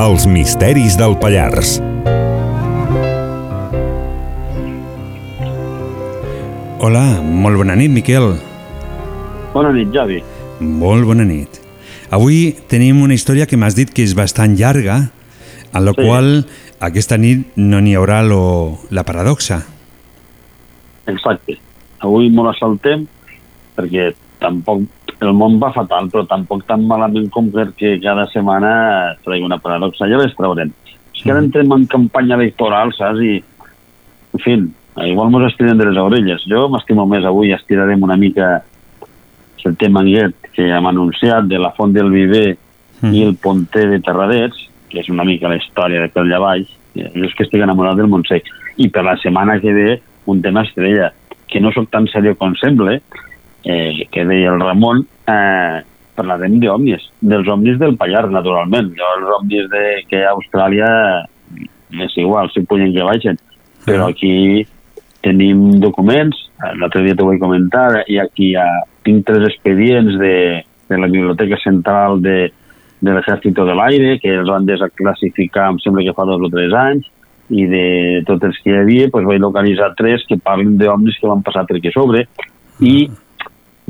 [0.00, 1.74] Els misteris del Pallars.
[6.80, 8.32] Hola, molt bona nit, Miquel.
[9.52, 10.22] Bona nit, Javi.
[10.64, 11.60] Molt bona nit.
[12.08, 15.10] Avui tenim una història que m'has dit que és bastant llarga,
[15.74, 16.00] en la Sí.
[16.00, 16.46] qual
[16.80, 19.60] aquesta nit no n'hi haurà lo, la paradoxa.
[21.10, 21.58] Exacte.
[22.00, 23.04] Avui me la saltem
[23.76, 24.86] perquè tampoc
[25.20, 30.08] el món va fatal, però tampoc tan malament com perquè cada setmana tregui una paradoxa.
[30.08, 30.72] Ja les traurem.
[31.12, 33.20] És que ara entrem en campanya electoral, saps?
[33.20, 33.42] I,
[34.32, 34.56] en fi,
[35.10, 36.46] igual mos estirem de les orelles.
[36.48, 38.62] Jo m'estimo més avui, estirarem una mica
[39.68, 42.56] el tema aquest que hem anunciat de la Font del Viver
[43.00, 43.14] Mm.
[43.14, 46.68] i el Ponter de Terradets, que és una mica la història de allà baix.
[46.94, 48.48] Jo és que estic enamorat del Montsec.
[48.82, 51.12] I per la setmana que ve, un tema estrella,
[51.50, 52.98] que no sóc tan seriós com sembla,
[53.64, 55.82] eh, que deia el Ramon, eh,
[56.14, 58.92] parlarem d'òmnis, dels òmnis del Pallars, naturalment.
[58.96, 60.90] Jo els òmnis de, que a Austràlia
[62.04, 63.38] és igual, si pugen que baixen.
[63.86, 64.66] Però aquí
[65.24, 68.68] tenim documents, eh, l'altre dia t'ho vaig comentar, i aquí hi ha,
[69.06, 72.52] tinc tres expedients de, de la Biblioteca Central de,
[73.00, 76.72] de l'Exèrcit de l'Aire, que els van desclassificar, em sembla que fa dos o tres
[76.76, 77.06] anys,
[77.50, 77.84] i de
[78.28, 81.64] tots els que hi havia, doncs vaig localitzar tres que parlen d'òmnis que van passar
[81.66, 82.26] per aquí sobre,
[82.80, 83.08] i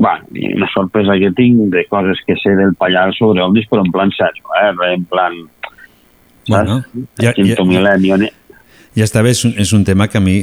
[0.01, 3.83] bueno, i una sorpresa que tinc de coses que sé del Pallars sobre ovnis, però
[3.85, 4.93] en plan serio, eh?
[4.95, 5.35] En plan...
[6.47, 6.79] Bueno,
[7.21, 8.31] ja, Quinto milenio, ne-
[8.97, 10.39] Ja està bé, és un, és un tema que a mi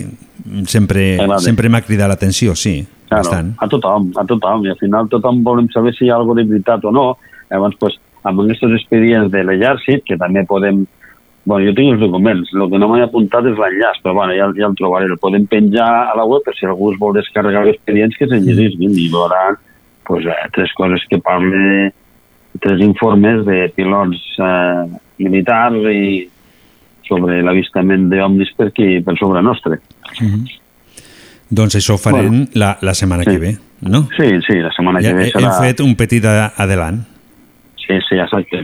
[0.70, 2.78] sempre, sempre m'ha cridat l'atenció, sí,
[3.09, 3.51] Claro, bastant.
[3.59, 6.49] a tothom, a tothom, i al final tothom volem saber si hi ha alguna de
[6.55, 7.05] veritat o no.
[7.51, 7.99] Llavors, pues,
[8.29, 10.85] amb aquests expedients de l'exèrcit, que també podem...
[11.49, 14.51] Bueno, jo tinc els documents, el que no m'he apuntat és l'enllaç, però bueno, ja,
[14.59, 15.07] ja el trobaré.
[15.09, 18.29] El podem penjar a la web per si algú es vol descarregar els expedients que
[18.29, 19.57] se'n llegisquin i veuran
[20.05, 21.95] pues, eh, tres coses que parle,
[22.61, 24.85] tres informes de pilots eh,
[25.25, 26.29] militars i
[27.09, 29.81] sobre l'avistament d'ovnis per aquí, per sobre nostre.
[30.21, 30.45] Mhm.
[31.49, 33.55] Doncs això ho farem la, la setmana que ve,
[33.89, 34.03] no?
[34.19, 35.47] Sí, sí, la setmana Ja que ve he- serà...
[35.49, 37.07] Hem fet un petit adelant.
[37.89, 38.62] Sí, sí, exacte.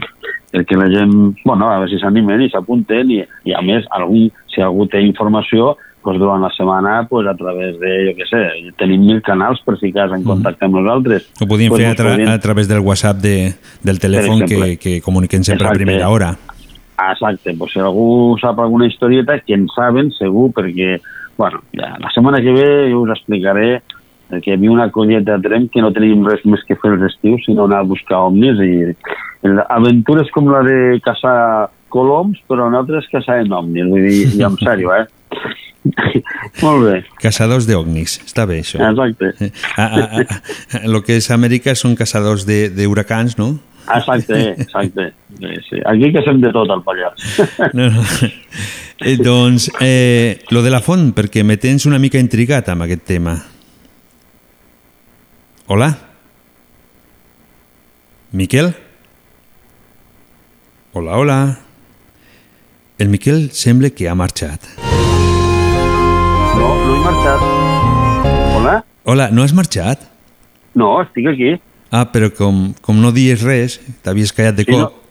[0.53, 4.27] Perquè la gent, bueno, a veure si s'animen i s'apunten i, i a més, algú,
[4.53, 5.73] si algú té informació,
[6.05, 8.41] doncs durant la setmana, pues, a través de, jo què sé,
[8.77, 11.25] tenim mil canals per ficar en contacte amb nosaltres.
[11.41, 13.35] Ho podíem Pues fer a, tra podien- a través del WhatsApp de,
[13.81, 15.81] del telèfon que, que comuniquem sempre Exacte.
[15.81, 16.35] a primera hora.
[17.09, 20.99] Exacte, pues si algú sap alguna historieta, que en saben segur, perquè,
[21.37, 23.81] bueno, ja, la setmana que ve jo us explicaré
[24.29, 27.03] perquè hi havia una colleta a Trem que no teníem res més que fer els
[27.11, 28.71] estius, sinó anar a buscar ovnis i
[29.69, 34.91] aventures com la de caçar coloms, però nosaltres caçàvem ovnis, vull dir, i en sèrio,
[34.95, 35.05] eh?
[36.63, 36.95] Molt bé.
[37.21, 38.81] Caçadors d'ovnis, està bé això.
[38.81, 39.51] Exacte.
[39.77, 40.25] A, a, a,
[40.81, 43.51] a, lo que és Amèrica són caçadors de- d'huracans, no?
[43.85, 45.11] Exacte, exacte.
[45.37, 45.81] Sí, sí.
[45.85, 47.21] Aquí que fem de tot al Pallars.
[47.77, 48.01] No, no.
[49.05, 53.05] Eh, doncs, eh, lo de la font, perquè me tens una mica intrigat amb aquest
[53.05, 53.35] tema.
[55.67, 55.97] Hola?
[58.31, 58.75] Miquel?
[60.93, 61.57] Hola, hola.
[62.99, 64.61] El Miquel sembla que ha marxat.
[66.55, 67.47] No, no he marxat.
[68.55, 68.75] Hola?
[69.03, 70.05] Hola, no has marxat?
[70.75, 71.55] No, estic aquí.
[71.91, 75.01] Ah, però com, com no dies res, t'havies callat de Sí, cop.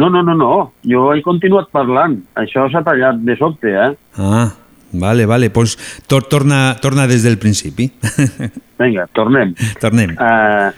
[0.00, 0.52] No, no, no, no.
[0.88, 2.22] Jo he continuat parlant.
[2.40, 3.90] Això s'ha tallat de sobte, eh?
[4.16, 4.48] Ah,
[4.92, 5.50] vale, vale.
[5.50, 7.90] Pues tor torna, torna des del principi.
[8.80, 9.54] Vinga, tornem.
[9.80, 10.16] Tornem.
[10.18, 10.72] Uh,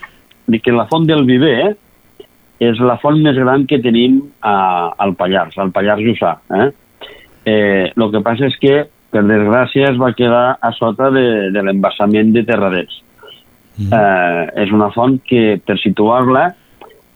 [0.51, 1.75] dic que la font del Viver eh,
[2.63, 4.57] és la font més gran que tenim a,
[5.01, 6.37] al Pallars, al Pallars Jussà.
[6.55, 6.69] Eh?
[7.45, 8.75] Eh, el que passa és que,
[9.13, 13.01] per desgràcia, es va quedar a sota de, de l'embassament de Terradets.
[13.77, 13.91] Mm.
[13.91, 16.47] Eh, és una font que, per situar-la,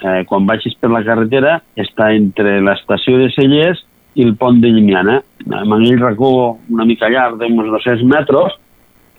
[0.03, 3.85] eh, quan baixis per la carretera, està entre l'estació de Cellers
[4.19, 5.21] i el pont de Llimiana.
[5.47, 6.31] Amb aquell racó
[6.69, 8.57] una mica llarg d'uns 200 metres,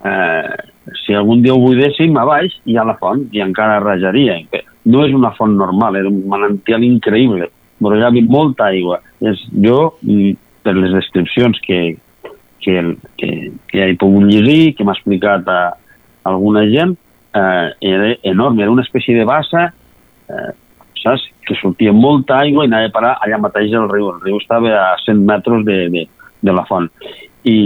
[0.04, 0.56] eh,
[1.04, 4.36] si algun dia ho buidéssim, a baix hi ha la font i encara rajaria.
[4.90, 7.50] No és una font normal, era un manantial increïble,
[7.80, 9.00] brollava molta aigua.
[9.20, 11.96] És, jo, mm, per les descripcions que,
[12.60, 13.30] que, que,
[13.68, 15.60] que he pogut llegir, que m'ha explicat a,
[16.28, 16.96] alguna gent,
[17.34, 19.70] eh, era enorme, era una espècie de bassa,
[20.28, 20.50] eh,
[21.02, 21.26] saps?
[21.50, 24.12] que sortia molta aigua i anava a parar allà mateix al riu.
[24.12, 26.04] El riu estava a 100 metres de, de,
[26.46, 26.86] de la font
[27.48, 27.56] i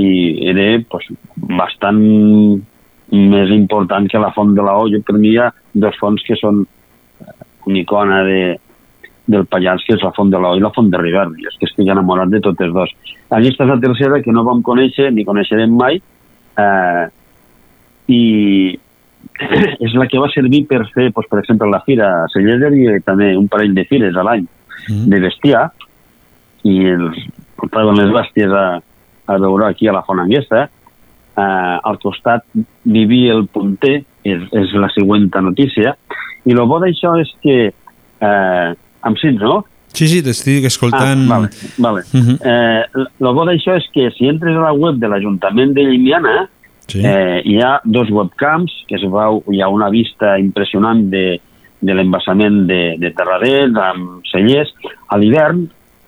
[0.50, 2.00] era pues, bastant
[3.10, 4.86] més important que la font de la O.
[4.88, 7.34] Jo per mi hi ha dos fonts que són eh,
[7.66, 8.38] una icona de,
[9.26, 11.36] del Pallars, que és la font de la O i la font de Rivert.
[11.38, 12.94] I és que estic enamorat de totes dos.
[13.30, 16.00] Aquesta és la tercera que no vam conèixer ni coneixerem mai
[16.60, 17.04] eh,
[18.08, 18.22] i
[19.84, 23.00] és la que va servir per fer, doncs, per exemple, la fira a Celleder i
[23.04, 24.46] també un parell de fires a l'any
[24.88, 25.08] Mm.
[25.08, 25.68] de bestiar
[26.64, 27.20] i els
[27.56, 28.64] portaven les bèsties a,
[29.32, 30.66] a veure aquí a la Font Anguesta.
[31.34, 32.44] Eh, al costat
[32.84, 35.96] vivia el punter, és, és la següent notícia,
[36.46, 38.68] i el bo d'això és que eh,
[39.08, 39.64] em sents, no?
[39.94, 41.24] Sí, sí, t'estic escoltant...
[41.26, 42.04] Ah, vale, vale.
[42.12, 42.38] Mhm.
[42.38, 46.44] eh, el bo d'això és que si entres a la web de l'Ajuntament de Llimiana,
[46.88, 47.00] Sí.
[47.00, 51.40] eh, hi ha dos webcams, que es veu, hi ha una vista impressionant de,
[51.80, 54.72] de l'embassament de, de Terradets, amb cellers.
[55.08, 55.66] A l'hivern,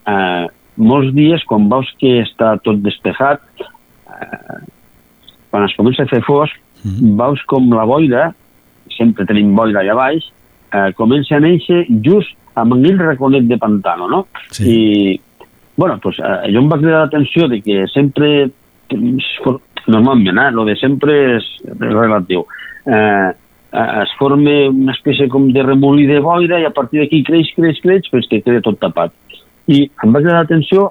[0.09, 0.47] eh,
[0.77, 3.43] molts dies, quan veus que està tot despejat,
[4.13, 4.63] eh,
[5.51, 6.63] quan es comença a fer fosc,
[7.19, 8.31] veus com la boira,
[8.95, 10.27] sempre tenim boira allà baix,
[10.73, 14.27] eh, comença a néixer just amb aquell raconet de pantano, no?
[14.51, 14.71] Sí.
[14.71, 15.47] I,
[15.77, 18.51] bueno, pues, eh, jo em va cridar l'atenció de que sempre,
[19.89, 21.45] normalment, eh, lo de sempre és
[21.79, 22.45] relatiu,
[22.87, 23.31] eh,
[23.73, 27.53] eh, es forma una espècie com de remolí de boira i a partir d'aquí creix,
[27.57, 29.13] creix, creix, fins que queda tot tapat.
[29.67, 30.91] I em va cridar l'atenció,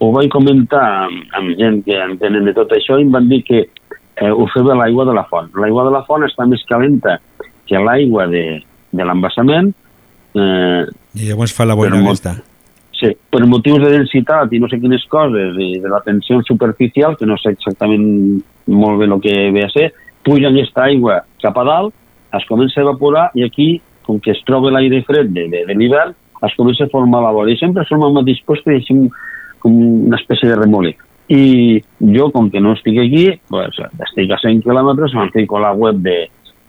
[0.00, 3.42] ho vaig comentar amb, amb gent que entenen de tot això i em van dir
[3.44, 5.50] que eh, ho feia l'aigua de la font.
[5.60, 7.18] L'aigua de la font està més calenta
[7.68, 8.44] que l'aigua de,
[8.92, 9.72] de l'embassament,
[10.34, 10.84] eh,
[11.14, 12.14] I llavors fa la boira Però mo-
[13.00, 17.16] Sí, per motius de densitat i no sé quines coses, i de la tensió superficial,
[17.16, 18.04] que no sé exactament
[18.68, 19.86] molt bé el que ve a ser,
[20.26, 21.94] puja aquesta aigua cap a dalt
[22.36, 23.70] es comença a evaporar i aquí,
[24.06, 26.12] com que es troba l'aire fred de, de, de l'hivern,
[26.46, 27.52] es comença a formar la bola.
[27.52, 28.96] I sempre es forma al mateix lloc i així
[29.60, 29.78] com
[30.08, 30.94] una espècie de remolí.
[31.30, 31.80] I
[32.16, 35.72] jo, com que no estic aquí, pues, estic a 100 quilòmetres, me'n fico a la
[35.72, 36.16] web de,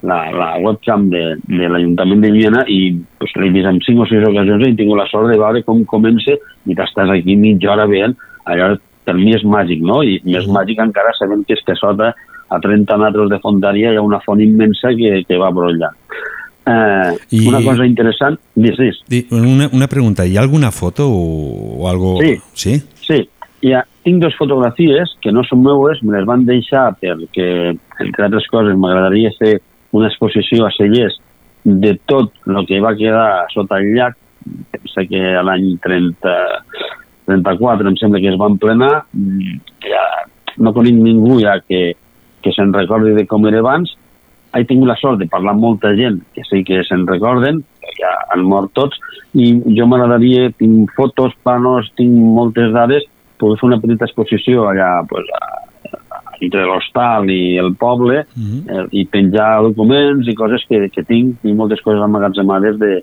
[0.03, 2.79] la, la webcam de, de l'Ajuntament de Viena i
[3.19, 5.61] pues, l'he vist en 5 o 6 ocasions i he tingut la sort de veure
[5.67, 6.33] com comença
[6.65, 8.15] i t'estàs aquí mitja hora veient
[8.49, 8.73] allò
[9.05, 10.03] per mi és màgic, no?
[10.05, 12.11] I més màgic encara sabem que és que sota
[12.51, 15.89] a 30 metres de fontaria hi ha una font immensa que, que va brollar.
[16.65, 18.77] Eh, I- Una cosa interessant, dis.
[19.09, 22.19] Di- Una, una pregunta, ¿hay alguna foto o, o algo?
[22.21, 22.37] Sí.
[22.53, 22.81] ¿Sí?
[23.07, 23.29] Sí,
[23.63, 27.73] ja, tinc dues fotografies que no són meues, me les van deixar perquè,
[28.05, 29.57] entre altres coses, m'agradaria fer
[29.91, 31.17] una exposició a Cellers
[31.63, 34.17] de tot el que va quedar sota el llac,
[34.73, 36.35] pensa que l'any 30,
[37.29, 40.05] 34 em sembla que es van plenar, mm, ja
[40.57, 41.95] no conec ningú ja que,
[42.41, 43.93] que se'n recordi de com era abans,
[44.53, 47.61] he tingut la sort de parlar amb molta gent que sí que se'n recorden,
[47.99, 48.97] ja han mort tots,
[49.33, 53.05] i jo m'agradaria, tinc fotos, planos, tinc moltes dades,
[53.39, 55.60] poder fer una petita exposició allà pues, a,
[56.41, 61.53] entre l'hostal i el poble eh, i penjar documents i coses que, que tinc, i
[61.53, 62.93] moltes coses emmagatzemades de,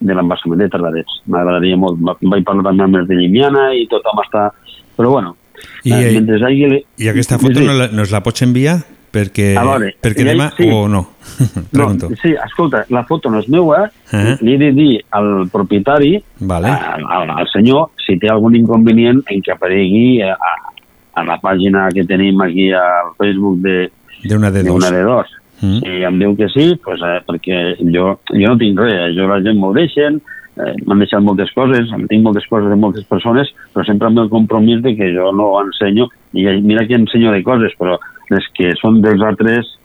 [0.00, 1.20] de l'embassament de Tardadets.
[1.26, 2.00] M'agradaria molt.
[2.00, 4.48] Vaig parlar també amb els de Llimiana i tothom està...
[4.96, 5.36] Però bueno,
[5.84, 6.80] I, eh, mentre hi hagi...
[7.04, 8.78] I aquesta foto Sí, no la, nos la pots enviar?
[9.10, 10.68] Perquè, A veure, perquè demà sí.
[10.70, 11.00] o no?
[11.74, 12.10] Pregunto.
[12.12, 14.36] No, sí, escolta, la foto no és meua, Eh?
[14.42, 16.12] li he de dir al propietari,
[16.46, 16.70] Vale.
[16.70, 20.74] al, al, al senyor, si té algun inconvenient en que aparegui a, a,
[21.14, 23.90] a la pàgina que tenim aquí al Facebook de,
[24.22, 24.76] De una de dos.
[24.76, 25.26] una de dos.
[25.60, 25.78] Mm.
[25.80, 29.26] Si em diu que sí, pues, eh, perquè jo, jo no tinc res, eh, jo
[29.28, 30.20] la gent m'ho deixen,
[30.56, 34.22] eh, m'han deixat moltes coses, em tinc moltes coses de moltes persones, però sempre amb
[34.22, 37.98] el compromís de que jo no ensenyo, i mira que ensenyo de coses, però
[38.30, 39.76] les que són dels altres,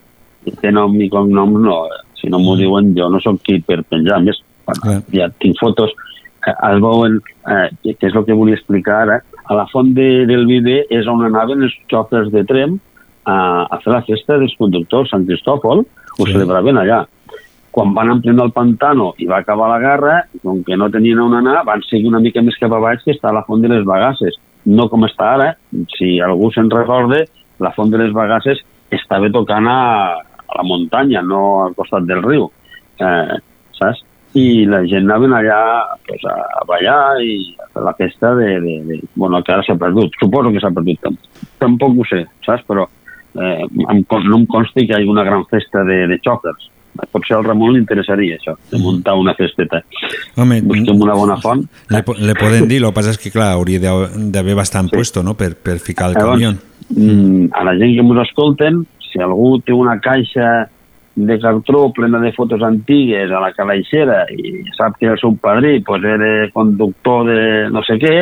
[0.61, 1.79] té nom i cognom, no,
[2.19, 5.57] si no m'ho diuen, jo no sóc qui per penjar, A més, bueno, ja tinc
[5.59, 5.91] fotos,
[6.47, 7.19] eh, es veuen,
[7.49, 10.83] eh, que que és el que volia explicar ara, a la font de, del vídeo
[10.89, 12.79] és on anaven els xòfers de Trem
[13.25, 13.35] a,
[13.69, 16.31] a fer la festa dels conductors, Sant Cristòfol, ho Sí.
[16.33, 17.03] celebraven allà.
[17.75, 21.33] Quan van emplenar el pantano i va acabar la guerra, com que no tenien on
[21.35, 23.67] anar, van seguir una mica més cap a baix, que està a la font de
[23.67, 24.37] les Bagasses.
[24.65, 25.49] No com està ara,
[25.97, 27.25] si algú se'n recorda,
[27.59, 28.63] la font de les Bagasses
[28.95, 29.81] estava tocant a,
[30.23, 32.47] a la muntanya, no al costat del riu.
[33.03, 33.37] Eh,
[33.75, 34.04] saps?
[34.35, 35.57] I la gent anaven allà
[36.05, 39.63] pues, a, a ballar i a fer la festa de, de, de bueno, que ara
[39.63, 40.11] s'ha perdut.
[40.19, 41.07] Suposo que s'ha perdut.
[41.61, 42.65] Tampoc, ho sé, saps?
[42.67, 42.83] Però
[43.39, 46.71] eh, em, no em consta que hi hagi una gran festa de, de xòfers.
[47.11, 49.81] Potser al Ramon li interessaria això, de muntar una festeta.
[50.39, 51.65] Home, Busquem una bona font.
[51.91, 55.23] Le, le poden dir, el que passa és que, clar, hauria d'ha- d'haver bastant puesto,
[55.23, 56.53] no?, per, per ficar el Llavors, camió.
[56.95, 58.79] mm, a la gent que ens escolten,
[59.11, 60.69] si algú té una caixa
[61.15, 65.79] de cartró plena de fotos antigues a la calaixera i sap que el seu padrí
[65.79, 68.15] pues, era conductor de no sé què,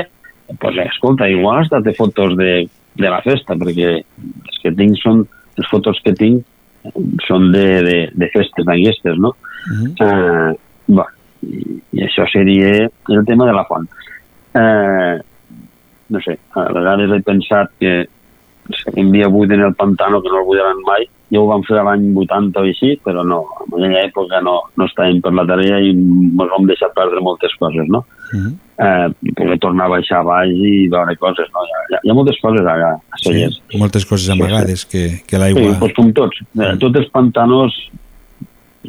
[0.60, 5.24] pues, escolta, igual hasta té fotos de, de la festa, perquè les que tinc són,
[5.57, 6.45] les fotos que tinc
[7.26, 9.34] són de, de, de festes d'aquestes, no?
[10.03, 10.53] eh,
[10.86, 11.10] bueno,
[11.48, 13.88] i, i això seria el tema de la font.
[14.53, 15.15] Eh,
[16.14, 18.03] no sé, a vegades he pensat que
[18.70, 21.81] si un dia buiden el pantano, que no el buidaran mai, ja ho van fer
[21.81, 23.39] l'any 80 o així, però no,
[23.72, 27.55] en aquella època no, no estàvem per la tarea i ens vam deixar perdre moltes
[27.61, 28.03] coses, no?
[28.34, 29.07] Eh,
[29.38, 31.65] poder tornar a baixar a baix i veure coses, no?
[31.65, 33.60] Hi ha, hi ha, moltes coses allà a Cellers.
[33.61, 35.76] Sí, moltes coses amagades que, que Sí, l'aigua...
[35.81, 36.41] doncs com tots.
[36.57, 37.77] Eh, tots els pantanos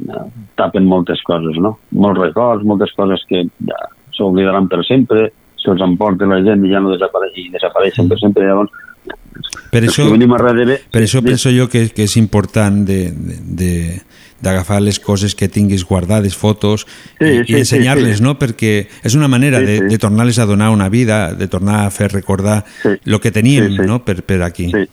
[0.01, 0.25] eh,
[0.61, 1.77] tapen moltes coses, no?
[1.97, 3.81] Molts records, moltes coses que ja
[4.16, 5.31] s'oblidaran per sempre,
[5.65, 8.45] se'ls emporta la gent i ja no desapareix, i desapareixen per sempre.
[8.49, 8.85] Llavors,
[9.71, 10.79] Per això, que venim a darrere...
[10.93, 13.71] per això penso jo que, que és important de, de,
[14.45, 16.87] d'agafar les coses que tinguis guardades, fotos,
[17.19, 18.27] Sí, i, sí, i ensenyar-les, sí, sí.
[18.27, 18.37] no?
[18.39, 19.89] Perquè és una manera Sí, de, sí.
[19.95, 23.81] de tornar-les a donar una vida, de tornar a fer recordar el que teníem, Sí,
[23.83, 23.89] sí.
[23.89, 24.71] no?, per, per aquí.
[24.71, 24.85] Sí.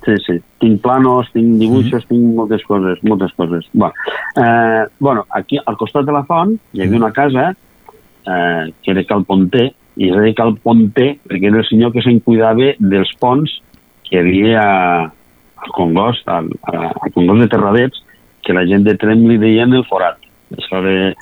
[0.00, 0.38] Sí, sí.
[0.58, 3.66] Tinc planos, tinc dibuixos, tinc moltes coses, moltes coses.
[3.74, 3.92] Bueno,
[4.34, 9.04] eh, bueno, aquí al costat de la font hi havia una casa eh, que era
[9.04, 13.10] Cal Ponter, i es deia Cal Ponter perquè era el senyor que se'n cuidava dels
[13.20, 13.56] ponts
[14.06, 15.10] que hi havia a,
[15.64, 18.02] al Congost, al, a, al Congost de Terradets,
[18.42, 20.16] que la gent de Trem li deien el forat.
[20.56, 21.12] Això de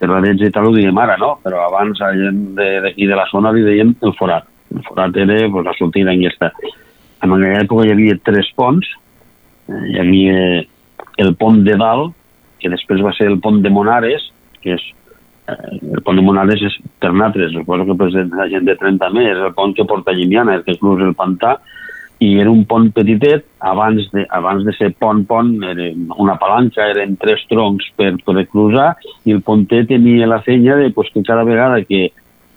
[0.00, 1.36] Terradets i tal ho diem ara, no?
[1.44, 4.44] Però abans la gent de- d'aquí de, la zona li deien el forat.
[4.74, 6.50] El forat era pues, la sortida aquesta.
[7.22, 8.88] En aquella època hi havia tres ponts.
[9.70, 10.34] Eh, Hi havia
[11.24, 12.12] el pont de dalt,
[12.60, 14.28] que després va ser el pont de Monares,
[14.60, 14.84] que és
[15.46, 19.32] el pont de Monares és per nosaltres, suposo que per la gent de 30 més,
[19.34, 21.56] és el pont que porta Llimiana, que cruza el pantà,
[22.18, 25.90] i era un pont petitet, abans de, abans de ser pont-pont, era
[26.22, 28.94] una palanca, eren tres troncs per poder cruzar,
[29.28, 32.08] i el pontet tenia la feina de pues, que cada vegada que,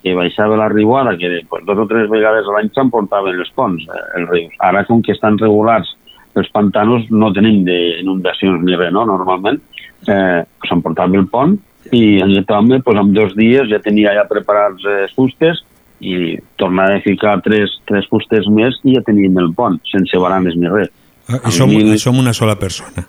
[0.02, 3.84] que baixava la riuada, que pues, dos o tres vegades a l'any s'emportaven els ponts,
[3.84, 4.56] eh, els rius.
[4.64, 5.92] Ara, com que estan regulars
[6.40, 9.04] els pantanos, no tenim d'inundacions ni res, no?
[9.10, 9.60] Normalment
[10.08, 11.58] eh, s'emportava el pont
[11.92, 15.64] i en aquest home, pues, en dos dies ja tenia ja preparats eh, fustes
[16.00, 20.56] i tornava a ficar tres, tres fustes més i ja teníem el pont, sense baranes
[20.56, 20.92] ni res.
[21.30, 23.04] Ah, I som, i som una sola persona,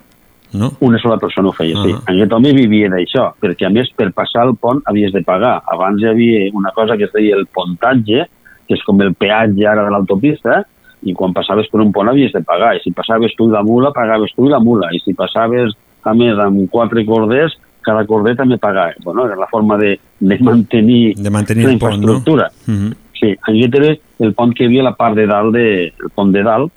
[0.53, 0.73] no?
[0.83, 1.85] Una sola persona ho feia, ah.
[1.85, 1.95] sí.
[1.95, 5.59] En aquest home vivia d'això, perquè a més per passar el pont havies de pagar.
[5.71, 8.27] Abans hi havia una cosa que es deia el pontatge,
[8.67, 10.61] que és com el peatge ara de l'autopista,
[11.01, 13.63] i quan passaves per un pont havies de pagar, i si passaves tu i la
[13.65, 15.73] mula, pagaves tu i la mula, i si passaves
[16.03, 18.93] a més amb quatre corders, cada corder també pagava.
[19.03, 21.97] Bueno, era la forma de, de mantenir, de mantenir la el pont, no?
[21.97, 22.51] infraestructura.
[22.67, 22.93] Mm -hmm.
[23.21, 23.37] Sí,
[23.73, 26.43] era el pont que hi havia a la part de dalt, de, el pont de
[26.43, 26.71] dalt,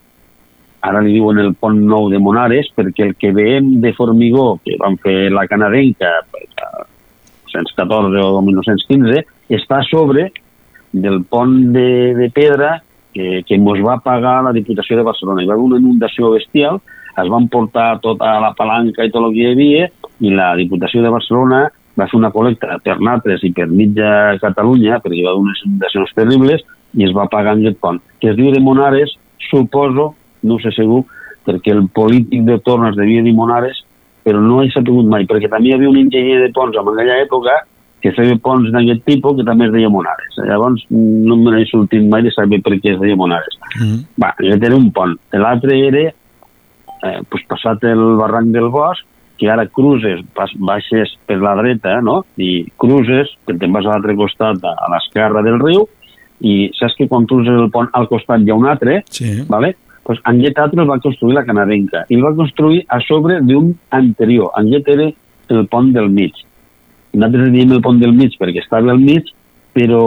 [0.85, 4.77] ara li diuen el pont nou de Monares, perquè el que veiem de formigó, que
[4.81, 6.85] van fer la canadenca, a
[7.55, 10.31] 1914 o 1915, està a sobre
[10.93, 12.83] del pont de, de pedra
[13.15, 15.43] que, que mos va pagar la Diputació de Barcelona.
[15.43, 16.81] Hi va haver una inundació bestial,
[17.15, 19.89] es van portar tota la palanca i tot el que hi havia,
[20.25, 21.65] i la Diputació de Barcelona
[21.99, 25.61] va fer una col·lecta per natres i per mitja Catalunya, perquè hi va haver unes
[25.67, 26.65] inundacions terribles,
[26.95, 28.01] i es va pagar en aquest pont.
[28.21, 29.15] Que es diu de Monares,
[29.51, 31.05] suposo, no sé segur,
[31.47, 33.83] perquè el polític de torn es devia dir Monares,
[34.25, 37.21] però no he sabut mai, perquè també hi havia un enginyer de ponts en aquella
[37.23, 37.61] època
[38.05, 40.37] que feia ponts d'aquest tipus que també es deia Monares.
[40.49, 43.57] Llavors no me n'he sortit mai de saber per què es deia Monares.
[43.79, 44.01] Mm -hmm.
[44.21, 45.17] Va, aquest era un pont.
[45.33, 49.05] L'altre era eh, pues, passat el barranc del Bosc,
[49.39, 52.23] que ara cruces, pas, baixes per la dreta, no?
[52.37, 55.89] i cruces, que te'n vas a l'altre costat, a, l'esquerra del riu,
[56.45, 59.41] i saps que quan cruces el pont al costat hi ha un altre, sí.
[59.49, 59.75] ¿vale?
[60.05, 63.39] pues en aquest altre el va construir la canadenca, i el va construir a sobre
[63.41, 64.51] d'un anterior.
[64.61, 65.07] En aquest era
[65.49, 66.37] el pont del mig.
[67.15, 69.31] Nosaltres diem el pont del mig perquè estava al mig,
[69.73, 70.03] però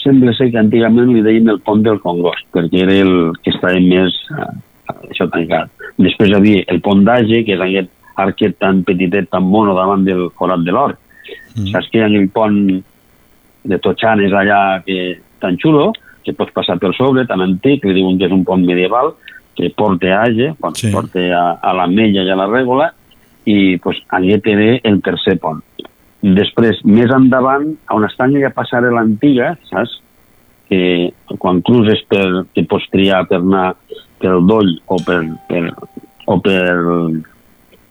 [0.00, 3.14] sembla ser que antigament li deien el pont del Congost, perquè era el
[3.44, 4.48] que estava més eh,
[5.10, 5.70] això tancat.
[5.98, 10.04] Després hi havia el pont d'Age, que és aquest arquet tan petitet, tan mono davant
[10.06, 10.96] del forat de l'or.
[11.54, 11.70] Mm.
[11.72, 12.58] Saps que hi ha el pont
[13.68, 15.92] de Totxanes allà que tan xulo,
[16.24, 19.14] que pots passar per sobre, tan antic, li diuen que és un pont medieval,
[19.58, 20.90] que porta a Age, sí.
[20.94, 22.92] porta a, a la Mella i a la Règola,
[23.48, 24.54] i pues, allà té
[24.86, 25.62] el tercer pont.
[26.22, 30.00] Després, més endavant, on està ja passarà l'antiga, saps?
[30.68, 33.70] Que quan cruces per, que pots triar per anar
[34.20, 35.62] pel doll o per, per,
[36.28, 36.66] o per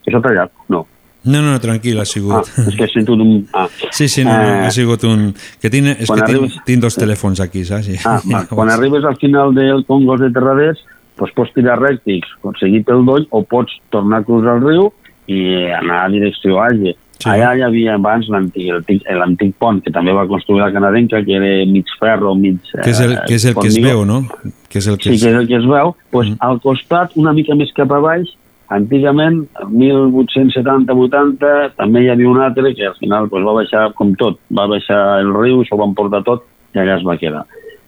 [0.08, 0.52] això tallat?
[0.70, 0.86] No.
[1.28, 2.48] No, no, tranquil, ha sigut...
[2.56, 3.32] Ah, és que he sentit un...
[3.54, 3.66] Ah.
[3.92, 5.34] Sí, sí, no, no, ha Eh, sigut un...
[5.60, 7.90] Que tinc, és quan que tinc, arribes- tinc dos telèfons aquí, saps?
[8.08, 10.80] Ah, va, quan arribes al final del Congos de Terraders,
[11.20, 14.88] doncs pots tirar rèctics, pots seguir pel doll o pots tornar a cruzar el riu
[15.28, 15.42] i
[15.76, 16.94] anar a direcció Age.
[17.18, 17.28] Sí.
[17.34, 21.90] Allà hi havia abans l'antic pont, que també va construir la canadenca, que era mig
[22.00, 22.60] ferro, mig...
[22.72, 24.22] Que és el que, és el que es veu, no?
[24.70, 25.24] Que és el que Sí, es...
[25.26, 25.96] que és el que es veu.
[26.14, 26.38] Pues, mm.
[26.46, 28.30] Al costat, una mica més cap a baix,
[28.74, 34.40] antigament, 1870-80, també hi havia un altre que al final pues, va baixar com tot,
[34.52, 36.46] va baixar el riu, s'ho van portar tot
[36.76, 37.46] i allà es va quedar.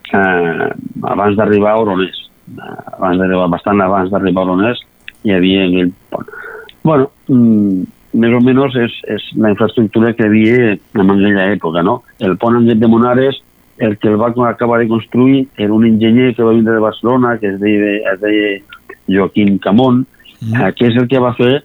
[0.09, 0.69] Eh,
[1.11, 2.23] abans d'arribar a Oronès,
[2.55, 4.81] eh, abans bastant abans d'arribar a Oronès,
[5.23, 6.35] hi havia aquell pont.
[6.83, 7.83] bueno, mm,
[8.13, 12.03] més o menys és, és la infraestructura que hi havia en aquella època, no?
[12.19, 13.43] El pont Anguet de Monares
[13.79, 17.37] el que el va acabar de construir era un enginyer que va vindre de Barcelona,
[17.39, 18.61] que es deia, es deia
[19.07, 20.05] Joaquim Camón,
[20.41, 20.55] mm.
[20.55, 21.63] eh, que és el que va fer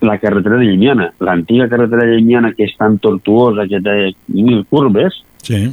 [0.00, 1.10] la carretera de Llimiana.
[1.20, 5.66] L'antiga carretera de Llimiana, que és tan tortuosa, que té mil curves, sí.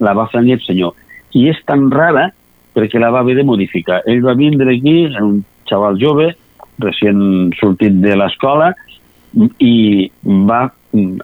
[0.00, 0.96] la va fer aquest senyor.
[1.36, 2.30] I és tan rara
[2.74, 4.02] perquè la va haver de modificar.
[4.06, 6.32] Ell va vindre aquí, era un xaval jove,
[6.78, 8.72] recient sortit de l'escola,
[9.60, 10.68] i va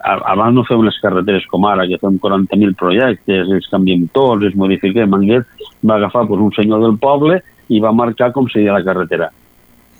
[0.03, 4.43] a- abans no fem les carreteres com ara, que fem 40.000 projectes, els canviem tots,
[4.45, 5.45] els modifiquem, Manguet
[5.83, 9.31] va agafar pues, un senyor del poble i va marcar com seria la carretera.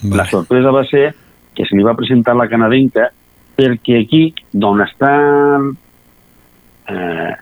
[0.10, 0.24] Vale.
[0.24, 1.14] La sorpresa va ser
[1.56, 3.10] que se li va presentar la canadenca
[3.56, 5.12] perquè aquí, d'on està
[6.88, 7.34] eh,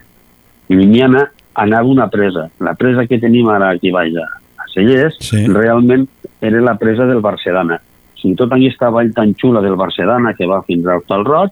[0.70, 2.48] Llimiana, anava una presa.
[2.60, 4.28] La presa que tenim ara aquí baix a,
[4.74, 5.46] Cellers, Sí.
[5.46, 6.08] realment
[6.42, 7.76] era la presa del Barcedana.
[8.16, 11.52] O sigui, tota aquesta vall tan xula del Barcedana que va fins al Tal Roig,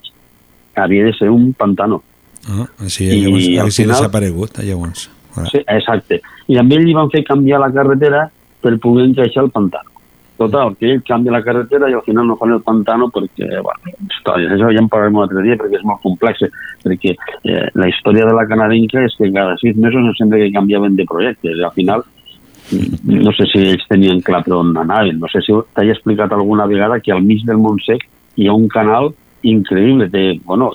[0.74, 2.02] havia de ser un pantano.
[2.48, 5.10] Ah, sí, I llavors hagués final- desaparegut, llavors.
[5.36, 5.50] Voilà.
[5.50, 6.20] Sí, exacte.
[6.48, 8.28] I amb ell li van fer canviar la carretera
[8.60, 9.90] per poder encaixar el pantano.
[10.42, 13.92] Total, que ell canvia la carretera i al final no fan el pantano perquè, bueno,
[14.08, 16.42] històries, això ja en parlarem un altre dia perquè és molt complex,
[16.82, 20.50] perquè eh, la història de la canadenca és que cada sis mesos em sembla que
[20.56, 22.02] canviaven de projectes i al final
[23.04, 25.18] no sé si ells tenien clar per on anaven.
[25.20, 28.06] No sé si t'he explicat alguna vegada que al mig del Montsec
[28.36, 29.12] hi ha un canal
[29.42, 30.08] increïble.
[30.10, 30.70] De, bueno,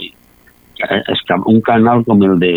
[0.77, 2.53] és que un canal com el de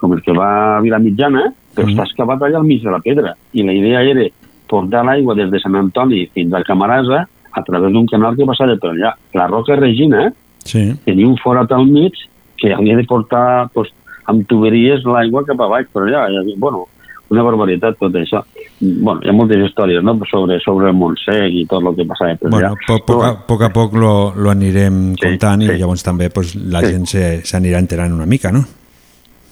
[0.00, 1.94] com el que va a Vilamitjana, però mm.
[1.94, 3.34] està excavat allà al mig de la pedra.
[3.52, 4.28] I la idea era
[4.70, 8.76] portar l'aigua des de Sant Antoni fins al Camarasa a través d'un canal que passava
[8.78, 9.12] per allà.
[9.34, 10.28] La Roca Regina
[10.64, 10.86] sí.
[11.04, 12.14] tenia un forat al mig
[12.60, 13.90] que havia de portar pues,
[14.30, 16.84] amb tuberies l'aigua cap avall, però allà, bueno,
[17.30, 18.40] una barbaritat tot això.
[18.80, 20.14] Bueno, hi ha moltes històries no?
[20.30, 22.86] sobre, sobre el Montsec i tot el que passava per Bueno, allà.
[22.86, 25.68] po, poc, a, poc a poc lo, lo anirem Sí, contant sí.
[25.74, 26.92] i llavors també pues, la Sí.
[26.94, 28.64] gent se- s'anirà enterant una mica, no?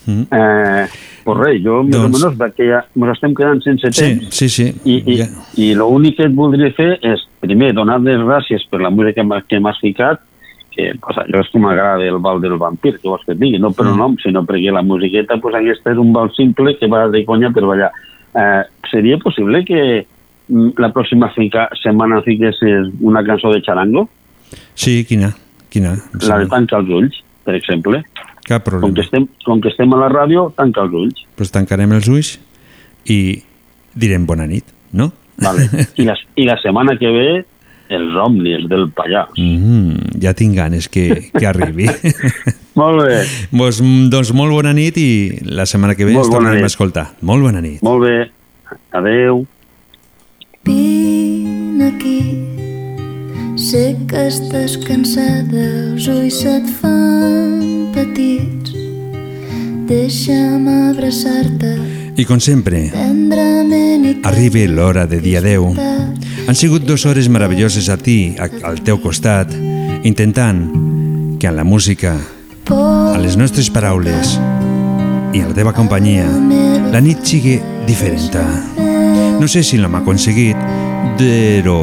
[0.09, 0.23] Mm.
[0.33, 0.87] Eh,
[1.25, 4.35] pues res, jo més Doncs- o menys que ja ens estem quedant sense Sí, temps
[4.39, 4.67] sí, sí.
[4.89, 5.17] i, i,
[5.67, 9.27] i l'únic que et voldria fer és, primer, donar les gràcies per la música que
[9.29, 10.23] m'ha- que m'has ficat,
[10.73, 13.59] que pues, allò és que m'agrada el bal del vampir, que vols que et digui,
[13.61, 16.87] no per un nom, sinó perquè la musiqueta, pues, aquesta és un bal simple que
[16.89, 17.91] va de conya per ballar.
[18.35, 20.07] Eh, seria possible que
[20.49, 24.09] mm, la pròxima fica, setmana fiquessis una cançó de charango?
[24.75, 25.35] Sí, quina?
[25.69, 25.97] quina?
[26.27, 28.01] La de Tanca els ulls, per exemple.
[28.49, 28.95] Cap Com problema.
[28.97, 31.23] que, estem, com que estem a la ràdio, tanca els ulls.
[31.37, 32.35] Pues tancarem els ulls
[33.09, 33.43] i
[33.99, 35.11] direm bona nit, no?
[35.39, 35.69] Vale.
[35.97, 37.29] I, la, I la setmana que ve,
[37.89, 39.37] els òmnis del Pallars.
[39.41, 41.89] Mm, ja tinc ganes que, que arribi.
[42.79, 43.23] Molt bé.
[43.51, 43.81] pues,
[44.13, 45.09] doncs molt bona nit i
[45.43, 47.07] la setmana que ve Molt ens tornarem a escoltar.
[47.27, 47.81] Molt bona nit.
[47.83, 48.19] Molt bé.
[48.95, 49.47] Adeu.
[50.69, 52.19] Vine aquí,
[53.59, 58.75] sé que estàs cansada, els ulls se't fan petits.
[59.89, 61.73] Deixa'm abraçar-te
[62.19, 62.89] I com sempre,
[64.27, 65.69] arribi l'hora de dir adeu.
[66.49, 69.53] Han sigut dues hores meravelloses a ti, al teu costat,
[70.03, 70.65] intentant
[71.39, 72.17] que en la música,
[72.75, 74.35] a les nostres paraules
[75.31, 76.27] i a la teva companyia,
[76.91, 78.35] la nit sigui diferent.
[79.39, 80.59] No sé si l'hem aconseguit,
[81.19, 81.81] però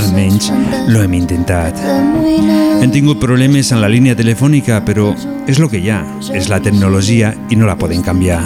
[0.00, 0.48] almenys
[0.88, 1.76] lo hem intentat.
[2.82, 5.12] Hem tingut problemes en la línia telefònica, però
[5.46, 6.00] és el que hi ha,
[6.32, 8.40] és la tecnologia i no la podem canviar.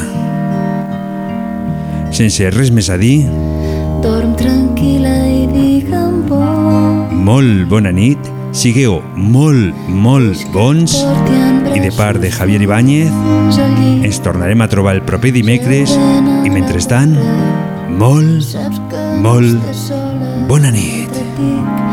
[2.16, 3.26] Sense res més a dir,
[4.02, 7.12] dorm tranquil·la i digue'm por.
[7.12, 10.96] molt bona nit, sigueu molt, molt bons
[11.74, 13.12] i de part de Javier Ibáñez
[14.06, 15.92] ens tornarem a trobar el proper dimecres
[16.46, 17.16] i mentrestant,
[18.00, 18.56] molt,
[19.20, 20.05] molt
[20.46, 21.10] bona nit.
[21.10, 21.85] Cau d'orella